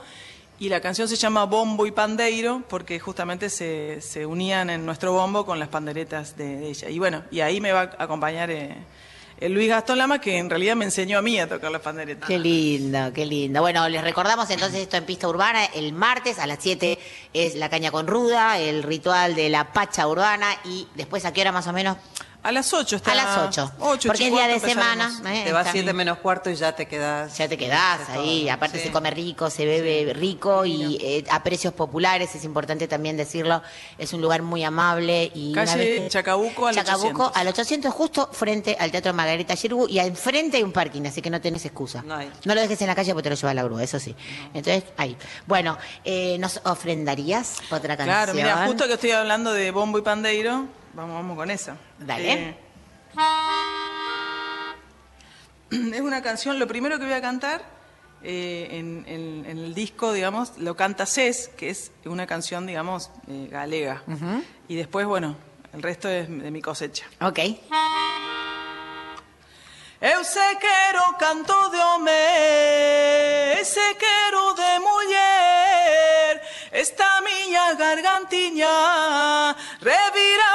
[0.60, 5.12] Y la canción se llama Bombo y Pandeiro porque justamente se, se unían en nuestro
[5.12, 6.88] bombo con las panderetas de, de ella.
[6.88, 8.74] Y bueno, y ahí me va a acompañar eh,
[9.38, 12.26] el Luis Gastón Lama, que en realidad me enseñó a mí a tocar las panderetas.
[12.26, 13.60] Qué lindo, qué lindo.
[13.60, 15.64] Bueno, les recordamos entonces esto en Pista Urbana.
[15.66, 16.98] El martes a las 7
[17.34, 20.48] es la caña con ruda, el ritual de la pacha urbana.
[20.64, 21.98] Y después, ¿a qué hora más o menos?
[22.46, 23.12] A las 8 está.
[23.12, 23.72] A las 8.
[23.80, 25.10] Ocho, porque es día de semana.
[25.26, 25.42] ¿eh?
[25.44, 27.36] Te vas Está- siete menos cuarto y ya te quedas.
[27.36, 31.74] Ya te quedás ahí, aparte se come rico, se bebe rico y eh, a precios
[31.74, 33.62] populares, es importante también decirlo,
[33.98, 37.36] es un lugar muy amable y una Calle vez que- Chacabuco al Chacabuco 800.
[37.36, 41.30] al 800 justo frente al Teatro Margarita Girgu y enfrente hay un parking, así que
[41.30, 42.02] no tenés excusa.
[42.06, 42.30] No hay.
[42.44, 44.14] No lo dejes en la calle porque te lo lleva la grúa, eso sí.
[44.54, 45.16] Entonces, ahí.
[45.46, 48.06] Bueno, eh, ¿nos ofrendarías otra canción?
[48.06, 50.66] Claro, mira, justo que estoy hablando de bombo y pandeiro,
[50.96, 51.76] vamos, vamos con esa.
[51.98, 52.32] Dale.
[52.32, 52.56] Eh,
[55.94, 57.62] es una canción, lo primero que voy a cantar
[58.22, 63.10] eh, en, en- en el disco, digamos, lo canta Cés, que es una canción, digamos,
[63.28, 64.02] eh, galega.
[64.68, 65.36] Y después, bueno,
[65.72, 67.06] el resto es de mi cosecha.
[67.20, 67.38] Ok.
[69.98, 80.48] Eu se quero canto de home, se quero de muller, esta miña gargantiña revira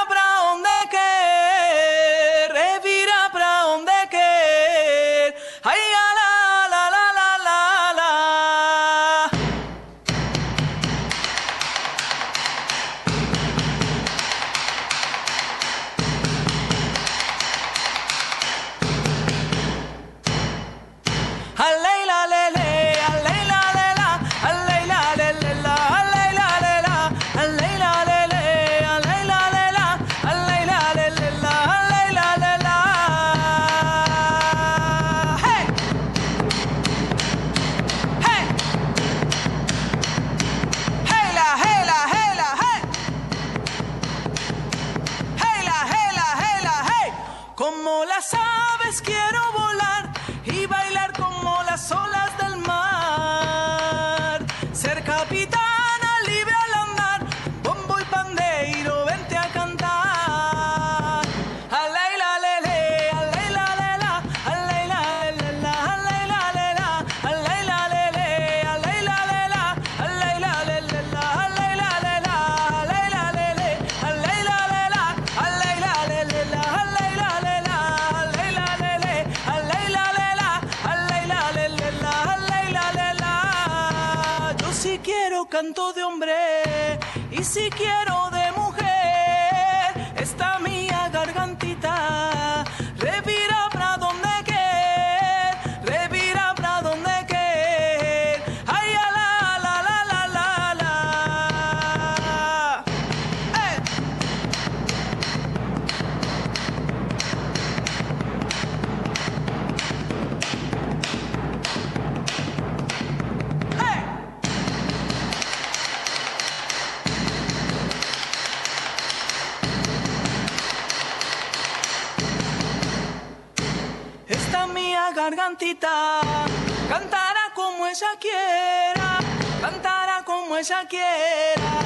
[130.64, 131.82] شكيرا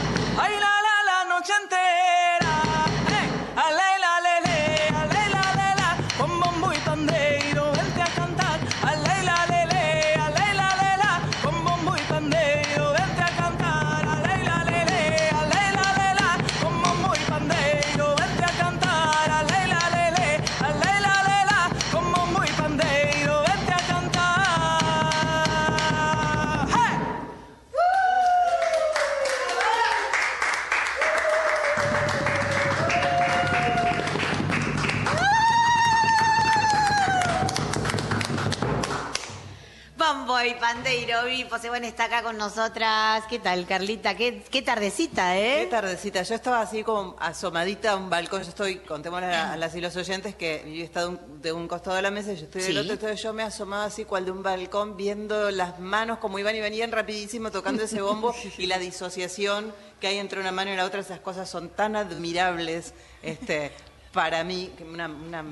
[41.65, 43.23] Pandeiro, Vipo, se bueno, está acá con nosotras.
[43.29, 44.15] ¿Qué tal, Carlita?
[44.15, 45.61] ¿Qué, qué tardecita, ¿eh?
[45.63, 46.21] Qué tardecita.
[46.23, 48.43] Yo estaba así como asomadita a un balcón.
[48.43, 51.51] Yo estoy, contémosle a, a las y los oyentes que yo he estado un- de
[51.51, 52.77] un costado de la mesa y yo estoy del Sí.
[52.77, 52.93] otro.
[52.93, 56.61] Entonces yo me asomaba así cual de un balcón viendo las manos como iban y
[56.61, 60.85] venían rapidísimo tocando ese bombo y la disociación que hay entre una mano y la
[60.85, 60.99] otra.
[61.01, 63.71] Esas cosas son tan admirables este,
[64.11, 64.71] para mí.
[64.91, 65.43] Una, una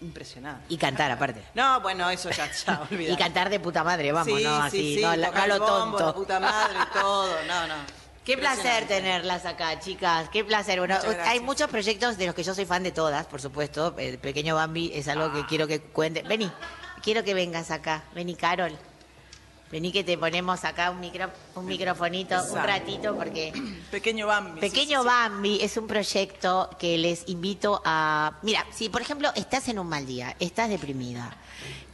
[0.00, 0.64] impresionante.
[0.68, 1.42] Y cantar, aparte.
[1.54, 2.86] No, bueno, eso ya, ya.
[2.90, 6.14] Y cantar de puta madre, vamos, sí, no sí, así, sí, no, lo bombo, tonto.
[6.14, 7.34] puta madre todo.
[7.46, 7.74] No, no.
[8.24, 10.28] Qué placer tenerlas acá, chicas.
[10.28, 10.78] Qué placer.
[10.78, 13.94] Bueno, hay muchos proyectos de los que yo soy fan de todas, por supuesto.
[13.98, 15.32] El pequeño Bambi es algo Ah.
[15.34, 16.22] que quiero que cuente.
[16.22, 16.52] Vení,
[17.02, 18.04] quiero que vengas acá.
[18.14, 18.78] Vení, Carol.
[19.70, 23.52] Vení que te ponemos acá un, micro, un microfonito un ratito porque
[23.90, 24.60] Pequeño Bambi.
[24.60, 25.14] Pequeño sí, sí.
[25.14, 28.32] Bambi es un proyecto que les invito a...
[28.42, 31.36] Mira, si por ejemplo estás en un mal día, estás deprimida,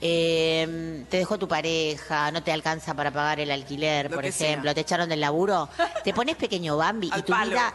[0.01, 4.69] eh, te dejó tu pareja, no te alcanza para pagar el alquiler, Lo por ejemplo,
[4.69, 4.75] sea.
[4.75, 5.69] te echaron del laburo,
[6.05, 7.51] te pones Pequeño Bambi y tu palo.
[7.51, 7.75] vida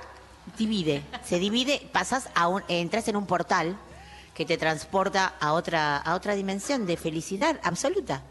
[0.57, 3.78] divide, se divide, pasas a un, entras en un portal
[4.34, 8.23] que te transporta a otra, a otra dimensión de felicidad absoluta.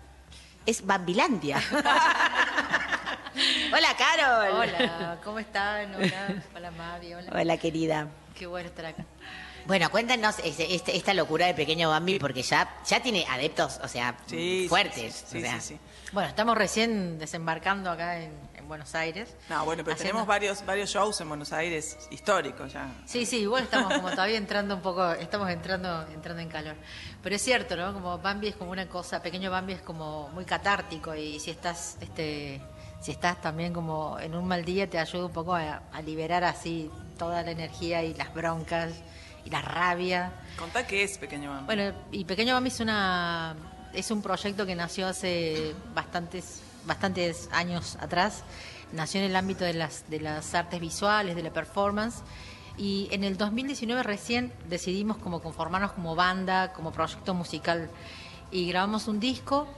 [0.67, 1.61] Es Bambilandia.
[3.73, 4.55] Hola, Carol.
[4.61, 5.95] Hola, ¿cómo están?
[5.95, 7.31] Hola, hola Mavi, hola.
[7.33, 8.09] Hola, querida.
[8.37, 9.05] Qué bueno estar acá.
[9.67, 13.89] Bueno, cuéntanos este- este- esta locura de Pequeño Bambi, porque ya, ya tiene adeptos, o
[13.89, 15.25] sea, Sí, fuertes.
[15.29, 15.61] sí, o sea.
[15.61, 15.81] sí, sí.
[16.13, 19.37] Bueno, estamos recién desembarcando acá en, en Buenos Aires.
[19.49, 22.89] No, bueno, pero Haciendo- tenemos varios, varios shows en Buenos Aires históricos ya.
[23.05, 26.77] Sí, sí, igual estamos como todavía entrando un poco, estamos entrando, entrando en calor.
[27.23, 27.93] Pero es cierto, ¿no?
[27.93, 31.99] Como Bambi es como una cosa, pequeño Bambi es como muy catártico y si estás,
[32.01, 32.61] este,
[33.01, 36.45] si estás también como en un mal día te ayuda un poco a, a liberar
[36.45, 38.93] así toda la energía y las broncas
[39.45, 40.33] y la rabia.
[40.59, 41.67] Contá qué es Pequeño Bambi.
[41.67, 43.55] Bueno, y Pequeño Bambi es una
[43.93, 48.45] es un proyecto que nació hace bastantes bastantes años atrás.
[48.93, 52.23] Nació en el ámbito de las de las artes visuales, de la performance.
[52.81, 57.91] Y en el 2019 recién decidimos como conformarnos como banda, como proyecto musical.
[58.51, 59.69] Y grabamos un disco,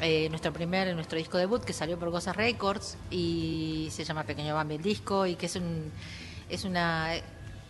[0.00, 4.56] eh, nuestro primer, nuestro disco debut, que salió por Goza Records, y se llama Pequeño
[4.56, 5.92] Bambi el disco, y que es un,
[6.48, 7.12] es una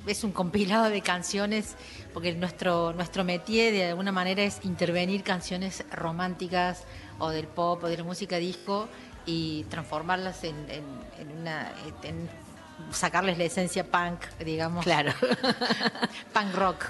[0.06, 1.76] es un compilado de canciones,
[2.14, 6.84] porque nuestro, nuestro métier de alguna manera es intervenir canciones románticas
[7.18, 8.88] o del pop o de la música disco
[9.26, 11.72] y transformarlas en, en una
[12.04, 12.30] en
[12.90, 14.84] sacarles la esencia punk, digamos.
[14.84, 15.12] Claro.
[16.32, 16.84] punk rock.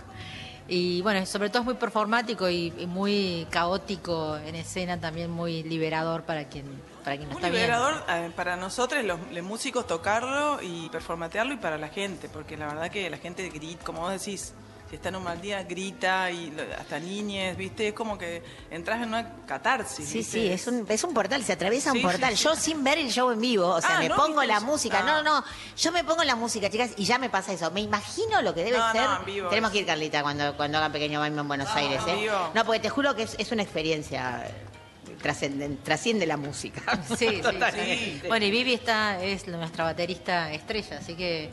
[0.68, 5.62] Y bueno, sobre todo es muy performático y, y muy caótico en escena, también muy
[5.62, 6.66] liberador para quien,
[7.04, 7.66] para quien lo está viendo.
[7.66, 12.58] liberador eh, para nosotros, los, los músicos, tocarlo y performatearlo y para la gente, porque
[12.58, 14.52] la verdad que la gente grita, como vos decís,
[14.88, 17.88] si está en un mal día, grita y lo- hasta niñes, ¿viste?
[17.88, 20.08] Es como que entras en una catarsis.
[20.08, 20.32] Sí, ¿viste?
[20.40, 22.30] sí, es un, es un portal, se atraviesa Sí, un portal.
[22.30, 22.44] sí, sí.
[22.44, 25.00] Yo sin ver el show en vivo, o sea, Ah, me ¿no pongo la música.
[25.02, 25.04] Ah.
[25.06, 25.44] No, no,
[25.76, 27.70] yo me pongo la música, chicas, y ya me pasa eso.
[27.70, 29.02] Me imagino lo que debe No, no, ser.
[29.20, 32.00] en vivo Tenemos es- que ir, Carlita, cuando, cuando hagan Pequeño Bambi en Buenos Aires,
[32.06, 32.20] en ¿eh?
[32.22, 32.50] vivo.
[32.54, 34.42] No, porque te juro que es, es una experiencia.
[34.46, 34.54] eh,
[35.84, 36.80] Trasciende la música.
[37.18, 38.22] Sí, sí, sí.
[38.28, 41.50] Bueno, y Vivi está, es nuestra baterista estrella, así que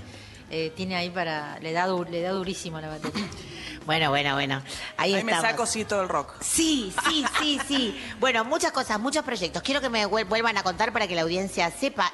[0.49, 1.59] eh, tiene ahí para.
[1.59, 3.25] Le da, le da durísimo la batería.
[3.85, 4.63] Bueno, bueno, bueno.
[4.97, 6.33] Ahí, Ahí me saco sí todo el rock.
[6.41, 8.01] Sí, sí, sí, sí.
[8.19, 9.61] Bueno, muchas cosas, muchos proyectos.
[9.61, 12.11] Quiero que me vuel- vuelvan a contar para que la audiencia sepa.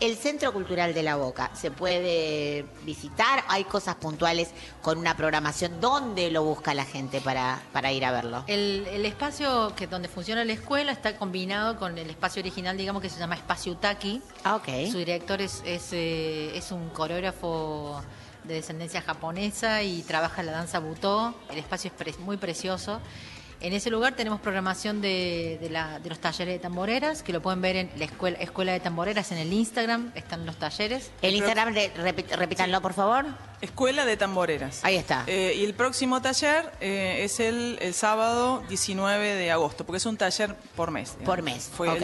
[0.00, 4.50] El Centro Cultural de la Boca se puede visitar, hay cosas puntuales
[4.82, 5.80] con una programación.
[5.80, 8.44] ¿Dónde lo busca la gente para, para ir a verlo?
[8.48, 13.00] El, el espacio que donde funciona la escuela está combinado con el espacio original, digamos,
[13.02, 14.20] que se llama Espacio Utaki.
[14.42, 14.90] Ah, ok.
[14.90, 18.02] Su director es, es, eh, es un coreógrafo
[18.42, 21.34] de descendencia japonesa y trabaja la danza butó.
[21.50, 23.00] El espacio es pre- muy precioso.
[23.64, 27.40] En ese lugar tenemos programación de, de la- de los talleres de tamboreras, que lo
[27.40, 31.10] pueden ver en la escuela, escuela de tamboreras en el Instagram, están los talleres.
[31.22, 31.90] El Instagram, de-
[32.36, 33.24] repítanlo, por favor.
[33.60, 34.80] Escuela de Tamboreras.
[34.84, 35.24] Ahí está.
[35.26, 40.04] Eh, y el próximo taller eh, es el, el sábado 19 de agosto, porque es
[40.04, 41.12] un taller por mes.
[41.12, 41.24] digamos.
[41.26, 42.02] Por mes, Fue el,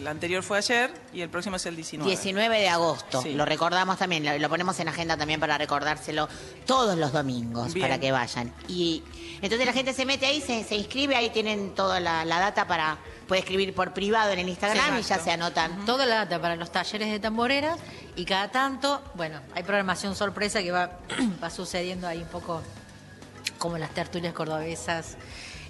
[0.00, 2.08] el anterior fue ayer y el próximo es el 19.
[2.08, 3.20] 19 de agosto.
[3.20, 3.32] Sí.
[3.34, 6.28] Lo recordamos también, lo, lo ponemos en agenda también para recordárselo
[6.66, 7.84] todos los domingos Bien.
[7.88, 8.52] para que vayan.
[8.68, 9.02] Y
[9.42, 12.66] entonces la gente se mete ahí, se, se inscribe, ahí tienen toda la, la data
[12.66, 12.98] para.
[13.26, 15.84] Puede escribir por privado en el Instagram y ya se anotan.
[15.86, 17.78] Toda la data para los talleres de tamboreras
[18.14, 20.98] y cada tanto, bueno, hay programación sorpresa que va,
[21.42, 22.62] va sucediendo ahí un poco
[23.58, 25.16] como las tertulias cordobesas.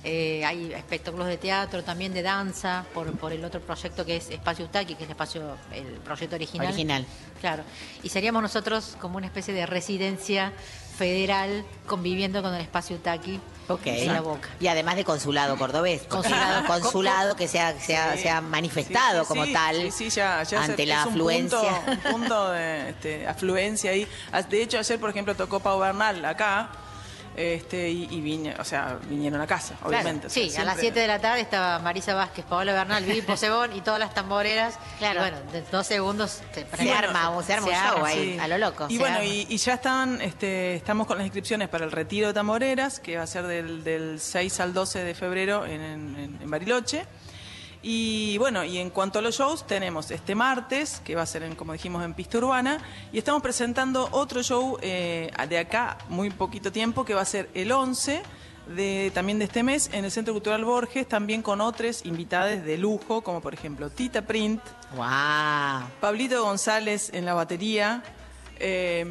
[0.05, 4.31] Eh, hay espectáculos de teatro, también de danza, por, por el otro proyecto que es
[4.31, 6.67] Espacio Utaki, que es el espacio, el proyecto original.
[6.67, 7.07] Original.
[7.41, 7.63] Claro.
[8.03, 10.53] Y seríamos nosotros como una especie de residencia
[10.97, 13.41] federal conviviendo con el espacio Utaki
[13.85, 14.49] en la boca.
[14.61, 16.03] Y además de consulado cordobés.
[16.09, 16.67] Consulado.
[16.67, 18.23] consulado que se ha, se ha- Sí.
[18.23, 21.59] se ha manifestado Sí, sí, como tal ya- ya ante es- la es un afluencia.
[21.61, 24.07] punto- Un punto, de este, afluencia ahí.
[24.33, 26.71] Ah, De hecho, ayer, por ejemplo, tocó Pau Bernal acá.
[27.35, 30.27] Este, y, y vine- o sea, vinieron a casa, Claro, obviamente.
[30.27, 33.05] O sea, sí, a las siempre- 7 de la tarde estaba Marisa Vázquez, Paola Bernal,
[33.05, 34.79] Vivi Posebón y todas las tamboreras.
[34.99, 35.21] Claro.
[35.21, 38.39] Y bueno, de dos segundos se, Se arma, se arma show ahí, Sí.
[38.39, 38.87] a lo loco.
[38.89, 42.29] Y Se bueno, y, y ya están, este, estamos con las inscripciones para el retiro
[42.29, 46.39] de Tamoreras, que va a ser del, del 6 al 12 de febrero en, en-
[46.43, 47.07] en Bariloche.
[47.83, 51.43] Y bueno, y en cuanto a los shows, tenemos este martes, que va a ser,
[51.43, 52.79] en, como dijimos, en Pista Urbana,
[53.13, 57.51] y estamos presentando otro show eh, de acá, muy poquito tiempo, que va a ser
[57.55, 58.23] el 11
[58.69, 62.79] de, también de este mes, en el Centro Cultural Borges, también con otros invitados de
[62.79, 64.63] lujo, como por ejemplo Tita Print,
[64.95, 65.89] Wow.
[66.01, 68.03] Pablito González en la batería,
[68.61, 69.05] eh,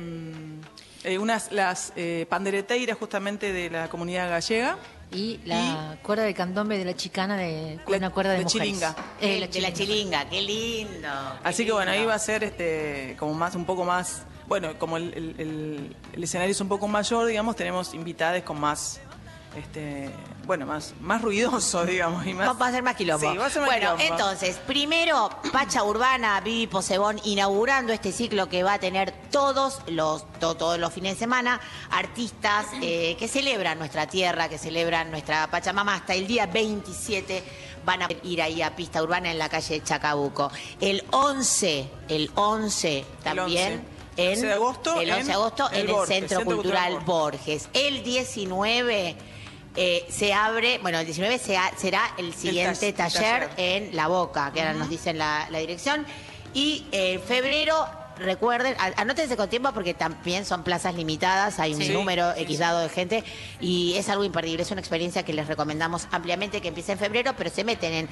[1.04, 4.78] eh, unas las eh, pandereteiras justamente de la comunidad gallega.
[5.14, 8.68] Y la cuerda de candombe de la chicana de una cuerda de, de mujeres.
[8.68, 8.96] chilinga.
[9.20, 11.10] Eh, de la chilinga, qué lindo.
[11.44, 14.96] Así que bueno, ahí va a ser este como más un poco más, bueno, como
[14.98, 19.02] el, el- el- el escenario es un poco mayor, digamos, tenemos invitados con más
[19.56, 20.10] este
[20.46, 23.32] bueno, más más ruidoso, digamos, y más Va a ser más quilombo.
[23.32, 24.16] Sí, va a ser más bueno, quilombo.
[24.16, 30.26] entonces, primero, Pacha Urbana, Vivi Posebón, inaugurando este ciclo que va a tener todos los,
[30.40, 31.60] to- todos los fines de semana,
[31.92, 37.44] artistas eh, que celebran nuestra tierra, que celebran nuestra Pachamama hasta el día 27.
[37.86, 40.52] Van a ir ahí a Pista Urbana en la calle Chacabuco.
[40.80, 43.74] El 11, el 11 también.
[43.74, 43.92] 11.
[44.18, 46.56] En, 11 de agosto el 11 de en agosto el en el Borges, Centro, Centro
[46.56, 47.70] Cultural, Cultural Borges.
[47.74, 49.16] El 19
[49.76, 53.50] eh, se abre, bueno, el 19 se ha- será el siguiente ta- taller, taller.
[53.58, 56.06] en La Boca, que ahora nos dicen la, la dirección.
[56.54, 57.88] Y eh, en febrero,
[58.18, 62.42] recuerden, a- anótense con tiempo porque también son plazas limitadas, hay un Sí, número sí,
[62.42, 62.60] X sí.
[62.62, 63.24] dado de gente
[63.62, 67.34] y es algo imperdible, es una experiencia que les recomendamos ampliamente que empiece en febrero,
[67.38, 68.10] pero se meten en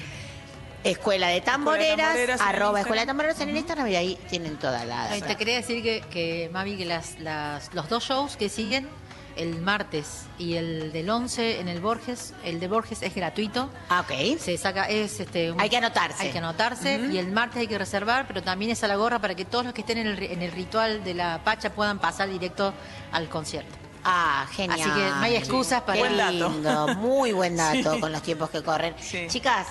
[0.82, 2.76] Escuela de Tamboreras, Tamboreras en arroba Instagram.
[2.80, 5.10] Escuela de Tamboreras en el Instagram y ahí tienen toda la...
[5.10, 8.88] Ay, te quería decir que, que Mavi, que las, las- los dos shows que siguen,
[9.36, 13.70] el martes y el del 11 en el Borges, el de Borges es gratuito.
[13.88, 14.38] Ah, ok.
[14.38, 15.52] Se saca, es este.
[15.52, 16.22] un- Hay que anotarse.
[16.24, 19.18] Hay que anotarse y el martes hay que reservar, pero también es a la gorra
[19.18, 21.98] para que todos los que estén en el, en el ritual de la Pacha puedan
[21.98, 22.72] pasar directo
[23.12, 23.74] al concierto.
[24.04, 24.80] Ah, genial.
[24.80, 26.48] Así que no hay excusas para Qué Buen dato.
[26.48, 28.00] lindo, muy buen dato Sí.
[28.00, 28.94] con los tiempos que corren.
[28.98, 29.26] Sí.
[29.28, 29.66] Chicas,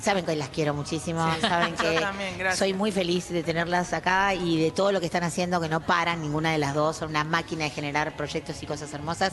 [0.00, 1.40] saben que las quiero muchísimo, Sí.
[1.40, 2.58] saben Yo que también, gracias.
[2.58, 5.80] soy muy feliz de tenerlas acá y de todo lo que están haciendo, que no
[5.80, 9.32] paran ninguna de las dos, son una máquina de generar proyectos y cosas hermosas.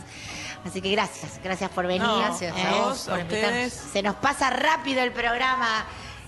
[0.65, 2.01] Así que gracias, gracias por venir.
[2.03, 2.81] No, Gracias a ¿eh?
[2.81, 3.73] vos, a ustedes.
[3.73, 5.85] Se nos pasa rápido el programa.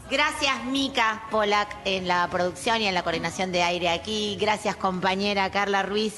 [0.09, 4.37] Gracias Mica Polak en la producción y en la coordinación de aire aquí.
[4.39, 6.13] Gracias compañera Carla Ruiz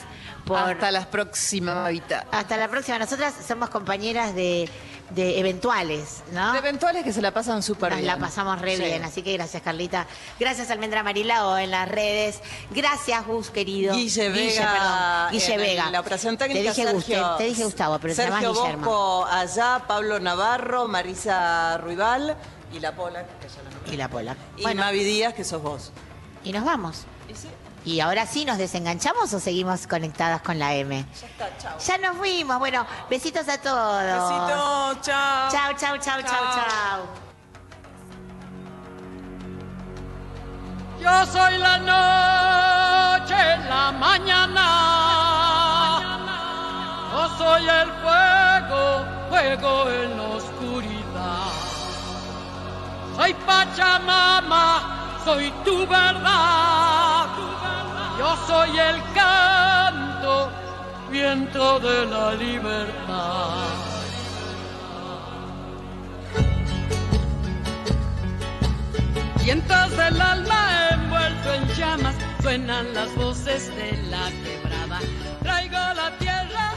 [0.45, 0.59] por...
[0.59, 2.25] Hasta la próxima, Mavita.
[2.31, 2.99] Hasta la próxima.
[2.99, 4.69] Nosotras somos compañeras de,
[5.09, 6.51] de eventuales, ¿no?
[6.53, 8.05] De eventuales que se la pasan súper bien.
[8.05, 8.83] la pasamos re Sí.
[8.83, 10.05] bien, así que gracias Carlita.
[10.39, 12.39] Gracias Almendra Marilao en las redes.
[12.71, 13.95] Gracias Gus, querido.
[13.95, 15.31] Guille Vega, perdón.
[15.31, 15.91] Guille en Vega.
[15.91, 16.73] la operación técnica.
[16.73, 18.85] Te dije, Gus, te, Sergio- te dije Gustavo, pero te Sergio Guillermo.
[18.85, 22.35] Bosco allá, Pablo Navarro, Marisa Ruibal
[22.71, 23.93] y la Pola, que ya la nombré.
[23.93, 24.35] Y la pola.
[24.57, 25.91] Y Mavi Díaz, que sos vos.
[26.43, 27.05] Y nos vamos.
[27.85, 31.05] Y ahora sí, ¿nos desenganchamos o seguimos conectadas con la M?
[31.21, 31.77] Ya está, chao.
[31.79, 32.59] Ya nos fuimos.
[32.59, 34.03] Bueno, besitos a todos.
[34.03, 35.49] Besitos, chao.
[35.49, 37.29] Chao, chao, chao, chao, chao.
[41.01, 43.35] Yo soy la noche,
[43.69, 44.65] la mañana.
[47.13, 50.88] Yo soy el fuego, fuego en la oscuridad.
[53.19, 57.27] Soy Pachamama, soy tu verdad.
[58.17, 60.49] Yo soy el canto,
[61.11, 63.73] viento de la libertad.
[69.43, 74.99] Vientos del alma envuelto en llamas, suenan las voces de la quebrada.
[75.43, 76.73] Traigo la tierra